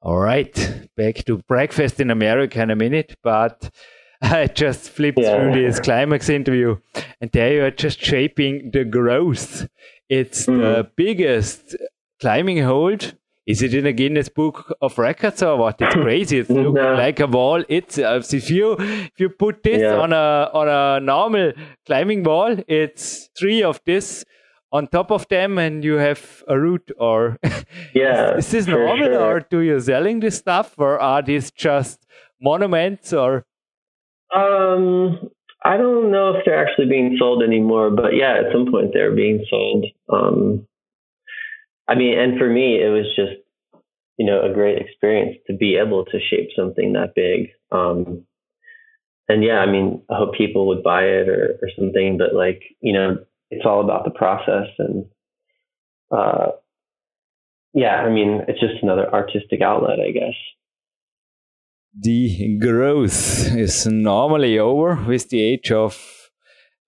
All 0.02 0.18
right. 0.18 0.52
Back 0.96 1.24
to 1.26 1.38
breakfast 1.38 2.00
in 2.00 2.10
America 2.10 2.60
in 2.60 2.70
a 2.70 2.76
minute, 2.76 3.16
but 3.22 3.70
I 4.22 4.48
just 4.48 4.90
flipped 4.90 5.20
yeah. 5.20 5.36
through 5.36 5.62
this 5.62 5.78
climax 5.78 6.28
interview 6.28 6.78
and 7.20 7.30
there 7.30 7.54
you 7.54 7.64
are 7.64 7.70
just 7.70 8.00
shaping 8.00 8.72
the 8.72 8.84
growth. 8.84 9.68
It's 10.08 10.46
mm. 10.46 10.58
the 10.58 10.90
biggest 10.96 11.76
climbing 12.20 12.64
hold 12.64 13.14
is 13.46 13.62
it 13.62 13.74
in 13.74 13.84
a 13.84 13.92
Guinness 13.92 14.30
Book 14.30 14.74
of 14.80 14.96
Records 14.96 15.42
or 15.42 15.56
what? 15.58 15.80
It's 15.80 15.94
crazy. 15.94 16.38
It's 16.38 16.50
no. 16.50 16.70
like 16.70 17.20
a 17.20 17.26
wall. 17.26 17.62
It's 17.68 17.98
uh, 17.98 18.22
if 18.32 18.50
you 18.50 18.76
if 18.78 19.20
you 19.20 19.28
put 19.28 19.62
this 19.62 19.82
yeah. 19.82 19.98
on 19.98 20.14
a 20.14 20.50
on 20.54 20.68
a 20.68 21.00
normal 21.00 21.52
climbing 21.84 22.22
wall, 22.22 22.56
it's 22.66 23.28
three 23.38 23.62
of 23.62 23.80
this 23.84 24.24
on 24.74 24.88
top 24.88 25.12
of 25.12 25.26
them, 25.28 25.56
and 25.56 25.84
you 25.84 25.94
have 25.94 26.42
a 26.48 26.58
root 26.58 26.90
Or 26.98 27.38
yeah, 27.94 28.36
is, 28.36 28.46
is 28.46 28.50
this 28.50 28.66
normal, 28.66 28.98
sure. 28.98 29.22
or 29.22 29.40
do 29.40 29.60
you 29.60 29.78
selling 29.78 30.20
this 30.20 30.36
stuff, 30.36 30.74
or 30.76 31.00
are 31.00 31.22
these 31.22 31.52
just 31.52 32.04
monuments, 32.40 33.12
or? 33.12 33.46
Um, 34.34 35.30
I 35.64 35.76
don't 35.76 36.10
know 36.10 36.34
if 36.34 36.44
they're 36.44 36.66
actually 36.66 36.88
being 36.88 37.16
sold 37.18 37.42
anymore, 37.44 37.90
but 37.90 38.16
yeah, 38.16 38.34
at 38.40 38.52
some 38.52 38.70
point 38.70 38.90
they're 38.92 39.14
being 39.14 39.44
sold. 39.48 39.86
Um, 40.12 40.66
I 41.88 41.94
mean, 41.94 42.18
and 42.18 42.36
for 42.36 42.48
me, 42.48 42.82
it 42.82 42.88
was 42.88 43.06
just, 43.14 43.40
you 44.18 44.26
know, 44.26 44.42
a 44.42 44.52
great 44.52 44.78
experience 44.78 45.36
to 45.46 45.54
be 45.54 45.76
able 45.76 46.04
to 46.06 46.18
shape 46.18 46.48
something 46.56 46.94
that 46.94 47.14
big. 47.14 47.50
Um, 47.70 48.26
and 49.28 49.44
yeah, 49.44 49.58
I 49.58 49.70
mean, 49.70 50.02
I 50.10 50.16
hope 50.16 50.34
people 50.34 50.66
would 50.68 50.82
buy 50.82 51.04
it 51.04 51.28
or, 51.28 51.58
or 51.62 51.68
something, 51.78 52.18
but 52.18 52.34
like, 52.34 52.62
you 52.80 52.92
know, 52.92 53.18
it's 53.54 53.66
all 53.66 53.82
about 53.82 54.04
the 54.04 54.10
process 54.10 54.68
and, 54.78 55.06
uh, 56.10 56.48
yeah, 57.72 57.96
I 57.96 58.10
mean, 58.10 58.42
it's 58.46 58.60
just 58.60 58.82
another 58.82 59.12
artistic 59.12 59.60
outlet, 59.60 59.98
I 60.00 60.12
guess. 60.12 60.34
The 61.98 62.58
growth 62.58 63.54
is 63.56 63.86
normally 63.86 64.58
over 64.58 64.94
with 65.06 65.28
the 65.28 65.42
age 65.42 65.72
of 65.72 66.30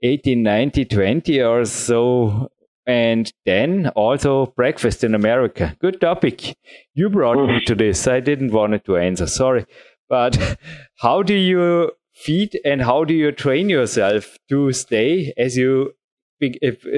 18, 0.02 0.42
90, 0.42 0.84
20 0.84 1.42
or 1.42 1.64
so 1.64 2.50
and 2.86 3.32
then 3.44 3.88
also 3.96 4.46
breakfast 4.56 5.02
in 5.02 5.14
America. 5.14 5.76
Good 5.80 6.00
topic. 6.00 6.56
You 6.94 7.10
brought 7.10 7.44
me 7.46 7.64
to 7.64 7.74
this. 7.74 8.06
I 8.06 8.20
didn't 8.20 8.52
want 8.52 8.74
it 8.74 8.84
to 8.84 8.96
answer. 8.96 9.26
Sorry. 9.26 9.66
But 10.08 10.58
how 11.00 11.22
do 11.22 11.34
you 11.34 11.90
feed 12.14 12.58
and 12.64 12.82
how 12.82 13.04
do 13.04 13.12
you 13.12 13.32
train 13.32 13.68
yourself 13.68 14.38
to 14.48 14.72
stay 14.72 15.32
as 15.36 15.56
you 15.56 15.92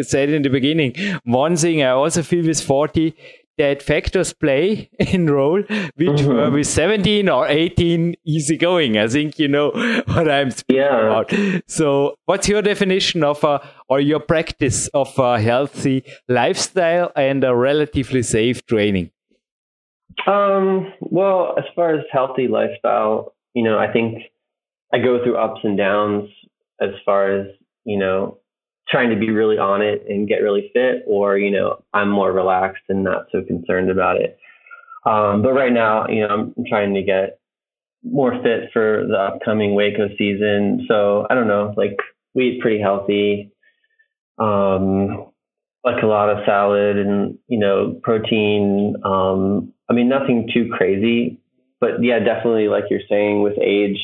said 0.03 0.31
in 0.31 0.43
the 0.43 0.51
beginning? 0.51 0.95
One 1.25 1.57
thing 1.57 1.83
I 1.83 1.91
also 1.91 2.23
feel 2.23 2.47
with 2.47 2.61
40 2.61 3.15
that 3.59 3.83
factors 3.83 4.33
play 4.33 4.89
in 4.99 5.27
role, 5.27 5.59
which 5.61 6.09
mm-hmm. 6.09 6.29
were 6.29 6.51
with 6.51 6.67
17 6.67 7.29
or 7.29 7.47
18 7.47 8.15
easy 8.25 8.57
going. 8.57 8.97
I 8.97 9.09
think 9.09 9.39
you 9.39 9.49
know 9.49 9.71
what 10.07 10.31
I'm 10.31 10.51
speaking 10.51 10.83
yeah. 10.83 11.07
about. 11.07 11.33
So, 11.67 12.17
what's 12.25 12.49
your 12.49 12.63
definition 12.63 13.23
of 13.23 13.45
a, 13.45 13.61
or 13.89 14.01
your 14.01 14.21
practice 14.21 14.89
of 14.89 15.17
a 15.19 15.41
healthy 15.41 16.05
lifestyle 16.29 17.13
and 17.15 17.45
a 17.45 17.55
relatively 17.55 18.23
safe 18.23 18.65
training? 18.65 19.11
Um, 20.27 20.93
well, 21.01 21.55
as 21.59 21.65
far 21.77 21.95
as 21.95 22.05
healthy 22.11 22.49
lifestyle, 22.49 23.35
you 23.55 23.63
know, 23.63 23.79
I 23.79 23.93
think 23.93 24.23
I 24.93 24.99
go 24.99 25.23
through 25.23 25.37
ups 25.37 25.61
and 25.63 25.77
downs 25.77 26.29
as 26.81 26.91
far 27.05 27.33
as, 27.33 27.47
you 27.85 27.99
know, 27.99 28.38
trying 28.91 29.11
to 29.11 29.17
be 29.17 29.31
really 29.31 29.59
on 29.59 29.83
it 29.83 30.05
and 30.09 30.29
get 30.29 30.43
really 30.43 30.71
fit, 30.73 31.05
or 31.07 31.37
you 31.37 31.51
know, 31.51 31.83
I'm 31.93 32.11
more 32.11 32.33
relaxed 32.33 32.85
and 32.89 33.05
not 33.05 33.27
so 33.31 33.43
concerned 33.43 33.91
about 33.91 34.17
it. 34.17 34.39
Um, 35.07 35.43
but 35.43 35.53
right 35.53 35.73
now, 35.73 36.07
you 36.09 36.27
know, 36.27 36.53
I'm 36.57 36.65
trying 36.69 36.95
to 36.95 37.03
get 37.03 37.39
more 38.03 38.33
fit 38.43 38.71
for 38.73 39.05
the 39.07 39.17
upcoming 39.17 39.71
Hueco 39.71 40.17
season. 40.17 40.87
So 40.89 41.27
I 41.29 41.35
don't 41.35 41.49
know, 41.49 41.75
like 41.77 41.97
we 42.35 42.51
eat 42.51 42.61
pretty 42.61 42.81
healthy, 42.81 43.53
um, 44.39 45.27
like 45.85 46.03
a 46.03 46.07
lot 46.07 46.31
of 46.31 46.45
salad 46.47 46.97
and 46.97 47.39
you 47.49 47.59
know 47.59 48.01
protein. 48.03 48.95
Um, 49.05 49.73
I 49.91 49.93
mean, 49.93 50.09
nothing 50.09 50.51
too 50.53 50.71
crazy, 50.77 51.41
but 51.81 52.03
yeah, 52.03 52.19
definitely 52.21 52.69
like 52.69 52.85
you're 52.91 53.01
saying 53.09 53.43
with 53.43 53.59
age. 53.63 53.99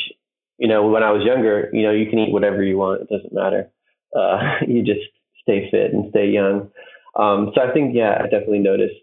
You 0.58 0.68
know, 0.68 0.86
when 0.86 1.02
I 1.02 1.10
was 1.10 1.24
younger, 1.24 1.68
you 1.72 1.82
know, 1.82 1.90
you 1.90 2.08
can 2.08 2.18
eat 2.18 2.32
whatever 2.32 2.62
you 2.62 2.76
want; 2.76 3.02
it 3.02 3.08
doesn't 3.08 3.32
matter 3.32 3.70
uh, 4.14 4.56
you 4.66 4.82
just 4.82 5.00
stay 5.42 5.68
fit 5.70 5.92
and 5.92 6.10
stay 6.10 6.28
young. 6.28 6.70
Um, 7.16 7.52
so 7.54 7.62
I 7.62 7.72
think, 7.72 7.94
yeah, 7.94 8.18
I 8.20 8.24
definitely 8.24 8.60
noticed 8.60 8.94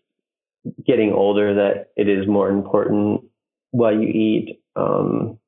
getting 0.86 1.12
older 1.12 1.56
that 1.56 1.88
it 1.96 2.08
is 2.08 2.28
more 2.28 2.50
important 2.50 3.22
what 3.72 3.94
you 3.96 4.08
eat. 4.08 4.60
Um, 4.76 5.40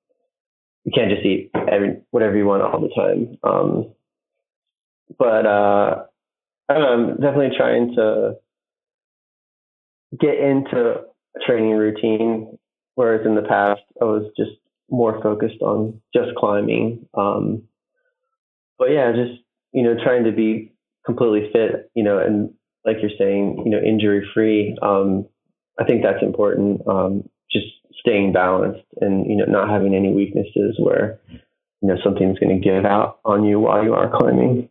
you 0.86 0.92
can't 0.94 1.12
just 1.12 1.26
eat 1.26 1.52
every, 1.56 2.02
whatever 2.12 2.36
you 2.36 2.46
want 2.46 2.64
all 2.64 2.82
the 2.82 2.90
time. 2.96 3.38
Um, 3.44 3.94
but 5.18 5.46
uh, 5.46 6.04
I 6.70 6.74
I'm 6.74 7.16
definitely 7.16 7.56
trying 7.58 7.96
to 7.96 8.36
get 10.20 10.36
into 10.38 10.96
a 10.96 11.46
training 11.46 11.72
routine, 11.72 12.58
whereas 12.96 13.26
in 13.26 13.36
the 13.36 13.42
past 13.42 13.82
I 14.02 14.06
was 14.06 14.32
just 14.38 14.52
more 14.90 15.22
focused 15.22 15.62
on 15.62 16.02
just 16.14 16.36
climbing. 16.38 17.08
Um, 17.14 17.64
but 18.78 18.92
yeah, 18.92 19.12
just 19.12 19.43
you 19.74 19.84
know, 19.84 19.96
trying 20.04 20.24
to 20.24 20.32
be 20.32 20.74
completely 21.06 21.50
fit, 21.52 21.92
you 21.96 22.04
know, 22.04 22.20
and 22.20 22.54
like 22.86 22.98
you're 23.02 23.12
saying, 23.18 23.62
you 23.66 23.72
know, 23.72 23.80
injury 23.80 24.28
free. 24.34 24.78
Um, 24.82 25.26
I 25.80 25.84
think 25.86 26.04
that's 26.04 26.22
important. 26.22 26.88
Um, 26.88 27.30
just 27.52 27.68
staying 28.00 28.34
balanced 28.34 28.86
and 29.02 29.26
you 29.30 29.36
know 29.36 29.46
not 29.46 29.70
having 29.70 29.96
any 29.96 30.12
weaknesses 30.12 30.76
where 30.78 31.20
you 31.30 31.88
know 31.88 31.96
something's 32.04 32.40
going 32.40 32.62
to 32.62 32.64
give 32.64 32.86
out 32.86 33.20
on 33.26 33.44
you 33.44 33.60
while 33.60 33.84
you 33.84 33.94
are 33.94 34.10
climbing. 34.16 34.70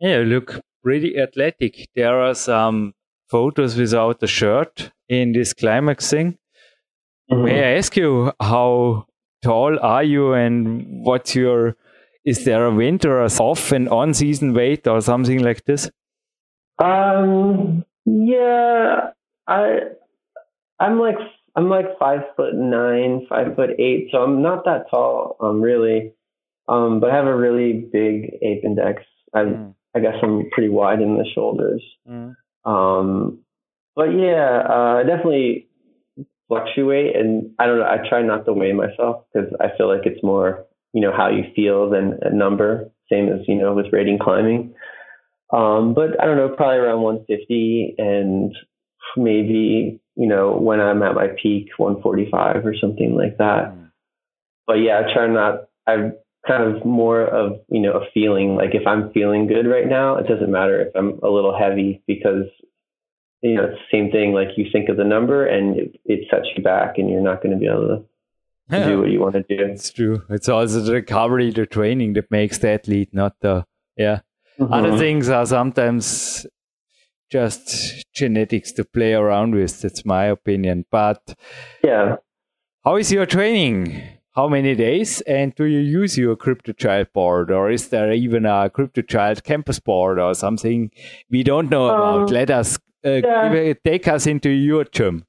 Yeah, 0.00 0.18
look 0.18 0.60
pretty 0.82 1.18
athletic. 1.18 1.88
There 1.94 2.20
are 2.20 2.34
some 2.34 2.94
photos 3.28 3.76
without 3.76 4.20
the 4.20 4.26
shirt 4.26 4.92
in 5.08 5.32
this 5.32 5.52
climax 5.52 6.10
thing. 6.10 6.38
Mm-hmm. 7.30 7.44
May 7.44 7.64
I 7.64 7.76
ask 7.78 7.96
you 7.96 8.32
how 8.40 9.06
tall 9.42 9.78
are 9.80 10.04
you, 10.04 10.32
and 10.32 11.04
what's 11.04 11.34
your 11.34 11.76
is 12.28 12.44
there 12.44 12.66
a 12.66 12.74
winter 12.74 13.22
or 13.22 13.28
off 13.40 13.72
and 13.72 13.88
on 13.88 14.12
season 14.12 14.52
weight 14.52 14.86
or 14.86 15.00
something 15.00 15.42
like 15.42 15.64
this? 15.64 15.90
Um, 16.78 17.86
yeah, 18.04 19.10
I 19.46 19.78
I'm 20.78 21.00
like 21.00 21.16
I'm 21.56 21.70
like 21.70 21.98
five 21.98 22.20
foot 22.36 22.54
nine, 22.54 23.26
five 23.28 23.56
foot 23.56 23.70
eight, 23.78 24.08
so 24.12 24.18
I'm 24.18 24.42
not 24.42 24.66
that 24.66 24.90
tall, 24.90 25.36
um, 25.40 25.62
really. 25.62 26.12
Um, 26.68 27.00
but 27.00 27.10
I 27.10 27.16
have 27.16 27.26
a 27.26 27.34
really 27.34 27.72
big 27.72 28.34
ape 28.42 28.62
index. 28.62 29.02
I 29.32 29.38
mm. 29.38 29.74
I 29.96 30.00
guess 30.00 30.16
I'm 30.22 30.50
pretty 30.50 30.68
wide 30.68 31.00
in 31.00 31.16
the 31.16 31.24
shoulders. 31.34 31.82
Mm. 32.06 32.36
Um, 32.66 33.38
but 33.96 34.10
yeah, 34.10 34.64
uh, 34.68 35.02
definitely 35.02 35.68
fluctuate, 36.46 37.16
and 37.16 37.52
I 37.58 37.66
don't 37.66 37.78
know. 37.78 37.86
I 37.86 38.06
try 38.06 38.20
not 38.20 38.44
to 38.44 38.52
weigh 38.52 38.74
myself 38.74 39.24
because 39.32 39.50
I 39.60 39.68
feel 39.78 39.88
like 39.88 40.04
it's 40.04 40.22
more 40.22 40.66
you 40.98 41.02
know 41.02 41.16
how 41.16 41.28
you 41.28 41.44
feel 41.54 41.88
than 41.88 42.18
a 42.22 42.34
number. 42.34 42.90
Same 43.08 43.28
as 43.28 43.46
you 43.46 43.54
know 43.54 43.72
with 43.72 43.86
rating 43.92 44.18
climbing. 44.18 44.74
Um, 45.52 45.94
but 45.94 46.20
I 46.20 46.26
don't 46.26 46.36
know, 46.36 46.48
probably 46.56 46.78
around 46.78 47.02
150, 47.02 47.94
and 47.98 48.52
maybe 49.16 50.00
you 50.16 50.26
know 50.26 50.56
when 50.56 50.80
I'm 50.80 51.04
at 51.04 51.14
my 51.14 51.28
peak, 51.40 51.68
145 51.76 52.66
or 52.66 52.74
something 52.80 53.14
like 53.14 53.38
that. 53.38 53.70
Mm. 53.72 53.92
But 54.66 54.74
yeah, 54.74 54.98
I 54.98 55.14
try 55.14 55.28
not. 55.28 55.68
I'm 55.86 56.14
kind 56.44 56.64
of 56.64 56.84
more 56.84 57.22
of 57.22 57.60
you 57.68 57.80
know 57.80 57.92
a 57.92 58.10
feeling 58.12 58.56
like 58.56 58.74
if 58.74 58.84
I'm 58.84 59.12
feeling 59.12 59.46
good 59.46 59.68
right 59.68 59.86
now, 59.88 60.16
it 60.16 60.26
doesn't 60.26 60.50
matter 60.50 60.82
if 60.82 60.96
I'm 60.96 61.20
a 61.22 61.30
little 61.30 61.56
heavy 61.56 62.02
because 62.08 62.46
you 63.40 63.54
know 63.54 63.66
it's 63.66 63.78
the 63.92 63.96
same 63.96 64.10
thing. 64.10 64.32
Like 64.32 64.48
you 64.56 64.66
think 64.72 64.88
of 64.88 64.96
the 64.96 65.04
number 65.04 65.46
and 65.46 65.76
it, 65.76 66.00
it 66.04 66.26
sets 66.28 66.46
you 66.56 66.64
back, 66.64 66.98
and 66.98 67.08
you're 67.08 67.22
not 67.22 67.40
going 67.40 67.52
to 67.52 67.56
be 67.56 67.68
able 67.68 67.86
to. 67.86 68.04
Do 68.70 68.98
what 69.00 69.10
you 69.10 69.20
want 69.20 69.34
to 69.34 69.42
do. 69.42 69.64
It's 69.64 69.90
true. 69.90 70.22
It's 70.30 70.48
also 70.48 70.80
the 70.80 70.92
recovery, 70.92 71.50
the 71.50 71.66
training 71.66 72.14
that 72.14 72.30
makes 72.30 72.58
the 72.58 72.70
athlete, 72.70 73.10
not 73.12 73.34
the 73.40 73.64
yeah. 73.96 74.20
Mm-hmm. 74.58 74.72
Other 74.72 74.98
things 74.98 75.28
are 75.28 75.46
sometimes 75.46 76.46
just 77.30 78.04
genetics 78.14 78.72
to 78.72 78.84
play 78.84 79.14
around 79.14 79.54
with. 79.54 79.80
That's 79.80 80.04
my 80.04 80.24
opinion. 80.24 80.84
But 80.90 81.36
yeah, 81.84 82.16
how 82.84 82.96
is 82.96 83.12
your 83.12 83.26
training? 83.26 84.02
How 84.34 84.48
many 84.48 84.76
days? 84.76 85.20
And 85.22 85.52
do 85.54 85.64
you 85.64 85.80
use 85.80 86.16
your 86.16 86.36
CryptoChild 86.36 87.12
board, 87.12 87.50
or 87.50 87.70
is 87.70 87.88
there 87.88 88.12
even 88.12 88.46
a 88.46 88.70
CryptoChild 88.70 89.42
campus 89.42 89.80
board 89.80 90.20
or 90.20 90.32
something 90.34 90.92
we 91.28 91.42
don't 91.42 91.70
know 91.70 91.86
about? 91.86 92.20
Um, 92.20 92.26
Let 92.26 92.50
us 92.50 92.78
uh, 93.04 93.10
yeah. 93.10 93.52
give, 93.52 93.82
take 93.82 94.06
us 94.06 94.26
into 94.26 94.50
your 94.50 94.84
gym. 94.84 95.24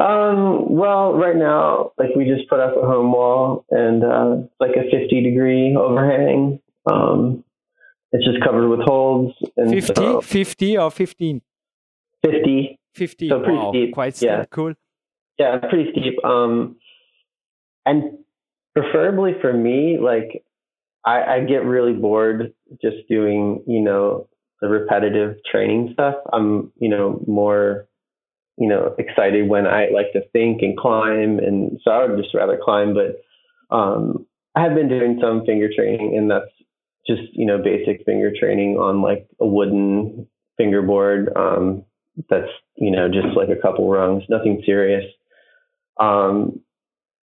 Um, 0.00 0.74
well, 0.74 1.12
right 1.12 1.36
now, 1.36 1.92
like 1.98 2.08
we 2.16 2.24
just 2.24 2.48
put 2.48 2.58
up 2.58 2.74
a 2.74 2.86
home 2.86 3.12
wall 3.12 3.66
and 3.70 4.02
uh, 4.02 4.36
like 4.58 4.70
a 4.70 4.90
50 4.90 5.22
degree 5.22 5.76
overhang. 5.76 6.58
Um, 6.90 7.44
it's 8.10 8.24
just 8.24 8.42
covered 8.42 8.68
with 8.68 8.80
holes. 8.80 9.34
And 9.58 9.70
50, 9.70 9.94
so, 9.94 10.20
50 10.22 10.78
or 10.78 10.90
15? 10.90 11.42
50. 12.22 12.78
50. 12.94 13.28
So 13.28 13.40
pretty 13.40 13.58
wow, 13.58 13.70
steep. 13.72 13.92
Quite 13.92 14.16
steep. 14.16 14.28
Yeah. 14.28 14.44
Cool. 14.50 14.74
Yeah, 15.38 15.58
pretty 15.58 15.90
steep. 15.92 16.24
Um, 16.24 16.76
and 17.84 18.18
preferably 18.74 19.32
for 19.40 19.52
me, 19.52 19.98
like 20.00 20.42
I, 21.04 21.22
I 21.22 21.40
get 21.40 21.64
really 21.64 21.92
bored 21.92 22.54
just 22.80 23.06
doing, 23.08 23.62
you 23.66 23.82
know, 23.82 24.28
the 24.62 24.68
repetitive 24.68 25.36
training 25.50 25.90
stuff. 25.92 26.14
I'm, 26.32 26.72
you 26.78 26.88
know, 26.88 27.22
more 27.26 27.86
you 28.60 28.68
know, 28.68 28.94
excited 28.98 29.48
when 29.48 29.66
I 29.66 29.88
like 29.88 30.12
to 30.12 30.20
think 30.32 30.60
and 30.60 30.76
climb. 30.76 31.38
And 31.38 31.80
so 31.82 31.90
I 31.90 32.04
would 32.04 32.22
just 32.22 32.34
rather 32.34 32.60
climb, 32.62 32.94
but 32.94 33.22
um, 33.74 34.26
I 34.54 34.62
have 34.62 34.74
been 34.74 34.90
doing 34.90 35.18
some 35.20 35.46
finger 35.46 35.70
training 35.74 36.14
and 36.16 36.30
that's 36.30 36.52
just, 37.06 37.22
you 37.32 37.46
know, 37.46 37.56
basic 37.56 38.04
finger 38.04 38.30
training 38.38 38.76
on 38.76 39.00
like 39.00 39.26
a 39.40 39.46
wooden 39.46 40.28
fingerboard. 40.58 41.30
Um, 41.34 41.84
that's, 42.28 42.50
you 42.76 42.90
know, 42.90 43.08
just 43.08 43.34
like 43.34 43.48
a 43.48 43.60
couple 43.60 43.88
rungs, 43.88 44.24
nothing 44.28 44.62
serious. 44.66 45.04
Um, 45.98 46.60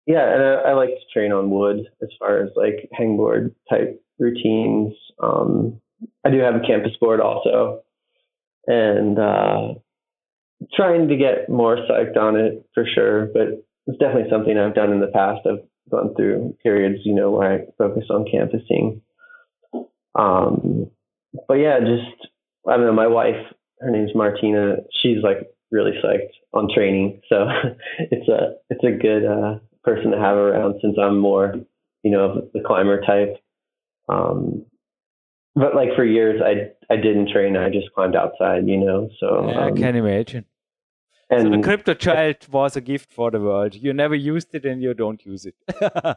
yeah, 0.06 0.32
and 0.32 0.42
I, 0.42 0.70
I, 0.70 0.72
like 0.74 0.90
to 0.90 1.12
train 1.12 1.32
on 1.32 1.50
wood 1.50 1.80
as 2.00 2.08
far 2.20 2.44
as 2.44 2.50
like 2.54 2.88
hangboard 2.96 3.52
type 3.68 4.00
routines. 4.20 4.94
Um, 5.20 5.80
I 6.24 6.30
do 6.30 6.38
have 6.38 6.54
a 6.54 6.66
campus 6.66 6.92
board 7.00 7.20
also. 7.20 7.82
And, 8.68 9.18
uh, 9.18 9.74
trying 10.74 11.08
to 11.08 11.16
get 11.16 11.48
more 11.48 11.76
psyched 11.76 12.16
on 12.16 12.36
it 12.36 12.64
for 12.74 12.84
sure, 12.86 13.26
but 13.32 13.64
it's 13.86 13.98
definitely 13.98 14.30
something 14.30 14.56
I've 14.56 14.74
done 14.74 14.92
in 14.92 15.00
the 15.00 15.08
past. 15.08 15.46
I've 15.46 15.64
gone 15.90 16.14
through 16.16 16.56
periods, 16.62 17.00
you 17.04 17.14
know, 17.14 17.30
where 17.30 17.52
I 17.52 17.58
focus 17.78 18.04
on 18.10 18.26
campusing. 18.30 19.02
Um, 20.14 20.90
but 21.46 21.54
yeah, 21.54 21.78
just 21.80 22.30
I 22.66 22.76
don't 22.76 22.86
know. 22.86 22.92
My 22.92 23.06
wife, 23.06 23.36
her 23.80 23.90
name's 23.90 24.14
Martina. 24.14 24.76
She's 25.02 25.22
like 25.22 25.48
really 25.70 25.92
psyched 26.02 26.32
on 26.52 26.68
training, 26.74 27.20
so 27.28 27.46
it's 27.98 28.28
a 28.28 28.54
it's 28.70 28.84
a 28.84 28.98
good 29.00 29.24
uh, 29.24 29.58
person 29.84 30.10
to 30.10 30.18
have 30.18 30.36
around 30.36 30.76
since 30.82 30.96
I'm 31.00 31.18
more, 31.18 31.54
you 32.02 32.10
know, 32.10 32.30
of 32.30 32.52
the 32.52 32.60
climber 32.66 33.00
type. 33.02 33.36
Um, 34.08 34.64
but 35.56 35.74
like 35.74 35.88
for 35.96 36.04
years, 36.04 36.40
I 36.44 36.70
I 36.92 36.96
didn't 36.96 37.30
train. 37.30 37.56
I 37.56 37.70
just 37.70 37.92
climbed 37.94 38.14
outside, 38.14 38.68
you 38.68 38.76
know. 38.76 39.08
So 39.18 39.48
yeah, 39.48 39.64
um, 39.64 39.72
I 39.72 39.76
can 39.76 39.96
imagine. 39.96 40.44
And 41.30 41.42
so 41.42 41.50
the 41.50 41.56
CryptoChild 41.56 42.48
was 42.50 42.76
a 42.76 42.80
gift 42.80 43.12
for 43.12 43.30
the 43.32 43.40
world. 43.40 43.74
You 43.74 43.92
never 43.92 44.14
used 44.14 44.54
it, 44.54 44.64
and 44.64 44.80
you 44.80 44.94
don't 44.94 45.24
use 45.24 45.46
it. 45.46 45.56
uh, 45.82 46.14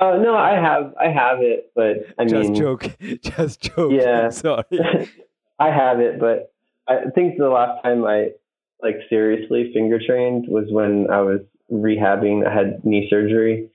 no, 0.00 0.36
I 0.36 0.52
have 0.52 0.94
I 1.00 1.08
have 1.08 1.40
it, 1.40 1.72
but 1.74 1.96
I 2.18 2.26
just 2.26 2.50
mean, 2.50 2.54
joke, 2.54 2.96
just 3.22 3.62
joke. 3.62 3.92
Yeah, 3.92 4.28
sorry. 4.44 5.10
I 5.58 5.70
have 5.70 6.00
it, 6.00 6.20
but 6.20 6.52
I 6.86 7.10
think 7.14 7.38
the 7.38 7.48
last 7.48 7.82
time 7.82 8.04
I 8.04 8.32
like 8.82 8.96
seriously 9.08 9.70
finger 9.72 9.98
trained 10.06 10.46
was 10.48 10.66
when 10.70 11.10
I 11.10 11.22
was 11.22 11.40
rehabbing. 11.72 12.46
I 12.46 12.54
had 12.54 12.84
knee 12.84 13.08
surgery, 13.08 13.70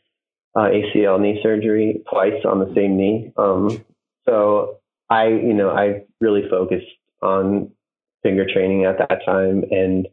uh, 0.56 0.70
ACL 0.70 1.20
knee 1.20 1.39
surgery 1.41 2.04
twice 2.08 2.45
on 2.45 2.60
the 2.60 2.72
same 2.76 2.95
knee. 2.97 3.34
Um, 3.36 3.84
so 4.26 4.78
I, 5.12 5.28
you 5.28 5.53
know, 5.53 5.70
I 5.72 6.03
really 6.22 6.43
focused 6.49 6.88
on 7.22 7.72
finger 8.24 8.45
training 8.51 8.86
at 8.86 8.97
that 8.97 9.20
time, 9.26 9.64
and 9.70 10.07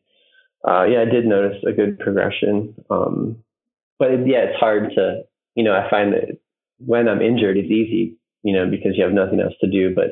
uh, 0.67 0.85
yeah, 0.85 1.03
I 1.03 1.05
did 1.05 1.25
notice 1.25 1.63
a 1.67 1.73
good 1.73 1.99
progression. 2.01 2.75
Um, 2.91 3.45
but 3.99 4.27
yeah, 4.27 4.51
it's 4.51 4.59
hard 4.59 4.91
to, 4.97 5.23
you 5.55 5.63
know, 5.63 5.73
I 5.73 5.89
find 5.89 6.13
that 6.13 6.39
when 6.79 7.09
I'm 7.09 7.23
injured, 7.23 7.57
it's 7.57 7.71
easy, 7.71 8.17
you 8.43 8.53
know, 8.55 8.69
because 8.69 8.93
you 8.97 9.05
have 9.05 9.13
nothing 9.13 9.41
else 9.41 9.55
to 9.61 9.71
do. 9.71 9.95
But 9.95 10.11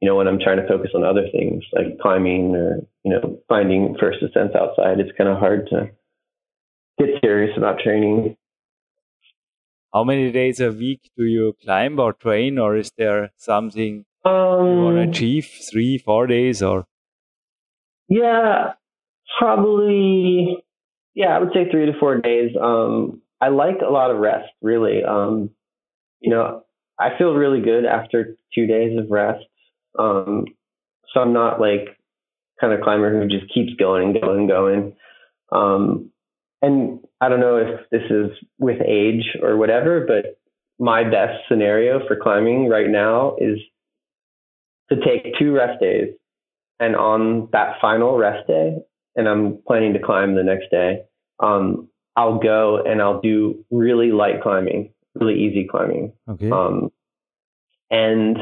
you 0.00 0.08
know, 0.08 0.16
when 0.16 0.26
I'm 0.26 0.38
trying 0.38 0.58
to 0.58 0.68
focus 0.68 0.90
on 0.94 1.04
other 1.04 1.26
things 1.30 1.64
like 1.72 1.98
climbing 2.00 2.54
or 2.56 2.80
you 3.04 3.12
know 3.12 3.38
finding 3.48 3.96
first 4.00 4.22
ascents 4.22 4.54
outside, 4.54 5.00
it's 5.00 5.16
kind 5.16 5.30
of 5.30 5.38
hard 5.38 5.68
to 5.68 5.90
get 6.98 7.20
serious 7.22 7.56
about 7.56 7.80
training. 7.80 8.36
How 9.92 10.02
many 10.02 10.32
days 10.32 10.60
a 10.60 10.72
week 10.72 11.10
do 11.16 11.24
you 11.24 11.54
climb 11.62 12.00
or 12.00 12.12
train, 12.12 12.58
or 12.58 12.76
is 12.76 12.90
there 12.98 13.30
something 13.36 14.04
um, 14.24 14.66
you 14.66 14.84
want 14.84 14.96
to 14.96 15.10
achieve 15.10 15.48
three, 15.70 15.98
four 15.98 16.26
days 16.26 16.62
or? 16.62 16.86
Yeah, 18.08 18.72
probably. 19.38 20.58
Yeah, 21.14 21.36
I 21.36 21.38
would 21.38 21.52
say 21.54 21.70
three 21.70 21.86
to 21.86 21.98
four 21.98 22.20
days. 22.20 22.50
Um, 22.60 23.22
I 23.40 23.48
like 23.48 23.80
a 23.86 23.92
lot 23.92 24.10
of 24.10 24.18
rest, 24.18 24.48
really. 24.62 25.04
Um, 25.04 25.50
you 26.20 26.30
know, 26.30 26.62
I 26.98 27.16
feel 27.18 27.34
really 27.34 27.60
good 27.60 27.84
after 27.84 28.36
two 28.54 28.66
days 28.66 28.98
of 28.98 29.10
rest. 29.10 29.44
Um, 29.98 30.46
so 31.12 31.20
I'm 31.20 31.32
not 31.32 31.60
like 31.60 31.98
kind 32.60 32.72
of 32.72 32.80
climber 32.80 33.12
who 33.12 33.28
just 33.28 33.52
keeps 33.52 33.74
going 33.78 34.10
and 34.10 34.20
going 34.20 34.38
and 34.40 34.48
going. 34.48 34.96
Um, 35.52 36.10
and 36.62 37.00
I 37.20 37.28
don't 37.28 37.40
know 37.40 37.58
if 37.58 37.90
this 37.90 38.10
is 38.10 38.30
with 38.58 38.80
age 38.80 39.36
or 39.42 39.56
whatever, 39.56 40.06
but 40.06 40.38
my 40.78 41.04
best 41.04 41.40
scenario 41.48 42.00
for 42.06 42.16
climbing 42.16 42.68
right 42.68 42.88
now 42.88 43.36
is 43.38 43.58
to 44.90 44.96
take 45.04 45.34
two 45.38 45.52
rest 45.52 45.80
days. 45.80 46.14
And 46.80 46.96
on 46.96 47.48
that 47.52 47.76
final 47.80 48.16
rest 48.16 48.46
day, 48.46 48.76
and 49.16 49.28
I'm 49.28 49.58
planning 49.66 49.92
to 49.92 50.00
climb 50.00 50.34
the 50.34 50.42
next 50.42 50.70
day, 50.70 51.02
um, 51.40 51.88
I'll 52.16 52.38
go 52.38 52.82
and 52.82 53.00
I'll 53.00 53.20
do 53.20 53.64
really 53.70 54.12
light 54.12 54.42
climbing, 54.42 54.92
really 55.14 55.40
easy 55.40 55.66
climbing. 55.70 56.12
Okay. 56.28 56.50
Um, 56.50 56.90
and 57.90 58.36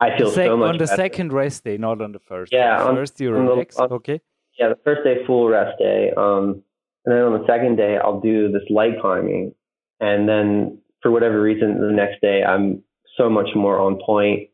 I 0.00 0.16
feel 0.16 0.30
sec- 0.30 0.46
so 0.46 0.56
much 0.56 0.70
on 0.70 0.78
the 0.78 0.84
better. 0.84 0.96
second 0.96 1.32
rest 1.32 1.64
day, 1.64 1.78
not 1.78 2.00
on 2.00 2.12
the 2.12 2.18
first. 2.18 2.52
Yeah, 2.52 2.82
on, 2.82 2.94
first 2.94 3.20
you 3.20 3.32
relax. 3.32 3.76
On, 3.76 3.92
okay. 3.92 4.20
Yeah, 4.58 4.68
the 4.68 4.78
first 4.84 5.04
day 5.04 5.24
full 5.26 5.48
rest 5.48 5.78
day. 5.78 6.12
Um, 6.16 6.62
and 7.04 7.14
then 7.14 7.22
on 7.22 7.40
the 7.40 7.46
second 7.46 7.76
day 7.76 7.98
I'll 8.02 8.20
do 8.20 8.50
this 8.50 8.62
light 8.70 9.00
climbing, 9.00 9.54
and 10.00 10.28
then 10.28 10.78
for 11.02 11.10
whatever 11.10 11.40
reason 11.40 11.80
the 11.80 11.92
next 11.92 12.20
day 12.20 12.42
I'm 12.44 12.82
so 13.16 13.28
much 13.28 13.48
more 13.54 13.78
on 13.78 14.00
point. 14.04 14.48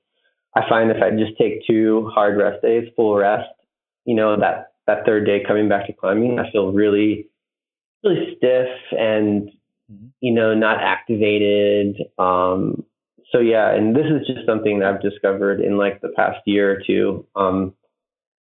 I 0.58 0.68
find 0.68 0.90
if 0.90 1.02
I 1.02 1.10
just 1.10 1.38
take 1.38 1.66
two 1.66 2.10
hard 2.14 2.36
rest 2.36 2.62
days, 2.62 2.88
full 2.96 3.16
rest, 3.16 3.48
you 4.04 4.14
know, 4.14 4.38
that, 4.38 4.72
that 4.86 5.04
third 5.06 5.26
day 5.26 5.42
coming 5.46 5.68
back 5.68 5.86
to 5.86 5.92
climbing, 5.92 6.38
I 6.38 6.50
feel 6.50 6.72
really, 6.72 7.28
really 8.02 8.34
stiff 8.36 8.68
and 8.92 9.50
mm-hmm. 9.90 10.06
you 10.20 10.32
know, 10.32 10.54
not 10.54 10.82
activated. 10.82 11.96
Um, 12.18 12.84
so 13.30 13.38
yeah, 13.40 13.74
and 13.74 13.94
this 13.94 14.06
is 14.06 14.26
just 14.26 14.46
something 14.46 14.78
that 14.78 14.88
I've 14.88 15.02
discovered 15.02 15.60
in 15.60 15.76
like 15.76 16.00
the 16.00 16.08
past 16.08 16.38
year 16.46 16.72
or 16.72 16.82
two. 16.86 17.26
Um, 17.36 17.74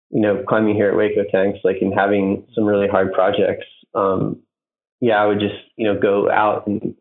you 0.09 0.21
know, 0.21 0.43
climbing 0.47 0.75
here 0.75 0.89
at 0.89 0.95
Hueco 0.95 1.29
Tanks, 1.29 1.59
like 1.63 1.77
and 1.81 1.93
having 1.93 2.47
some 2.55 2.65
really 2.65 2.87
hard 2.87 3.13
projects. 3.13 3.65
Um, 3.93 4.41
yeah, 4.99 5.21
I 5.21 5.25
would 5.25 5.39
just 5.39 5.55
you 5.75 5.85
know 5.85 5.99
go 5.99 6.29
out 6.29 6.67
and 6.67 6.95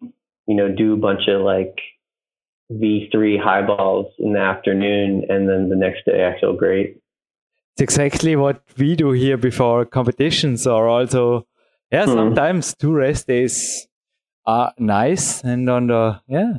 you 0.47 0.57
know 0.57 0.69
do 0.69 0.95
a 0.95 0.97
bunch 0.97 1.29
of 1.29 1.43
like 1.43 1.79
V3 2.71 3.43
highballs 3.43 4.13
in 4.19 4.35
the 4.35 4.41
afternoon, 4.41 5.25
and 5.29 5.49
then 5.49 5.69
the 5.69 5.77
next 5.77 6.05
day 6.05 6.27
I 6.27 6.41
feel 6.41 6.55
great. 6.55 6.97
It's 7.75 7.83
exactly 7.83 8.37
what 8.37 8.63
we 8.79 8.97
do 8.97 9.13
here 9.13 9.37
before 9.37 9.85
competitions, 9.85 10.67
or 10.67 10.89
also 10.89 11.47
yeah, 11.91 12.07
mm. 12.07 12.15
sometimes 12.15 12.75
two 12.75 12.93
rest 12.93 13.27
days 13.27 13.87
are 14.47 14.73
nice, 14.79 15.43
and 15.43 15.69
on 15.69 15.89
the 15.89 16.21
yeah 16.29 16.59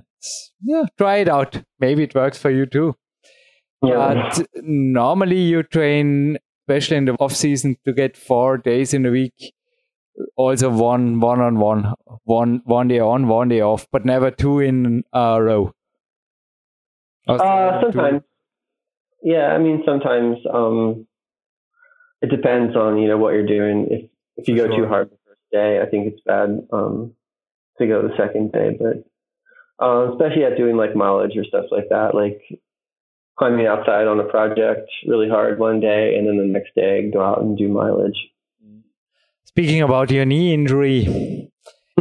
yeah, 0.63 0.83
try 0.97 1.17
it 1.17 1.29
out. 1.29 1.61
Maybe 1.79 2.03
it 2.03 2.15
works 2.15 2.37
for 2.37 2.49
you 2.49 2.65
too. 2.65 2.95
Yeah. 3.83 4.29
But 4.35 4.47
normally 4.63 5.39
you 5.39 5.63
train, 5.63 6.37
especially 6.63 6.97
in 6.97 7.05
the 7.05 7.13
off 7.13 7.35
season, 7.35 7.77
to 7.85 7.93
get 7.93 8.15
four 8.15 8.57
days 8.57 8.93
in 8.93 9.05
a 9.05 9.11
week. 9.11 9.53
Also 10.35 10.69
one 10.69 11.19
one 11.19 11.39
on 11.39 11.57
one, 11.57 11.93
one 12.25 12.61
one 12.65 12.87
day 12.87 12.99
on, 12.99 13.27
one 13.27 13.49
day 13.49 13.61
off, 13.61 13.87
but 13.91 14.05
never 14.05 14.29
two 14.29 14.59
in 14.59 15.03
a 15.13 15.41
row. 15.41 15.73
Uh, 17.27 17.81
sometimes. 17.81 18.21
Yeah, 19.23 19.47
I 19.47 19.59
mean 19.59 19.83
sometimes 19.85 20.37
um, 20.51 21.07
it 22.21 22.29
depends 22.29 22.75
on 22.75 22.97
you 22.97 23.07
know 23.07 23.17
what 23.17 23.33
you're 23.33 23.45
doing. 23.45 23.87
If 23.89 24.09
if 24.37 24.47
you 24.47 24.55
go 24.55 24.67
sure. 24.67 24.77
too 24.77 24.87
hard 24.87 25.09
the 25.09 25.17
first 25.25 25.41
day, 25.51 25.81
I 25.81 25.85
think 25.85 26.13
it's 26.13 26.21
bad 26.25 26.67
um, 26.71 27.13
to 27.77 27.87
go 27.87 28.01
the 28.01 28.15
second 28.17 28.51
day. 28.51 28.77
But 28.79 29.05
uh, 29.83 30.11
especially 30.11 30.45
at 30.45 30.57
doing 30.57 30.77
like 30.77 30.95
mileage 30.95 31.37
or 31.37 31.43
stuff 31.45 31.65
like 31.71 31.89
that, 31.89 32.15
like 32.15 32.41
climbing 33.37 33.67
outside 33.67 34.07
on 34.07 34.19
a 34.19 34.23
project 34.23 34.89
really 35.07 35.29
hard 35.29 35.57
one 35.57 35.79
day 35.79 36.15
and 36.15 36.27
then 36.27 36.37
the 36.37 36.43
next 36.45 36.75
day 36.75 37.09
go 37.11 37.23
out 37.23 37.41
and 37.41 37.57
do 37.57 37.67
mileage. 37.67 38.29
Speaking 39.45 39.81
about 39.81 40.09
your 40.11 40.25
knee 40.25 40.53
injury, 40.53 41.50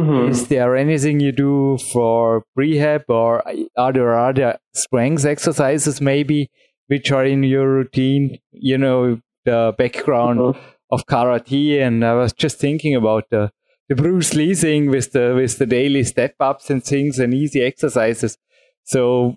mm-hmm. 0.01 0.31
is 0.31 0.47
there 0.47 0.75
anything 0.75 1.19
you 1.19 1.31
do 1.31 1.77
for 1.91 2.43
prehab 2.57 3.03
or 3.09 3.43
are 3.77 3.93
there 3.93 4.17
other 4.17 4.57
strength 4.73 5.25
exercises 5.25 6.01
maybe 6.01 6.49
which 6.87 7.11
are 7.11 7.25
in 7.25 7.43
your 7.43 7.67
routine? 7.69 8.37
You 8.51 8.77
know, 8.77 9.19
the 9.45 9.73
background 9.77 10.39
mm-hmm. 10.39 10.59
of 10.91 11.05
karate, 11.05 11.81
and 11.81 12.05
I 12.05 12.13
was 12.13 12.33
just 12.33 12.57
thinking 12.57 12.95
about 12.95 13.25
the 13.29 13.51
the 13.89 13.95
Bruce 13.95 14.33
Lee 14.33 14.55
thing 14.55 14.89
with 14.89 15.11
the 15.11 15.33
with 15.35 15.57
the 15.57 15.65
daily 15.65 16.03
step 16.03 16.35
ups 16.39 16.69
and 16.69 16.83
things 16.83 17.19
and 17.19 17.33
easy 17.33 17.61
exercises. 17.61 18.37
So, 18.83 19.35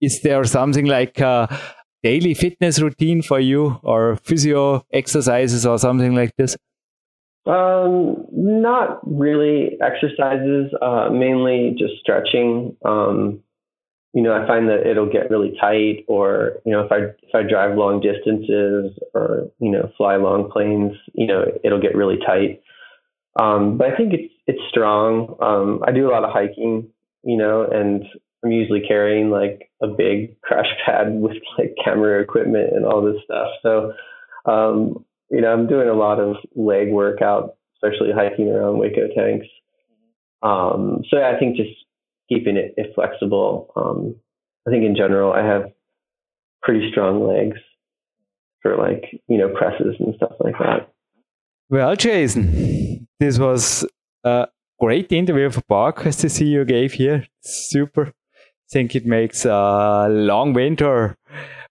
is 0.00 0.20
there 0.22 0.44
something 0.44 0.86
like 0.86 1.20
a 1.20 1.48
daily 2.02 2.34
fitness 2.34 2.80
routine 2.80 3.22
for 3.22 3.40
you, 3.40 3.78
or 3.82 4.16
physio 4.16 4.84
exercises, 4.92 5.66
or 5.66 5.78
something 5.78 6.14
like 6.14 6.32
this? 6.36 6.56
Um, 7.46 8.26
not 8.32 9.00
really 9.04 9.78
exercises. 9.80 10.72
Uh, 10.80 11.10
mainly 11.10 11.74
just 11.78 11.94
stretching. 12.00 12.76
Um, 12.84 13.40
you 14.14 14.22
know, 14.22 14.32
I 14.32 14.46
find 14.46 14.68
that 14.68 14.86
it'll 14.88 15.10
get 15.10 15.28
really 15.28 15.56
tight, 15.60 16.04
or 16.06 16.60
you 16.64 16.72
know, 16.72 16.80
if 16.80 16.92
I 16.92 16.98
if 17.22 17.34
I 17.34 17.42
drive 17.42 17.76
long 17.76 18.00
distances 18.00 18.96
or 19.12 19.50
you 19.58 19.70
know 19.70 19.90
fly 19.96 20.16
long 20.16 20.50
planes, 20.50 20.92
you 21.12 21.26
know, 21.26 21.44
it'll 21.62 21.80
get 21.80 21.96
really 21.96 22.18
tight. 22.24 22.62
Um, 23.38 23.76
but 23.76 23.92
I 23.92 23.96
think 23.96 24.14
it's 24.14 24.32
it's 24.46 24.62
strong. 24.70 25.36
Um, 25.40 25.82
I 25.86 25.92
do 25.92 26.08
a 26.08 26.12
lot 26.12 26.24
of 26.24 26.32
hiking, 26.32 26.88
you 27.24 27.36
know, 27.36 27.66
and 27.70 28.04
I'm 28.44 28.52
usually 28.52 28.82
carrying 28.86 29.30
like 29.30 29.70
a 29.82 29.88
big 29.88 30.40
crash 30.42 30.68
pad 30.84 31.12
with 31.20 31.36
like 31.58 31.74
camera 31.82 32.22
equipment 32.22 32.72
and 32.72 32.84
all 32.84 33.02
this 33.02 33.22
stuff. 33.24 33.48
So, 33.62 33.92
um, 34.46 35.04
you 35.30 35.40
know, 35.40 35.52
I'm 35.52 35.66
doing 35.66 35.88
a 35.88 35.94
lot 35.94 36.20
of 36.20 36.36
leg 36.54 36.90
workout, 36.90 37.56
especially 37.76 38.12
hiking 38.12 38.48
around 38.48 38.76
Hueco 38.76 39.14
tanks. 39.14 39.46
Um, 40.42 41.02
so 41.10 41.18
I 41.18 41.38
think 41.38 41.56
just 41.56 41.70
keeping 42.28 42.56
it, 42.56 42.74
flexible. 42.94 43.72
Um, 43.76 44.16
I 44.66 44.70
think 44.70 44.84
in 44.84 44.96
general, 44.96 45.32
I 45.32 45.44
have 45.44 45.64
pretty 46.62 46.90
strong 46.90 47.26
legs 47.26 47.58
for 48.62 48.76
like, 48.76 49.04
you 49.28 49.38
know, 49.38 49.48
presses 49.48 49.96
and 49.98 50.14
stuff 50.16 50.32
like 50.40 50.54
that. 50.58 50.92
Well, 51.68 51.96
Jason, 51.96 53.06
this 53.20 53.38
was 53.38 53.86
a 54.22 54.48
great 54.78 55.12
interview 55.12 55.50
for 55.50 55.62
PowerQuest 55.62 56.20
to 56.20 56.28
see 56.28 56.46
you 56.46 56.64
gave 56.64 56.92
here. 56.92 57.26
super. 57.42 58.08
I 58.08 58.70
think 58.70 58.94
it 58.94 59.06
makes 59.06 59.44
a 59.44 60.06
long 60.08 60.52
winter 60.52 61.16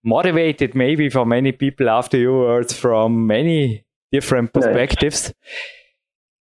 motivated 0.04 0.76
maybe 0.76 1.10
for 1.10 1.26
many 1.26 1.52
people 1.52 1.90
after 1.90 2.18
your 2.18 2.40
words 2.40 2.74
from 2.74 3.28
many 3.28 3.86
different 4.12 4.54
perspectives. 4.54 5.26
Nice. 5.26 5.34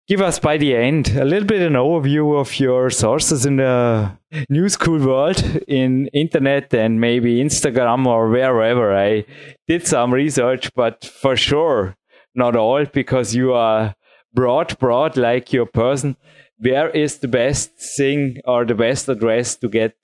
Give 0.08 0.22
us 0.22 0.38
by 0.38 0.56
the 0.56 0.76
end 0.76 1.08
a 1.16 1.24
little 1.24 1.48
bit 1.48 1.62
an 1.62 1.72
overview 1.72 2.38
of 2.38 2.60
your 2.60 2.90
sources 2.90 3.44
in 3.44 3.56
the 3.56 4.12
new 4.48 4.68
school 4.68 5.04
world 5.04 5.42
in 5.66 6.06
internet 6.08 6.72
and 6.72 7.00
maybe 7.00 7.42
Instagram 7.42 8.06
or 8.06 8.28
wherever. 8.28 8.96
I 8.96 9.24
did 9.66 9.84
some 9.84 10.14
research, 10.14 10.72
but 10.76 11.04
for 11.04 11.34
sure 11.34 11.96
not 12.36 12.54
all, 12.54 12.84
because 12.84 13.34
you 13.34 13.52
are 13.54 13.96
broad, 14.32 14.78
broad 14.78 15.16
like 15.16 15.52
your 15.52 15.66
person. 15.66 16.16
Where 16.58 16.88
is 16.90 17.18
the 17.18 17.28
best 17.28 17.72
thing 17.96 18.38
or 18.44 18.64
the 18.64 18.74
best 18.74 19.08
address 19.08 19.56
to 19.56 19.68
get 19.68 19.96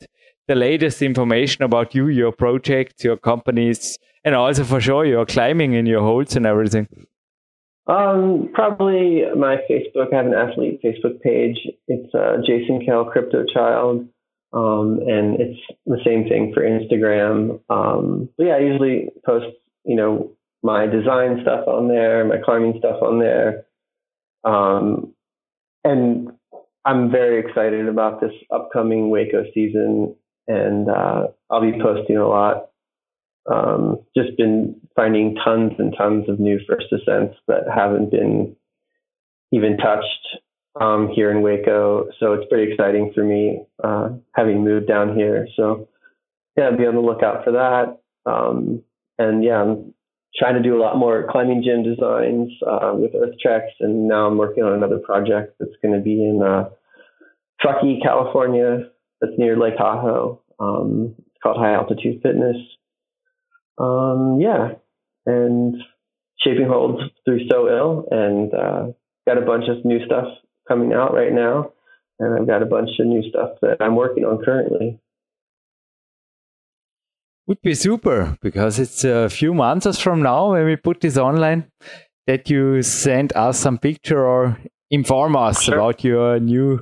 the 0.48 0.54
latest 0.54 1.02
information 1.02 1.62
about 1.62 1.94
you, 1.94 2.08
your 2.08 2.32
projects, 2.32 3.04
your 3.04 3.16
companies, 3.16 3.98
and 4.24 4.34
also 4.34 4.64
for 4.64 4.80
sure 4.80 5.04
your 5.04 5.26
climbing 5.26 5.74
in 5.74 5.86
your 5.86 6.00
holds 6.02 6.36
and 6.36 6.46
everything? 6.46 6.88
Um, 7.86 8.50
probably 8.54 9.22
my 9.36 9.56
Facebook. 9.68 10.12
I 10.12 10.16
have 10.16 10.26
an 10.26 10.34
athlete 10.34 10.80
Facebook 10.84 11.20
page. 11.20 11.58
It's 11.88 12.14
uh, 12.14 12.36
Jason 12.46 12.80
Kehl 12.86 13.10
Crypto 13.10 13.44
Child. 13.52 14.08
Um, 14.52 15.00
and 15.06 15.40
it's 15.40 15.60
the 15.86 15.98
same 16.04 16.28
thing 16.28 16.52
for 16.54 16.62
Instagram. 16.62 17.60
Um, 17.70 18.28
but 18.36 18.44
yeah, 18.44 18.54
I 18.54 18.58
usually 18.58 19.08
post, 19.24 19.46
you 19.84 19.96
know, 19.96 20.32
my 20.62 20.86
design 20.86 21.38
stuff 21.42 21.66
on 21.66 21.88
there, 21.88 22.24
my 22.24 22.36
climbing 22.44 22.74
stuff 22.78 23.02
on 23.02 23.18
there. 23.18 23.64
Um, 24.44 25.14
and 25.84 26.32
I'm 26.84 27.10
very 27.10 27.40
excited 27.40 27.88
about 27.88 28.20
this 28.20 28.32
upcoming 28.52 29.10
Hueco 29.10 29.52
season, 29.54 30.14
and 30.48 30.88
uh, 30.88 31.28
I'll 31.50 31.60
be 31.60 31.78
posting 31.80 32.16
a 32.16 32.26
lot. 32.26 32.70
Um, 33.50 33.98
just 34.16 34.36
been 34.36 34.80
finding 34.94 35.36
tons 35.44 35.72
and 35.78 35.94
tons 35.96 36.28
of 36.28 36.38
new 36.38 36.60
first 36.68 36.86
ascents 36.92 37.36
that 37.48 37.64
haven't 37.74 38.10
been 38.10 38.54
even 39.50 39.76
touched 39.76 40.38
um, 40.80 41.08
here 41.14 41.30
in 41.30 41.38
Hueco. 41.38 42.06
So 42.20 42.34
it's 42.34 42.48
pretty 42.48 42.72
exciting 42.72 43.12
for 43.14 43.24
me 43.24 43.64
uh, 43.82 44.10
having 44.34 44.64
moved 44.64 44.88
down 44.88 45.16
here. 45.16 45.46
So 45.56 45.88
yeah, 46.56 46.70
be 46.70 46.86
on 46.86 46.94
the 46.94 47.00
lookout 47.00 47.44
for 47.44 47.52
that. 47.52 48.00
Um, 48.30 48.82
and 49.18 49.42
yeah, 49.44 49.60
I'm 49.60 49.94
trying 50.36 50.54
to 50.54 50.62
do 50.62 50.76
a 50.76 50.80
lot 50.80 50.96
more 50.96 51.26
climbing 51.30 51.62
gym 51.62 51.82
designs 51.82 52.50
uh, 52.66 52.92
with 52.94 53.14
Earth 53.14 53.34
Treks, 53.40 53.72
and 53.80 54.08
now 54.08 54.26
I'm 54.26 54.38
working 54.38 54.62
on 54.62 54.72
another 54.72 54.98
project 54.98 55.56
that's 55.58 55.76
going 55.82 55.94
to 55.94 56.00
be 56.00 56.24
in 56.24 56.42
uh, 56.42 56.70
Truckee, 57.60 58.00
California, 58.02 58.90
that's 59.22 59.38
near 59.38 59.56
Lake 59.58 59.78
Tahoe. 59.78 60.42
Um, 60.58 61.14
it's 61.18 61.42
called 61.42 61.56
High 61.56 61.74
Altitude 61.74 62.20
Fitness. 62.22 62.56
Um, 63.78 64.38
yeah, 64.40 64.72
and 65.24 65.76
shaping 66.44 66.68
holds 66.68 67.02
through 67.24 67.48
So 67.48 67.68
Ill, 67.68 68.06
and 68.10 68.52
uh, 68.52 68.86
got 69.26 69.38
a 69.38 69.46
bunch 69.46 69.64
of 69.68 69.84
new 69.84 70.04
stuff 70.04 70.26
coming 70.68 70.92
out 70.92 71.14
right 71.14 71.32
now, 71.32 71.72
and 72.18 72.38
I've 72.38 72.46
got 72.46 72.62
a 72.62 72.66
bunch 72.66 72.90
of 72.98 73.06
new 73.06 73.22
stuff 73.30 73.52
that 73.62 73.78
I'm 73.80 73.96
working 73.96 74.24
on 74.24 74.44
currently 74.44 75.00
would 77.46 77.60
be 77.62 77.74
super 77.74 78.38
because 78.40 78.78
it's 78.78 79.04
a 79.04 79.28
few 79.28 79.52
months 79.52 80.00
from 80.00 80.22
now 80.22 80.52
when 80.52 80.64
we 80.64 80.76
put 80.76 81.00
this 81.00 81.16
online 81.16 81.70
that 82.26 82.48
you 82.48 82.82
send 82.82 83.32
us 83.34 83.58
some 83.58 83.78
picture 83.78 84.24
or 84.24 84.58
inform 84.90 85.36
us 85.36 85.62
sure. 85.62 85.74
about 85.74 86.04
your 86.04 86.38
new 86.38 86.80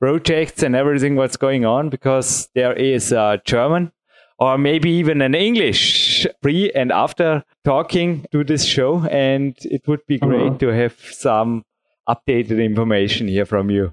projects 0.00 0.62
and 0.62 0.74
everything 0.74 1.16
what's 1.16 1.36
going 1.36 1.64
on 1.64 1.88
because 1.88 2.48
there 2.54 2.72
is 2.72 3.12
a 3.12 3.40
German 3.44 3.92
or 4.38 4.56
maybe 4.56 4.90
even 4.90 5.20
an 5.20 5.34
English 5.34 6.26
pre 6.42 6.70
and 6.72 6.92
after 6.92 7.44
talking 7.64 8.24
to 8.30 8.44
this 8.44 8.64
show 8.64 9.04
and 9.06 9.56
it 9.62 9.86
would 9.88 10.06
be 10.06 10.18
great 10.18 10.52
mm-hmm. 10.52 10.56
to 10.58 10.68
have 10.68 10.96
some 10.98 11.64
updated 12.08 12.64
information 12.64 13.28
here 13.28 13.46
from 13.46 13.70
you. 13.70 13.92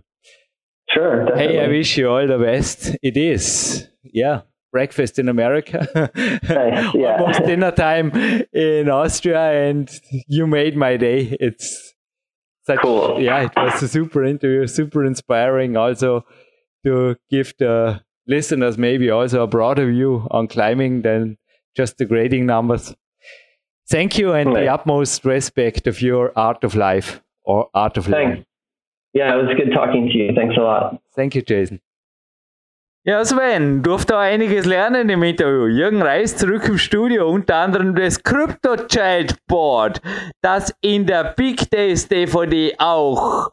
Sure. 0.89 1.25
Definitely. 1.25 1.55
Hey, 1.55 1.65
I 1.65 1.67
wish 1.67 1.97
you 1.97 2.09
all 2.09 2.27
the 2.27 2.37
best. 2.37 2.95
It 3.01 3.17
is. 3.17 3.87
Yeah 4.03 4.41
breakfast 4.75 5.17
in 5.17 5.29
America, 5.29 5.87
nice, 6.49 6.93
yeah. 6.95 7.15
almost 7.19 7.45
dinner 7.45 7.71
time 7.71 8.11
in 8.51 8.89
Austria, 8.89 9.69
and 9.69 9.89
you 10.27 10.45
made 10.45 10.75
my 10.75 10.97
day. 10.97 11.37
It's 11.39 11.94
such, 12.65 12.79
Cool. 12.79 13.21
Yeah, 13.21 13.43
it 13.43 13.51
was 13.55 13.81
a 13.83 13.87
super 13.87 14.23
interview, 14.23 14.65
super 14.67 15.05
inspiring. 15.05 15.77
Also 15.77 16.25
to 16.83 17.15
give 17.29 17.53
the 17.59 18.01
listeners 18.27 18.77
maybe 18.77 19.09
also 19.09 19.43
a 19.43 19.47
broader 19.47 19.85
view 19.91 20.27
on 20.31 20.47
climbing 20.47 21.01
than 21.01 21.37
just 21.75 21.97
the 21.97 22.05
grading 22.05 22.45
numbers. 22.45 22.95
Thank 23.87 24.17
you 24.17 24.33
and 24.33 24.55
the 24.55 24.67
utmost 24.67 25.25
respect 25.25 25.85
of 25.85 26.01
your 26.01 26.31
art 26.35 26.63
of 26.63 26.73
life 26.75 27.21
or 27.43 27.69
art 27.75 27.97
of 27.97 28.05
Thanks. 28.05 28.29
living. 28.29 28.45
Yeah, 29.13 29.33
it 29.33 29.37
was 29.37 29.55
good 29.55 29.71
talking 29.73 30.09
to 30.11 30.17
you. 30.17 30.31
Thanks 30.35 30.55
a 30.57 30.61
lot. 30.61 30.99
Thank 31.15 31.35
you, 31.35 31.41
Jason. 31.41 31.79
Ja, 33.07 33.23
Sven, 33.23 33.83
durfte 33.83 34.15
auch 34.15 34.21
einiges 34.21 34.65
lernen 34.65 35.09
im 35.09 35.21
Interview. 35.21 35.67
Jürgen 35.67 36.01
Reis 36.01 36.37
zurück 36.37 36.63
im 36.67 36.79
Studio, 36.79 37.29
unter 37.29 37.57
anderem 37.57 37.93
das 37.93 38.23
Crypto 38.23 38.77
Child 38.77 39.35
Board, 39.45 40.01
das 40.41 40.73
in 40.81 41.05
der 41.05 41.35
Big 41.37 41.69
Days 41.69 42.07
DVD 42.07 42.73
auch 42.79 43.51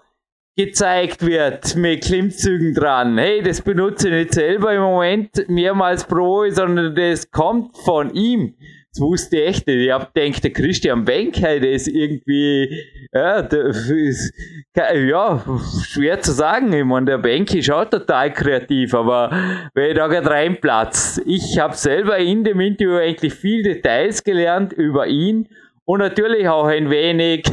gezeigt 0.56 1.26
wird 1.26 1.76
mit 1.76 2.02
Klimmzügen 2.02 2.72
dran. 2.72 3.18
Hey, 3.18 3.42
das 3.42 3.60
benutze 3.60 4.08
ich 4.08 4.14
nicht 4.14 4.32
selber 4.32 4.72
im 4.72 4.80
Moment 4.80 5.46
mehrmals 5.48 6.04
pro 6.04 6.48
sondern 6.48 6.94
das 6.94 7.30
kommt 7.30 7.76
von 7.76 8.14
ihm. 8.14 8.54
Das 8.94 9.00
wusste 9.00 9.38
ich 9.38 9.48
echt 9.48 9.66
nicht. 9.66 9.86
Ich 9.86 9.90
hab 9.90 10.12
gedacht, 10.14 10.44
der 10.44 10.52
Christian 10.52 11.06
Benker, 11.06 11.58
der 11.58 11.72
ist 11.72 11.88
irgendwie, 11.88 12.78
ja, 13.10 13.38
ist, 13.38 14.34
ja, 14.76 15.42
schwer 15.90 16.20
zu 16.20 16.32
sagen. 16.32 16.70
Ich 16.74 16.84
meine, 16.84 17.06
der 17.06 17.18
Benke 17.18 17.58
ist 17.58 17.70
auch 17.70 17.86
total 17.86 18.30
kreativ, 18.34 18.92
aber 18.92 19.30
wenn 19.72 19.92
ich 19.92 19.96
da 19.96 20.08
gerade 20.08 20.28
reinplatzt. 20.28 21.22
Ich 21.24 21.58
habe 21.58 21.72
selber 21.74 22.18
in 22.18 22.44
dem 22.44 22.60
Interview 22.60 22.96
eigentlich 22.96 23.32
viel 23.32 23.62
Details 23.62 24.22
gelernt 24.24 24.74
über 24.74 25.06
ihn 25.06 25.48
und 25.86 26.00
natürlich 26.00 26.46
auch 26.46 26.66
ein 26.66 26.90
wenig 26.90 27.46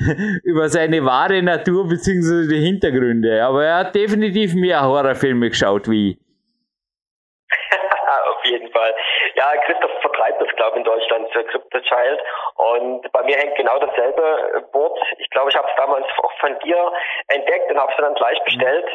über 0.44 0.70
seine 0.70 1.04
wahre 1.04 1.42
Natur 1.42 1.88
bzw. 1.88 2.48
die 2.48 2.60
Hintergründe. 2.60 3.44
Aber 3.44 3.66
er 3.66 3.76
hat 3.80 3.94
definitiv 3.94 4.54
mehr 4.54 4.82
Horrorfilme 4.82 5.50
geschaut 5.50 5.90
wie. 5.90 6.18
Auf 8.30 8.44
jeden 8.44 8.70
Fall. 8.72 8.94
Ja, 9.34 9.52
Christoph 9.66 9.90
glaube 10.66 10.78
in 10.78 10.84
Deutschland 10.84 11.28
für 11.32 11.44
Crypto 11.44 11.78
Child. 11.80 12.20
Und 12.56 13.12
bei 13.12 13.22
mir 13.24 13.36
hängt 13.36 13.56
genau 13.56 13.78
dasselbe 13.78 14.66
Board. 14.72 14.98
Ich 15.18 15.30
glaube, 15.30 15.50
ich 15.50 15.56
habe 15.56 15.66
es 15.68 15.74
damals 15.76 16.04
auch 16.22 16.32
von 16.40 16.58
dir 16.64 16.92
entdeckt 17.28 17.70
und 17.70 17.78
habe 17.78 17.90
es 17.92 17.98
dann 17.98 18.14
gleich 18.14 18.42
bestellt. 18.44 18.86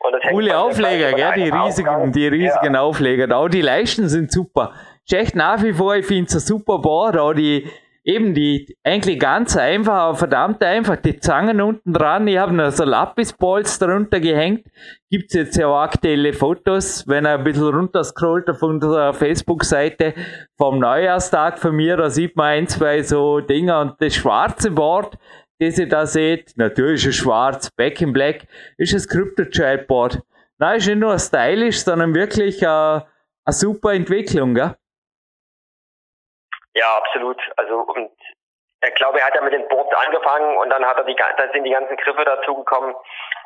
Und 0.00 0.12
das 0.12 0.22
Coole 0.30 0.56
Aufleger, 0.58 1.12
gell? 1.12 1.32
Die 1.36 1.48
riesigen, 1.50 1.88
Aufgang. 1.88 2.12
die 2.12 2.28
riesigen 2.28 2.74
Ja. 2.74 2.80
Aufleger. 2.82 3.36
Auch 3.36 3.48
die 3.48 3.62
Leisten 3.62 4.08
sind 4.08 4.32
super. 4.32 4.72
Ist 5.06 5.12
echt 5.14 5.36
nach 5.36 5.62
wie 5.62 5.72
vor, 5.72 5.94
ich 5.96 6.06
finde 6.06 6.26
es 6.26 6.34
ein 6.34 6.40
super 6.40 6.78
Board. 6.78 7.16
Auch 7.16 7.32
die, 7.32 7.68
eben 8.10 8.34
die, 8.34 8.76
eigentlich 8.84 9.18
ganz 9.18 9.56
einfach, 9.56 9.92
aber 9.92 10.16
verdammt 10.16 10.62
einfach. 10.62 10.96
Die 10.96 11.18
Zangen 11.18 11.60
unten 11.60 11.92
dran. 11.92 12.26
Ich 12.26 12.38
habe 12.38 12.52
noch 12.52 12.70
so 12.72 12.84
Lapisballs 12.84 13.78
darunter 13.78 14.20
gehängt. 14.20 14.66
Gibt's 15.10 15.34
jetzt 15.34 15.56
ja 15.56 15.68
auch 15.68 15.80
aktuelle 15.80 16.32
Fotos, 16.32 17.06
wenn 17.06 17.24
er 17.24 17.38
ein 17.38 17.44
bisschen 17.44 17.74
runterscrollt 17.74 18.50
auf 18.50 18.62
unserer 18.62 19.14
Facebook-Seite 19.14 20.14
vom 20.56 20.78
Neujahrstag 20.78 21.58
von 21.58 21.74
mir, 21.74 21.96
da 21.96 22.10
sieht 22.10 22.36
man 22.36 22.46
ein, 22.46 22.68
zwei 22.68 23.02
so 23.02 23.40
Dinger 23.40 23.80
und 23.80 23.94
das 24.00 24.14
schwarze 24.14 24.70
Board, 24.70 25.16
das 25.58 25.78
ihr 25.78 25.88
da 25.88 26.06
seht, 26.06 26.52
natürlich 26.56 27.06
ist 27.06 27.14
es 27.14 27.16
schwarz, 27.16 27.70
back 27.70 28.00
in 28.00 28.12
black, 28.12 28.46
ist 28.78 28.94
das 28.94 29.08
Crypto 29.08 29.44
Child 29.44 29.86
Board. 29.86 30.20
Nein, 30.58 30.78
ist 30.78 30.86
nicht 30.86 30.98
nur 30.98 31.18
stylisch, 31.18 31.82
sondern 31.82 32.14
wirklich 32.14 32.62
äh, 32.62 32.66
eine 32.66 33.02
super 33.48 33.92
Entwicklung, 33.94 34.54
gell? 34.54 34.74
Ja, 36.74 36.96
absolut. 36.96 37.38
Also 37.56 37.80
und 37.80 38.10
ich 38.82 38.94
glaube, 38.94 39.20
er 39.20 39.26
hat 39.26 39.34
ja 39.34 39.42
mit 39.42 39.52
den 39.52 39.68
Boards 39.68 39.92
angefangen 40.06 40.56
und 40.56 40.70
dann 40.70 40.84
hat 40.84 40.96
er 40.96 41.04
die 41.04 41.14
dann 41.14 41.50
sind 41.52 41.64
die 41.64 41.70
ganzen 41.70 41.96
Griffe 41.96 42.24
dazugekommen 42.24 42.94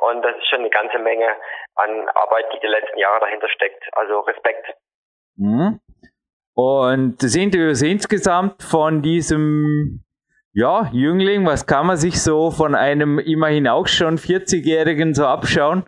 und 0.00 0.22
das 0.22 0.36
ist 0.36 0.48
schon 0.48 0.60
eine 0.60 0.70
ganze 0.70 0.98
Menge 0.98 1.28
an 1.74 2.08
Arbeit, 2.10 2.46
die 2.54 2.60
die 2.60 2.66
letzten 2.66 2.98
Jahre 2.98 3.20
dahinter 3.20 3.48
steckt. 3.48 3.84
Also 3.92 4.20
Respekt. 4.20 4.74
Mhm. 5.36 5.80
Und 6.54 7.20
das 7.20 7.34
Interview 7.34 7.70
insgesamt 7.70 8.62
von 8.62 9.02
diesem 9.02 10.04
ja, 10.52 10.88
Jüngling, 10.92 11.44
was 11.46 11.66
kann 11.66 11.86
man 11.86 11.96
sich 11.96 12.22
so 12.22 12.52
von 12.52 12.76
einem 12.76 13.18
immerhin 13.18 13.66
auch 13.66 13.88
schon 13.88 14.18
40-Jährigen 14.18 15.12
so 15.12 15.26
abschauen? 15.26 15.84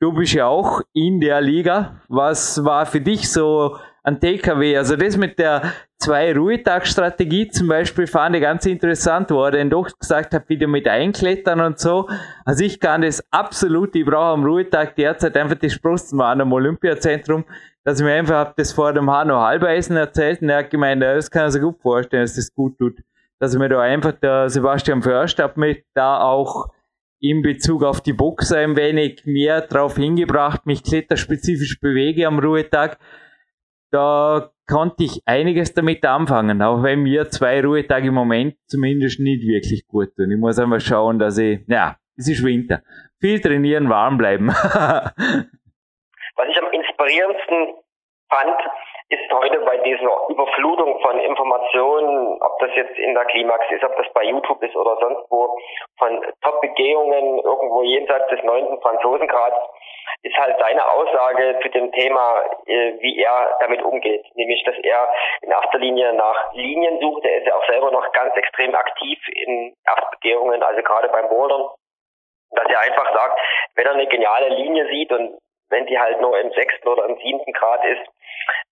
Du 0.00 0.14
bist 0.14 0.32
ja 0.32 0.46
auch 0.46 0.80
in 0.94 1.20
der 1.20 1.42
Liga. 1.42 2.00
Was 2.08 2.64
war 2.64 2.86
für 2.86 3.00
dich 3.00 3.30
so 3.30 3.76
ein 4.08 4.20
TKW? 4.20 4.76
Also 4.76 4.96
das 4.96 5.16
mit 5.16 5.38
der 5.38 5.72
Zwei-Ruhetag-Strategie 5.98 7.48
zum 7.48 7.68
Beispiel 7.68 8.06
fand 8.06 8.36
ich 8.36 8.42
ganz 8.42 8.64
interessant, 8.66 9.30
wo 9.30 9.44
er 9.44 9.52
dann 9.52 9.70
doch 9.70 9.88
gesagt 9.98 10.32
hat, 10.32 10.48
wieder 10.48 10.66
mit 10.66 10.86
Einklettern 10.86 11.60
und 11.60 11.78
so. 11.78 12.08
Also 12.44 12.64
ich 12.64 12.80
kann 12.80 13.02
das 13.02 13.22
absolut, 13.30 13.94
ich 13.96 14.04
brauche 14.04 14.34
am 14.34 14.44
Ruhetag 14.44 14.94
derzeit 14.96 15.36
einfach 15.36 15.56
die 15.56 15.70
Sprossen 15.70 16.20
am 16.20 16.52
Olympiazentrum, 16.52 17.44
dass 17.84 18.00
ich 18.00 18.04
mir 18.04 18.14
einfach 18.14 18.36
hab 18.36 18.56
das 18.56 18.72
vor 18.72 18.92
dem 18.92 19.10
Hanno 19.10 19.40
Halbeisen 19.40 19.96
erzählt 19.96 20.42
und 20.42 20.50
er 20.50 20.58
hat 20.58 20.70
gemeint, 20.70 21.02
das 21.02 21.30
kann 21.30 21.42
er 21.42 21.50
sich 21.50 21.62
gut 21.62 21.80
vorstellen, 21.80 22.22
dass 22.22 22.34
das 22.34 22.54
gut 22.54 22.78
tut. 22.78 22.98
Dass 23.40 23.54
ich 23.54 23.58
mir 23.58 23.68
da 23.68 23.80
einfach 23.80 24.12
der 24.12 24.48
Sebastian 24.50 25.02
Först 25.02 25.38
hat 25.38 25.56
mich 25.56 25.84
da 25.94 26.20
auch 26.20 26.68
in 27.20 27.42
Bezug 27.42 27.82
auf 27.82 28.00
die 28.00 28.12
Boxer 28.12 28.58
ein 28.58 28.76
wenig 28.76 29.22
mehr 29.24 29.62
drauf 29.62 29.96
hingebracht, 29.96 30.66
mich 30.66 30.84
kletterspezifisch 30.84 31.80
bewege 31.80 32.26
am 32.26 32.38
Ruhetag. 32.38 32.98
Da 33.90 34.50
konnte 34.70 35.04
ich 35.04 35.22
einiges 35.24 35.72
damit 35.74 36.04
anfangen, 36.04 36.60
auch 36.60 36.82
wenn 36.82 37.02
mir 37.02 37.30
zwei 37.30 37.62
Ruhetage 37.62 38.08
im 38.08 38.14
Moment 38.14 38.56
zumindest 38.66 39.18
nicht 39.20 39.42
wirklich 39.42 39.86
gut 39.88 40.14
tun. 40.16 40.30
Ich 40.30 40.38
muss 40.38 40.58
einfach 40.58 40.80
schauen, 40.80 41.18
dass 41.18 41.38
ich, 41.38 41.60
ja, 41.68 41.96
es 42.16 42.28
ist 42.28 42.44
Winter. 42.44 42.82
Viel 43.20 43.40
trainieren, 43.40 43.88
warm 43.88 44.18
bleiben. 44.18 44.48
Was 46.38 46.48
ich 46.48 46.62
am 46.62 46.70
inspirierendsten 46.70 47.74
fand, 48.28 48.60
ist 49.10 49.32
heute 49.32 49.60
bei 49.60 49.78
dieser 49.78 50.28
Überflutung 50.28 51.00
von 51.00 51.18
Informationen, 51.18 52.40
ob 52.42 52.58
das 52.60 52.70
jetzt 52.76 52.98
in 52.98 53.14
der 53.14 53.24
Klimax 53.24 53.64
ist, 53.70 53.82
ob 53.82 53.96
das 53.96 54.06
bei 54.12 54.24
YouTube 54.24 54.62
ist 54.62 54.76
oder 54.76 54.98
sonst 55.00 55.30
wo, 55.30 55.56
von 55.96 56.20
Top-Begehungen 56.42 57.38
irgendwo 57.38 57.82
jenseits 57.82 58.28
des 58.28 58.44
neunten 58.44 58.78
Franzosengrads, 58.82 59.56
ist 60.22 60.36
halt 60.36 60.56
seine 60.58 60.86
Aussage 60.86 61.58
zu 61.62 61.68
dem 61.70 61.92
Thema, 61.92 62.42
äh, 62.66 62.94
wie 63.00 63.18
er 63.18 63.56
damit 63.60 63.82
umgeht. 63.82 64.24
Nämlich, 64.34 64.62
dass 64.64 64.76
er 64.82 65.12
in 65.42 65.50
erster 65.50 65.78
Linie 65.78 66.12
nach 66.14 66.52
Linien 66.54 67.00
sucht. 67.00 67.24
Er 67.24 67.38
ist 67.38 67.46
ja 67.46 67.54
auch 67.54 67.66
selber 67.66 67.90
noch 67.90 68.10
ganz 68.12 68.34
extrem 68.36 68.74
aktiv 68.74 69.18
in 69.34 69.74
Erstbegehungen, 69.86 70.62
also 70.62 70.82
gerade 70.82 71.08
beim 71.08 71.28
Bouldern. 71.28 71.68
Dass 72.50 72.66
er 72.68 72.80
einfach 72.80 73.12
sagt, 73.14 73.40
wenn 73.74 73.86
er 73.86 73.92
eine 73.92 74.06
geniale 74.06 74.48
Linie 74.48 74.88
sieht 74.88 75.12
und 75.12 75.38
wenn 75.70 75.86
die 75.86 75.98
halt 75.98 76.20
nur 76.20 76.38
im 76.38 76.50
sechsten 76.52 76.88
oder 76.88 77.04
im 77.04 77.16
siebten 77.18 77.52
Grad 77.52 77.84
ist, 77.84 78.02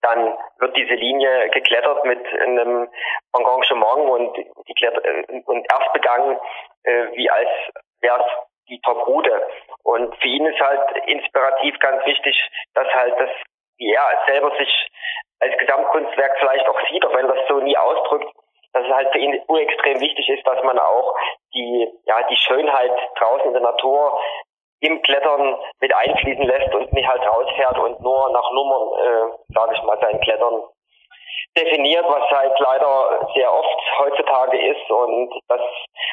dann 0.02 0.36
wird 0.58 0.76
diese 0.76 0.94
Linie 0.94 1.50
geklettert 1.50 2.04
mit 2.04 2.24
einem 2.40 2.88
Engagement 3.36 4.10
und, 4.10 4.36
die 4.68 4.74
Kletter 4.74 5.04
äh, 5.04 5.42
und 5.44 5.66
erst 5.70 5.92
begangen, 5.92 6.38
äh, 6.84 7.06
wie 7.14 7.30
als 7.30 7.48
wäre 8.00 8.20
es 8.20 8.26
die 8.68 8.80
Top-Route. 8.80 9.42
Und 9.82 10.14
für 10.16 10.28
ihn 10.28 10.46
ist 10.46 10.60
halt 10.60 10.82
inspirativ 11.06 11.78
ganz 11.78 12.04
wichtig, 12.06 12.36
dass 12.74 12.88
halt 12.92 13.14
das, 13.18 13.30
er 13.78 14.22
selber 14.26 14.50
sich 14.58 14.88
als 15.40 15.56
Gesamtkunstwerk 15.58 16.38
vielleicht 16.38 16.68
auch 16.68 16.80
sieht, 16.88 17.04
auch 17.04 17.14
wenn 17.14 17.28
das 17.28 17.48
so 17.48 17.60
nie 17.60 17.76
ausdrückt, 17.76 18.32
dass 18.72 18.84
es 18.84 18.92
halt 18.92 19.12
für 19.12 19.18
ihn 19.18 19.42
urextrem 19.48 20.00
wichtig 20.00 20.28
ist, 20.28 20.46
dass 20.46 20.62
man 20.62 20.78
auch 20.78 21.14
die, 21.54 21.88
ja, 22.04 22.22
die 22.28 22.36
Schönheit 22.36 22.92
draußen 23.18 23.46
in 23.46 23.52
der 23.52 23.62
Natur 23.62 24.20
im 24.80 25.00
Klettern 25.02 25.56
mit 25.80 25.94
einfließen 25.94 26.44
lässt 26.44 26.74
und 26.74 26.92
nicht 26.92 27.08
halt 27.08 27.22
rausfährt 27.26 27.78
und 27.78 28.00
nur 28.00 28.30
nach 28.32 28.50
Nummern, 28.52 28.88
äh, 29.00 29.54
sage 29.54 29.74
ich 29.74 29.82
mal, 29.82 29.98
sein 30.00 30.20
Klettern 30.20 30.62
definiert, 31.56 32.04
was 32.08 32.30
halt 32.30 32.52
leider 32.58 33.28
sehr 33.34 33.52
oft 33.52 33.80
heutzutage 33.98 34.58
ist. 34.58 34.90
Und 34.90 35.32
das 35.48 35.60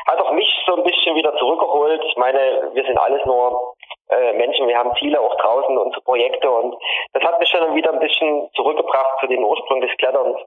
hat 0.07 0.21
auch 0.21 0.31
mich 0.31 0.47
so 0.65 0.75
ein 0.75 0.83
bisschen 0.83 1.15
wieder 1.15 1.35
zurückgeholt. 1.37 2.03
Ich 2.05 2.17
meine, 2.17 2.71
wir 2.73 2.85
sind 2.85 2.97
alles 2.97 3.23
nur 3.25 3.73
äh, 4.09 4.33
Menschen, 4.33 4.67
wir 4.67 4.77
haben 4.77 4.95
Ziele 4.97 5.19
auch 5.19 5.35
draußen, 5.35 5.77
unsere 5.77 6.01
Projekte 6.01 6.49
und 6.49 6.75
das 7.13 7.23
hat 7.23 7.39
mich 7.39 7.49
schon 7.49 7.75
wieder 7.75 7.91
ein 7.91 7.99
bisschen 7.99 8.49
zurückgebracht 8.55 9.19
zu 9.19 9.27
dem 9.27 9.43
Ursprung 9.43 9.81
des 9.81 9.95
Kletterns 9.97 10.39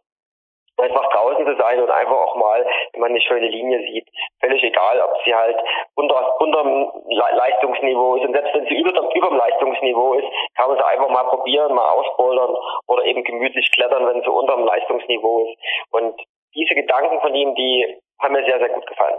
einfach 0.79 1.11
draußen 1.11 1.47
zu 1.47 1.57
sein 1.57 1.81
und 1.81 1.91
einfach 1.91 2.17
auch 2.17 2.37
mal, 2.37 2.67
wenn 2.93 3.01
man 3.01 3.11
eine 3.11 3.21
schöne 3.21 3.49
Linie 3.49 3.81
sieht, 3.87 4.07
völlig 4.41 4.63
egal, 4.63 5.01
ob 5.01 5.17
sie 5.25 5.35
halt 5.35 5.57
unter, 5.95 6.41
unterm 6.41 6.93
Le 7.09 7.25
Leistungsniveau 7.37 8.17
ist 8.17 8.27
und 8.27 8.35
selbst 8.35 8.55
wenn 8.55 8.67
sie 8.67 8.77
über, 8.77 8.91
über 8.91 9.29
dem 9.29 9.39
Leistungsniveau 9.39 10.15
ist, 10.15 10.27
kann 10.57 10.69
man 10.69 10.79
sie 10.79 10.87
einfach 10.87 11.09
mal 11.09 11.25
probieren, 11.25 11.75
mal 11.75 11.91
ausbouldern 11.91 12.55
oder 12.87 13.05
eben 13.05 13.25
gemütlich 13.25 13.71
klettern, 13.73 14.07
wenn 14.07 14.23
sie 14.23 14.31
unter 14.31 14.57
dem 14.57 14.67
Leistungsniveau 14.67 15.47
ist. 15.47 15.59
Und 15.91 16.21
diese 16.55 16.75
Gedanken 16.75 17.21
von 17.21 17.35
ihm, 17.35 17.55
die 17.55 18.01
haben 18.21 18.33
mir 18.33 18.45
sehr, 18.45 18.59
sehr 18.59 18.71
gut 18.71 18.87
gefallen. 18.87 19.19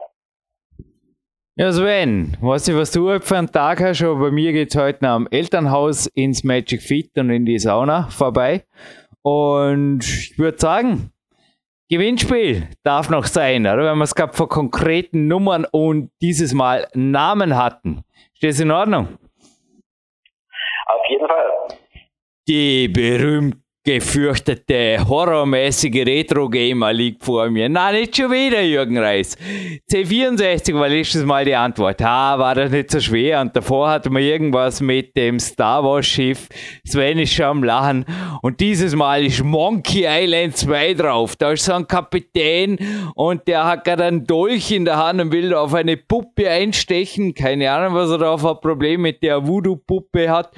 Ja, 1.59 1.71
Sven, 1.71 2.37
weiß 2.39 2.67
nicht, 2.67 2.77
was 2.77 2.91
du 2.91 3.19
für 3.19 3.35
einen 3.35 3.51
Tag 3.51 3.81
hast, 3.81 4.03
aber 4.03 4.15
bei 4.15 4.31
mir 4.31 4.53
geht 4.53 4.69
es 4.69 4.79
heute 4.79 5.07
am 5.07 5.27
Elternhaus 5.31 6.05
ins 6.13 6.43
Magic 6.43 6.83
Fit 6.83 7.09
und 7.17 7.31
in 7.31 7.45
die 7.45 7.57
Sauna 7.57 8.09
vorbei. 8.11 8.63
Und 9.23 10.03
ich 10.03 10.37
würde 10.37 10.59
sagen, 10.59 11.11
Gewinnspiel 11.89 12.69
darf 12.83 13.09
noch 13.09 13.25
sein, 13.25 13.61
oder? 13.61 13.85
Wenn 13.91 13.97
wir 13.97 14.03
es 14.03 14.15
gerade 14.15 14.33
von 14.33 14.49
konkreten 14.49 15.27
Nummern 15.27 15.65
und 15.71 16.11
dieses 16.21 16.53
Mal 16.53 16.87
Namen 16.93 17.55
hatten. 17.55 18.03
Steht 18.33 18.51
es 18.51 18.59
in 18.59 18.71
Ordnung? 18.71 19.07
Auf 20.87 21.09
jeden 21.09 21.27
Fall. 21.27 21.77
Die 22.47 22.87
berühmte 22.89 23.59
gefürchtete, 23.87 24.97
horrormäßige 25.07 26.05
Retro-Gamer 26.05 26.91
liegt 26.91 27.23
vor 27.23 27.49
mir. 27.49 27.69
Na, 27.69 27.93
nicht 27.93 28.17
schon 28.17 28.29
wieder, 28.29 28.61
Jürgen 28.61 28.97
Reis. 28.97 29.37
C64 29.89 30.73
war 30.73 30.89
letztes 30.89 31.23
Mal 31.23 31.45
die 31.45 31.55
Antwort. 31.55 32.01
Ah, 32.01 32.37
war 32.37 32.53
das 32.53 32.69
nicht 32.69 32.91
so 32.91 32.99
schwer. 32.99 33.39
Und 33.39 33.55
davor 33.55 33.89
hatten 33.89 34.13
wir 34.13 34.19
irgendwas 34.19 34.81
mit 34.81 35.15
dem 35.15 35.39
Star 35.39 35.81
Wars-Schiff. 35.85 36.49
Sven 36.85 37.19
ist 37.19 37.31
schon 37.31 37.45
am 37.45 37.63
Lachen. 37.63 38.03
Und 38.41 38.59
dieses 38.59 38.93
Mal 38.93 39.25
ist 39.25 39.41
Monkey 39.41 40.05
Island 40.05 40.57
2 40.57 40.93
drauf. 40.95 41.37
Da 41.37 41.53
ist 41.53 41.63
so 41.63 41.71
ein 41.71 41.87
Kapitän 41.87 42.77
und 43.15 43.47
der 43.47 43.63
hat 43.63 43.85
gerade 43.85 44.03
einen 44.03 44.27
Dolch 44.27 44.69
in 44.69 44.83
der 44.83 44.97
Hand 44.97 45.21
und 45.21 45.31
will 45.31 45.53
auf 45.53 45.73
eine 45.73 45.95
Puppe 45.95 46.49
einstechen. 46.49 47.33
Keine 47.33 47.71
Ahnung, 47.71 47.95
was 47.95 48.09
er 48.09 48.17
da 48.17 48.31
auf 48.31 48.45
ein 48.45 48.59
Problem 48.59 49.03
mit 49.03 49.23
der 49.23 49.47
Voodoo-Puppe 49.47 50.29
hat. 50.29 50.51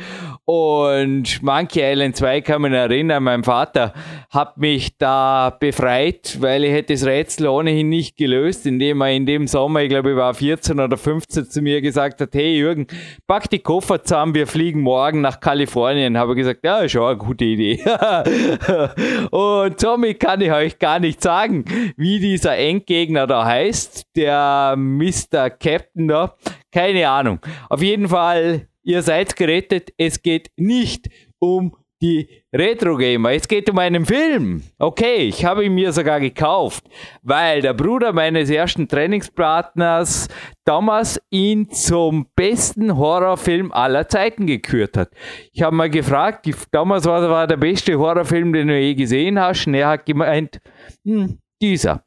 Und 0.46 1.44
Monkey 1.44 1.84
Island 1.84 2.16
2 2.16 2.42
kann 2.42 2.64
man 2.64 2.74
erinnern 2.74 3.19
mein 3.20 3.44
Vater 3.44 3.94
hat 4.30 4.58
mich 4.58 4.98
da 4.98 5.50
befreit, 5.50 6.38
weil 6.40 6.64
ich 6.64 6.72
hätte 6.72 6.94
das 6.94 7.06
Rätsel 7.06 7.48
ohnehin 7.48 7.90
nicht 7.90 8.18
gelöst, 8.18 8.66
indem 8.66 9.02
er 9.02 9.12
in 9.12 9.26
dem 9.26 9.48
Sommer, 9.48 9.82
ich 9.82 9.90
glaube, 9.90 10.12
ich 10.12 10.16
war 10.16 10.34
14 10.34 10.80
oder 10.80 10.98
15, 10.98 11.50
zu 11.50 11.62
mir 11.62 11.82
gesagt 11.82 12.22
hat, 12.22 12.34
hey 12.34 12.58
Jürgen, 12.58 12.88
pack 13.28 13.50
die 13.50 13.60
Koffer 13.60 14.04
zusammen, 14.04 14.34
wir 14.36 14.48
fliegen 14.48 14.82
morgen 14.82 15.22
nach 15.22 15.40
Kalifornien. 15.40 16.18
Habe 16.18 16.36
gesagt, 16.36 16.64
ja, 16.64 16.80
ist 16.80 16.92
schon 16.92 17.08
eine 17.08 17.18
gute 17.18 17.46
Idee. 17.46 17.84
Und 19.32 19.80
somit 19.80 20.20
kann 20.20 20.42
ich 20.42 20.52
euch 20.52 20.80
gar 20.80 21.00
nicht 21.00 21.22
sagen, 21.22 21.66
wie 21.98 22.20
dieser 22.20 22.58
Endgegner 22.58 23.28
da 23.28 23.46
heißt, 23.46 24.08
der 24.16 24.76
Mr. 24.78 25.50
Captain 25.50 26.08
da. 26.08 26.36
Keine 26.72 27.10
Ahnung. 27.10 27.40
Auf 27.70 27.82
jeden 27.82 28.10
Fall, 28.10 28.68
ihr 28.84 29.02
seid 29.02 29.36
gerettet. 29.36 29.92
Es 29.98 30.22
geht 30.22 30.52
nicht 30.58 31.10
um 31.40 31.76
die 32.02 32.44
Retro 32.54 32.96
Gamer. 32.96 33.32
Es 33.34 33.48
geht 33.48 33.70
um 33.70 33.78
einen 33.78 34.06
Film. 34.06 34.64
Okay, 34.78 35.28
ich 35.28 35.44
habe 35.44 35.66
ihn 35.66 35.74
mir 35.74 35.92
sogar 35.92 36.20
gekauft, 36.20 36.86
weil 37.22 37.62
der 37.62 37.74
Bruder 37.74 38.14
meines 38.14 38.50
ersten 38.50 38.88
Trainingspartners 38.88 40.28
damals 40.66 41.22
ihn 41.30 41.70
zum 41.72 42.28
besten 42.36 42.98
Horrorfilm 42.98 43.72
aller 43.72 44.08
Zeiten 44.08 44.48
gekürt 44.48 44.96
hat. 44.98 45.10
Ich 45.52 45.62
habe 45.62 45.76
mal 45.76 45.90
gefragt, 45.90 46.48
damals 46.72 47.06
war, 47.06 47.30
war 47.30 47.48
der 47.48 47.58
beste 47.58 47.98
Horrorfilm, 48.00 48.54
den 48.54 48.70
du 48.70 48.80
je 48.80 48.96
gesehen 48.96 49.40
hast, 49.40 49.68
und 49.68 49.74
er 49.74 49.90
hat 49.90 50.06
gemeint, 50.06 50.60
hm, 51.04 51.40
dieser 51.62 52.04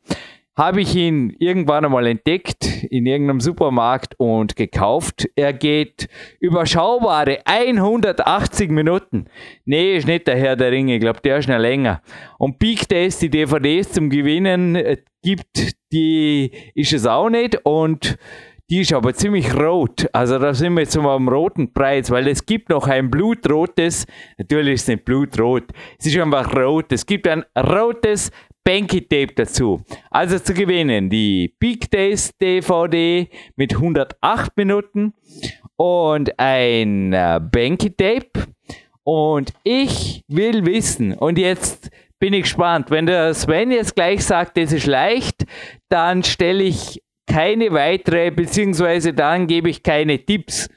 habe 0.57 0.83
ich 0.83 0.95
ihn 0.95 1.35
irgendwann 1.39 1.85
einmal 1.85 2.07
entdeckt 2.07 2.85
in 2.91 3.07
irgendeinem 3.07 3.41
Supermarkt 3.41 4.15
und 4.19 4.55
gekauft. 4.55 5.29
Er 5.35 5.53
geht 5.53 6.09
überschaubare 6.41 7.39
180 7.47 8.71
Minuten. 8.71 9.27
Nee, 9.65 9.97
ist 9.97 10.07
nicht 10.07 10.27
der 10.27 10.37
Herr 10.37 10.57
der 10.57 10.71
Ringe, 10.71 10.95
ich 10.95 11.01
glaube, 11.01 11.21
der 11.23 11.39
ist 11.39 11.49
noch 11.49 11.59
länger. 11.59 12.03
Und 12.39 12.59
Big 12.59 12.89
Test, 12.89 13.23
die 13.23 13.31
DVDs 13.31 13.93
zum 13.93 14.11
Gewinnen 14.11 14.77
äh, 14.77 14.99
gibt, 15.23 15.75
die 15.93 16.51
ist 16.75 16.93
es 16.93 17.07
auch 17.07 17.31
nicht 17.31 17.65
und 17.65 18.19
die 18.73 18.81
ist 18.81 18.93
aber 18.93 19.13
ziemlich 19.13 19.55
rot. 19.55 20.09
Also 20.13 20.39
da 20.39 20.55
sind 20.55 20.75
wir 20.75 20.81
jetzt 20.81 20.97
mal 20.97 21.15
am 21.15 21.29
roten 21.29 21.73
Preis, 21.75 22.11
weil 22.11 22.27
es 22.29 22.47
gibt 22.47 22.71
noch 22.71 22.89
ein 22.89 23.11
blutrotes, 23.11 24.07
natürlich 24.39 24.75
ist 24.75 24.83
es 24.83 24.89
nicht 24.89 25.05
blutrot, 25.05 25.65
es 25.99 26.07
ist 26.07 26.17
einfach 26.19 26.55
rot. 26.55 26.91
Es 26.91 27.05
gibt 27.05 27.29
ein 27.29 27.45
rotes 27.55 28.31
Banky 28.65 29.01
Tape 29.03 29.35
dazu. 29.35 29.83
Also 30.11 30.39
zu 30.39 30.55
gewinnen 30.55 31.11
die 31.11 31.55
Big 31.59 31.91
Days 31.91 32.31
DVD 32.41 33.29
mit 33.57 33.75
108 33.75 34.57
Minuten 34.57 35.15
und 35.77 36.39
ein 36.39 37.13
äh, 37.13 37.41
Banky 37.41 37.91
Tape. 37.91 38.31
Und 39.05 39.53
ich 39.65 40.23
will 40.29 40.65
wissen, 40.65 41.15
und 41.15 41.39
jetzt 41.39 41.91
bin 42.21 42.35
ich 42.35 42.43
gespannt, 42.43 42.91
wenn 42.91 43.07
der 43.07 43.35
Sven 43.35 43.73
jetzt 43.73 43.97
gleich 43.97 44.25
sagt, 44.25 44.57
das 44.57 44.73
ist 44.73 44.87
leicht, 44.87 45.45
dann 45.89 46.23
stelle 46.23 46.63
ich 46.63 47.03
keine 47.27 47.73
weitere, 47.73 48.31
beziehungsweise 48.31 49.13
dann 49.13 49.49
gebe 49.49 49.71
ich 49.71 49.83
keine 49.83 50.25
Tipps. 50.25 50.69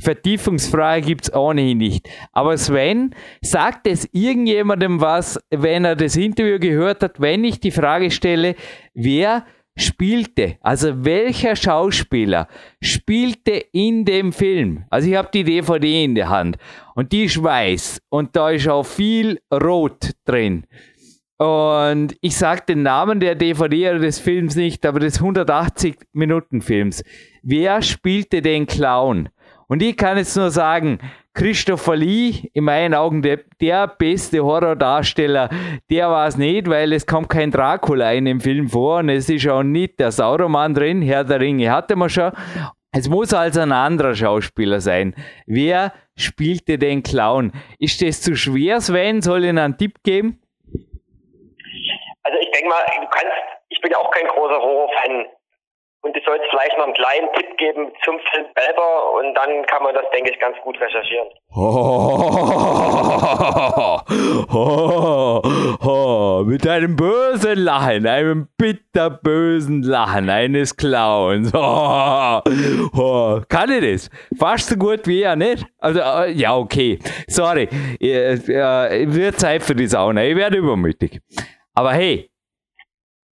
Vertiefungsfrage 0.00 1.06
gibt 1.06 1.24
es 1.24 1.34
ohnehin 1.34 1.78
nicht. 1.78 2.08
Aber 2.32 2.56
Sven, 2.56 3.14
sagt 3.42 3.86
es 3.86 4.08
irgendjemandem 4.12 5.00
was, 5.00 5.38
wenn 5.50 5.84
er 5.84 5.96
das 5.96 6.16
Interview 6.16 6.58
gehört 6.58 7.02
hat, 7.02 7.20
wenn 7.20 7.44
ich 7.44 7.60
die 7.60 7.70
Frage 7.70 8.10
stelle, 8.10 8.54
wer 8.94 9.44
spielte, 9.76 10.56
also 10.60 11.04
welcher 11.04 11.56
Schauspieler 11.56 12.48
spielte 12.82 13.52
in 13.72 14.04
dem 14.04 14.32
Film? 14.32 14.84
Also 14.90 15.08
ich 15.08 15.16
habe 15.16 15.30
die 15.32 15.44
DVD 15.44 16.04
in 16.04 16.14
der 16.14 16.28
Hand 16.28 16.56
und 16.94 17.12
die 17.12 17.24
ist 17.24 17.42
weiß 17.42 18.02
und 18.08 18.36
da 18.36 18.50
ist 18.50 18.68
auch 18.68 18.84
viel 18.84 19.40
Rot 19.52 20.10
drin. 20.24 20.64
Und 21.38 22.16
ich 22.20 22.36
sage 22.36 22.64
den 22.68 22.82
Namen 22.82 23.18
der 23.18 23.34
DVD 23.34 23.90
oder 23.90 24.00
des 24.00 24.18
Films 24.18 24.56
nicht, 24.56 24.84
aber 24.84 25.00
des 25.00 25.20
180 25.20 25.96
Minuten 26.12 26.60
Films. 26.60 27.02
Wer 27.42 27.80
spielte 27.80 28.42
den 28.42 28.66
Clown? 28.66 29.30
Und 29.70 29.82
ich 29.84 29.96
kann 29.96 30.18
jetzt 30.18 30.36
nur 30.36 30.50
sagen, 30.50 30.98
Christopher 31.32 31.94
Lee, 31.94 32.50
in 32.54 32.64
meinen 32.64 32.92
Augen 32.92 33.22
der, 33.22 33.38
der 33.60 33.86
beste 33.86 34.40
Horrordarsteller, 34.44 35.48
der 35.88 36.10
war 36.10 36.26
es 36.26 36.36
nicht, 36.36 36.68
weil 36.68 36.92
es 36.92 37.06
kommt 37.06 37.28
kein 37.28 37.52
Dracula 37.52 38.10
in 38.10 38.24
dem 38.24 38.40
Film 38.40 38.68
vor 38.68 38.98
und 38.98 39.10
es 39.10 39.30
ist 39.30 39.46
auch 39.46 39.62
nicht 39.62 40.00
der 40.00 40.10
Sauroman 40.10 40.74
drin, 40.74 41.02
Herr 41.02 41.22
der 41.22 41.38
Ringe 41.38 41.70
hatte 41.70 41.94
man 41.94 42.08
schon. 42.08 42.32
Es 42.90 43.08
muss 43.08 43.32
also 43.32 43.60
ein 43.60 43.70
anderer 43.70 44.16
Schauspieler 44.16 44.80
sein. 44.80 45.14
Wer 45.46 45.92
spielte 46.16 46.76
den 46.76 47.04
Clown? 47.04 47.52
Ist 47.78 48.02
das 48.02 48.22
zu 48.22 48.34
schwer, 48.34 48.80
Sven? 48.80 49.22
Soll 49.22 49.44
ich 49.44 49.50
Ihnen 49.50 49.58
einen 49.58 49.78
Tipp 49.78 50.02
geben? 50.02 50.42
Also 52.24 52.38
ich 52.40 52.50
denke 52.50 52.70
mal, 52.70 52.82
du 52.86 53.06
kannst, 53.06 53.36
ich 53.68 53.80
bin 53.80 53.94
auch 53.94 54.10
kein 54.10 54.26
großer 54.26 54.58
Horrorfan 54.58 55.26
und 56.02 56.16
du 56.16 56.20
sollst 56.24 56.44
vielleicht 56.50 56.76
noch 56.78 56.84
einen 56.84 56.94
kleinen 56.94 57.32
Tipp 57.34 57.56
geben 57.58 57.92
zum 58.04 58.18
Film 58.32 58.46
selber 58.56 59.12
und 59.14 59.34
dann 59.34 59.64
kann 59.66 59.82
man 59.82 59.94
das, 59.94 60.04
denke 60.14 60.30
ich, 60.30 60.38
ganz 60.40 60.56
gut 60.62 60.78
recherchieren. 60.80 61.28
Oh, 64.52 64.52
oh, 64.52 65.42
oh, 65.84 66.42
mit 66.44 66.66
einem 66.66 66.96
bösen 66.96 67.58
Lachen, 67.58 68.06
einem 68.06 68.48
bitterbösen 68.56 69.82
Lachen 69.82 70.28
eines 70.30 70.76
Clowns. 70.76 71.52
Oh, 72.92 73.40
kann 73.48 73.70
ich 73.70 73.92
das? 73.92 74.10
Fast 74.38 74.68
so 74.68 74.76
gut 74.76 75.06
wie 75.06 75.22
er, 75.22 75.36
nicht? 75.36 75.64
Also, 75.78 76.00
äh, 76.00 76.32
ja, 76.32 76.56
okay. 76.56 76.98
Sorry. 77.28 77.68
Äh, 78.00 78.34
äh, 78.34 79.12
wird 79.12 79.38
Zeit 79.38 79.62
für 79.62 79.74
die 79.74 79.86
Sauna. 79.86 80.24
Ich 80.24 80.36
werde 80.36 80.58
übermütig. 80.58 81.20
Aber 81.74 81.92
hey, 81.92 82.30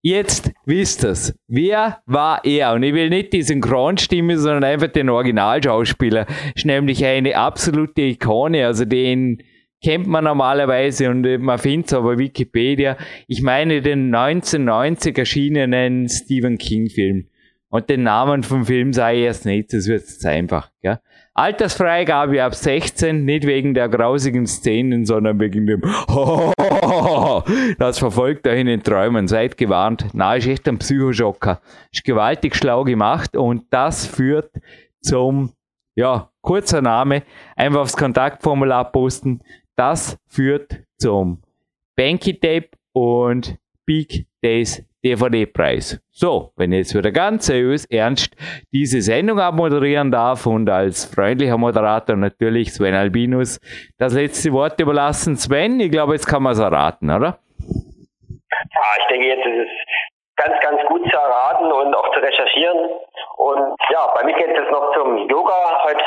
Jetzt 0.01 0.51
wisst 0.65 1.03
ihr's. 1.03 1.33
Wer 1.47 2.01
war 2.05 2.45
er? 2.45 2.73
Und 2.73 2.83
ich 2.83 2.93
will 2.93 3.09
nicht 3.09 3.33
die 3.33 3.41
Synchronstimme, 3.41 4.37
sondern 4.37 4.63
einfach 4.63 4.87
den 4.87 5.09
Originalschauspieler. 5.09 6.25
Ist 6.55 6.65
nämlich 6.65 7.03
eine 7.03 7.35
absolute 7.35 8.03
Ikone. 8.03 8.65
Also 8.65 8.85
den 8.85 9.43
kennt 9.81 10.07
man 10.07 10.23
normalerweise 10.23 11.09
und 11.09 11.25
man 11.41 11.57
findet 11.57 11.87
es 11.87 11.93
aber 11.93 12.17
Wikipedia. 12.17 12.97
Ich 13.27 13.41
meine 13.41 13.81
den 13.81 14.13
1990 14.13 15.17
erschienenen 15.17 16.07
Stephen 16.07 16.57
King 16.57 16.89
Film. 16.89 17.27
Und 17.69 17.89
den 17.89 18.03
Namen 18.03 18.43
vom 18.43 18.65
Film 18.65 18.93
sei 18.93 19.19
erst 19.19 19.45
nicht, 19.45 19.73
das 19.73 19.87
wird 19.87 20.01
jetzt 20.01 20.25
einfach. 20.25 20.71
Gell? 20.81 20.99
Altersfreigabe 21.39 22.43
ab 22.43 22.53
16, 22.53 23.23
nicht 23.23 23.47
wegen 23.47 23.73
der 23.73 23.87
grausigen 23.87 24.45
Szenen, 24.45 25.05
sondern 25.05 25.39
wegen 25.39 25.65
dem 25.67 25.81
Das 27.79 27.97
verfolgt 27.97 28.45
euch 28.45 28.59
in 28.59 28.67
den 28.67 28.83
Träumen. 28.83 29.29
Seid 29.29 29.55
gewarnt. 29.55 30.07
Na, 30.11 30.35
ist 30.35 30.47
echt 30.47 30.67
ein 30.67 30.79
Psychoschocker. 30.79 31.61
Ist 31.93 32.03
gewaltig 32.03 32.57
schlau 32.57 32.83
gemacht 32.83 33.37
und 33.37 33.63
das 33.69 34.05
führt 34.05 34.51
zum, 35.01 35.53
ja, 35.95 36.29
kurzer 36.41 36.81
Name, 36.81 37.23
einfach 37.55 37.79
aufs 37.79 37.95
Kontaktformular 37.95 38.91
posten. 38.91 39.39
Das 39.77 40.17
führt 40.27 40.81
zum 40.97 41.41
Banky 41.95 42.37
Tape 42.37 42.71
und 42.91 43.55
Big 43.85 44.27
Days 44.43 44.83
DVD-Preis. 45.03 46.01
So, 46.11 46.51
wenn 46.57 46.71
ich 46.73 46.79
jetzt 46.79 46.95
wieder 46.95 47.11
ganz 47.11 47.45
seriös 47.45 47.85
ernst 47.85 48.35
diese 48.73 49.01
Sendung 49.01 49.39
abmoderieren 49.39 50.11
darf 50.11 50.45
und 50.45 50.69
als 50.69 51.05
freundlicher 51.05 51.57
Moderator 51.57 52.15
natürlich 52.15 52.73
Sven 52.73 52.95
Albinus 52.95 53.59
das 53.97 54.13
letzte 54.13 54.51
Wort 54.51 54.79
überlassen. 54.79 55.37
Sven, 55.37 55.79
ich 55.79 55.91
glaube, 55.91 56.13
jetzt 56.13 56.27
kann 56.27 56.43
man 56.43 56.53
es 56.53 56.59
erraten, 56.59 57.09
oder? 57.09 57.39
Ja, 57.59 58.87
ich 58.99 59.07
denke, 59.09 59.27
jetzt 59.27 59.45
ist 59.45 59.67
es 59.67 59.69
ganz, 60.35 60.59
ganz 60.61 60.81
gut 60.87 61.01
zu 61.09 61.15
erraten 61.15 61.71
und 61.71 61.93
auch 61.95 62.13
zu 62.13 62.19
recherchieren. 62.19 62.89
Und 63.37 63.75
ja, 63.89 64.13
bei 64.15 64.25
mir 64.25 64.35
geht 64.35 64.57
es 64.57 64.71
noch 64.71 64.93
zum 64.93 65.29
Yoga 65.29 65.83
heute 65.83 66.03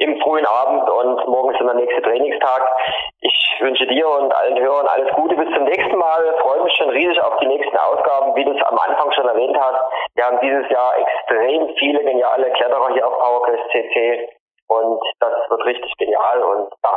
im 0.00 0.18
frühen 0.22 0.46
Abend 0.46 0.88
und 0.88 1.28
morgen 1.28 1.52
ist 1.52 1.60
dann 1.60 1.76
der 1.76 1.76
nächste 1.76 2.00
Trainingstag. 2.00 2.62
Ich 3.20 3.56
wünsche 3.60 3.86
dir 3.86 4.08
und 4.08 4.32
allen 4.32 4.58
Hörern 4.58 4.86
alles 4.86 5.12
Gute 5.14 5.36
bis 5.36 5.54
zum 5.54 5.64
nächsten 5.64 5.96
Mal. 5.98 6.34
Freue 6.40 6.64
mich 6.64 6.72
schon 6.76 6.88
riesig 6.88 7.20
auf 7.20 7.38
die 7.38 7.46
nächsten 7.46 7.76
Ausgaben, 7.76 8.34
wie 8.34 8.44
du 8.44 8.52
es 8.52 8.62
am 8.62 8.78
Anfang 8.78 9.12
schon 9.12 9.28
erwähnt 9.28 9.56
hast. 9.60 9.78
Wir 10.14 10.24
haben 10.24 10.38
dieses 10.40 10.68
Jahr 10.70 10.96
extrem 10.96 11.68
viele 11.78 12.02
geniale 12.02 12.50
Kletterer 12.52 12.88
hier 12.94 13.06
auf 13.06 13.18
PowerQuest 13.18 13.62
CC 13.72 14.28
und 14.68 15.02
das 15.20 15.32
wird 15.50 15.66
richtig 15.66 15.94
genial 15.98 16.42
und 16.44 16.72
ja, 16.82 16.96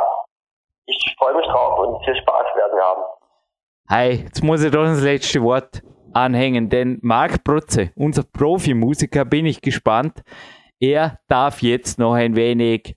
ich 0.86 1.16
freue 1.18 1.34
mich 1.34 1.46
drauf 1.46 1.78
und 1.80 2.04
viel 2.04 2.16
Spaß 2.16 2.56
werden 2.56 2.76
wir 2.76 2.84
haben. 2.84 3.02
Hi, 3.90 4.24
jetzt 4.24 4.42
muss 4.42 4.64
ich 4.64 4.70
doch 4.72 4.84
das 4.84 5.02
letzte 5.02 5.42
Wort 5.42 5.82
anhängen, 6.14 6.70
denn 6.70 7.00
Marc 7.02 7.44
Protze, 7.44 7.90
unser 7.96 8.22
Profimusiker, 8.22 9.26
bin 9.26 9.44
ich 9.44 9.60
gespannt. 9.60 10.22
Er 10.80 11.20
darf 11.28 11.62
jetzt 11.62 11.98
noch 11.98 12.14
ein 12.14 12.36
wenig 12.36 12.96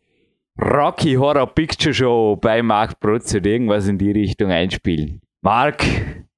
Rocky 0.60 1.14
Horror 1.16 1.48
Picture 1.48 1.94
Show 1.94 2.36
bei 2.36 2.62
Marc 2.64 3.00
Protze 3.00 3.38
oder 3.38 3.50
irgendwas 3.50 3.88
in 3.88 3.98
die 3.98 4.12
Richtung 4.12 4.52
einspielen. 4.52 5.22
Marc, 5.42 5.84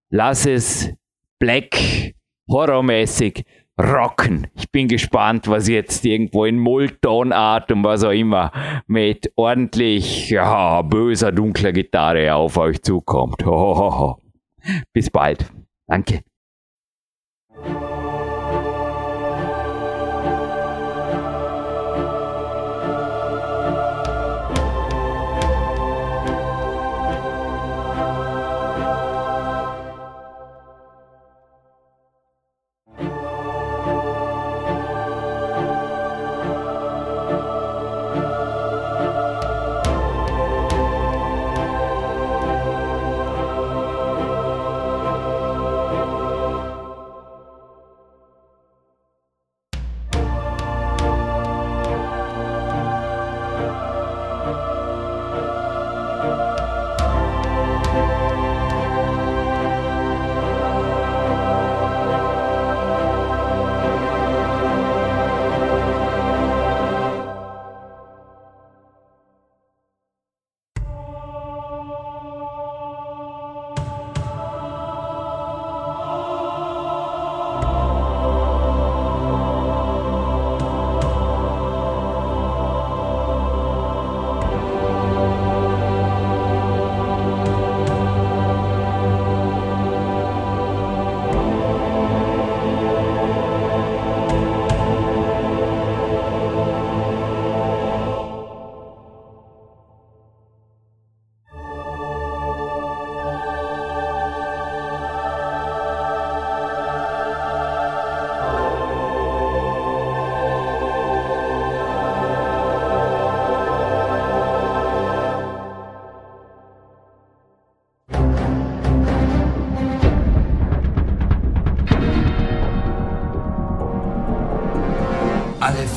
lass 0.10 0.46
es 0.46 0.94
Black 1.40 2.14
Horrormäßig 2.50 3.46
rocken. 3.80 4.48
Ich 4.56 4.70
bin 4.72 4.88
gespannt, 4.88 5.48
was 5.48 5.70
jetzt 5.70 6.04
irgendwo 6.06 6.46
in 6.46 6.60
Mulltonart 6.60 7.72
und 7.72 7.84
was 7.84 8.04
auch 8.04 8.12
immer 8.12 8.52
mit 8.88 9.32
ordentlich 9.36 10.30
ja, 10.30 10.82
böser, 10.82 11.32
dunkler 11.32 11.72
Gitarre 11.72 12.36
auf 12.36 12.58
euch 12.58 12.82
zukommt. 12.82 13.46
Hohoho. 13.46 14.22
Bis 14.94 15.10
bald. 15.10 15.50
Danke. 15.88 16.22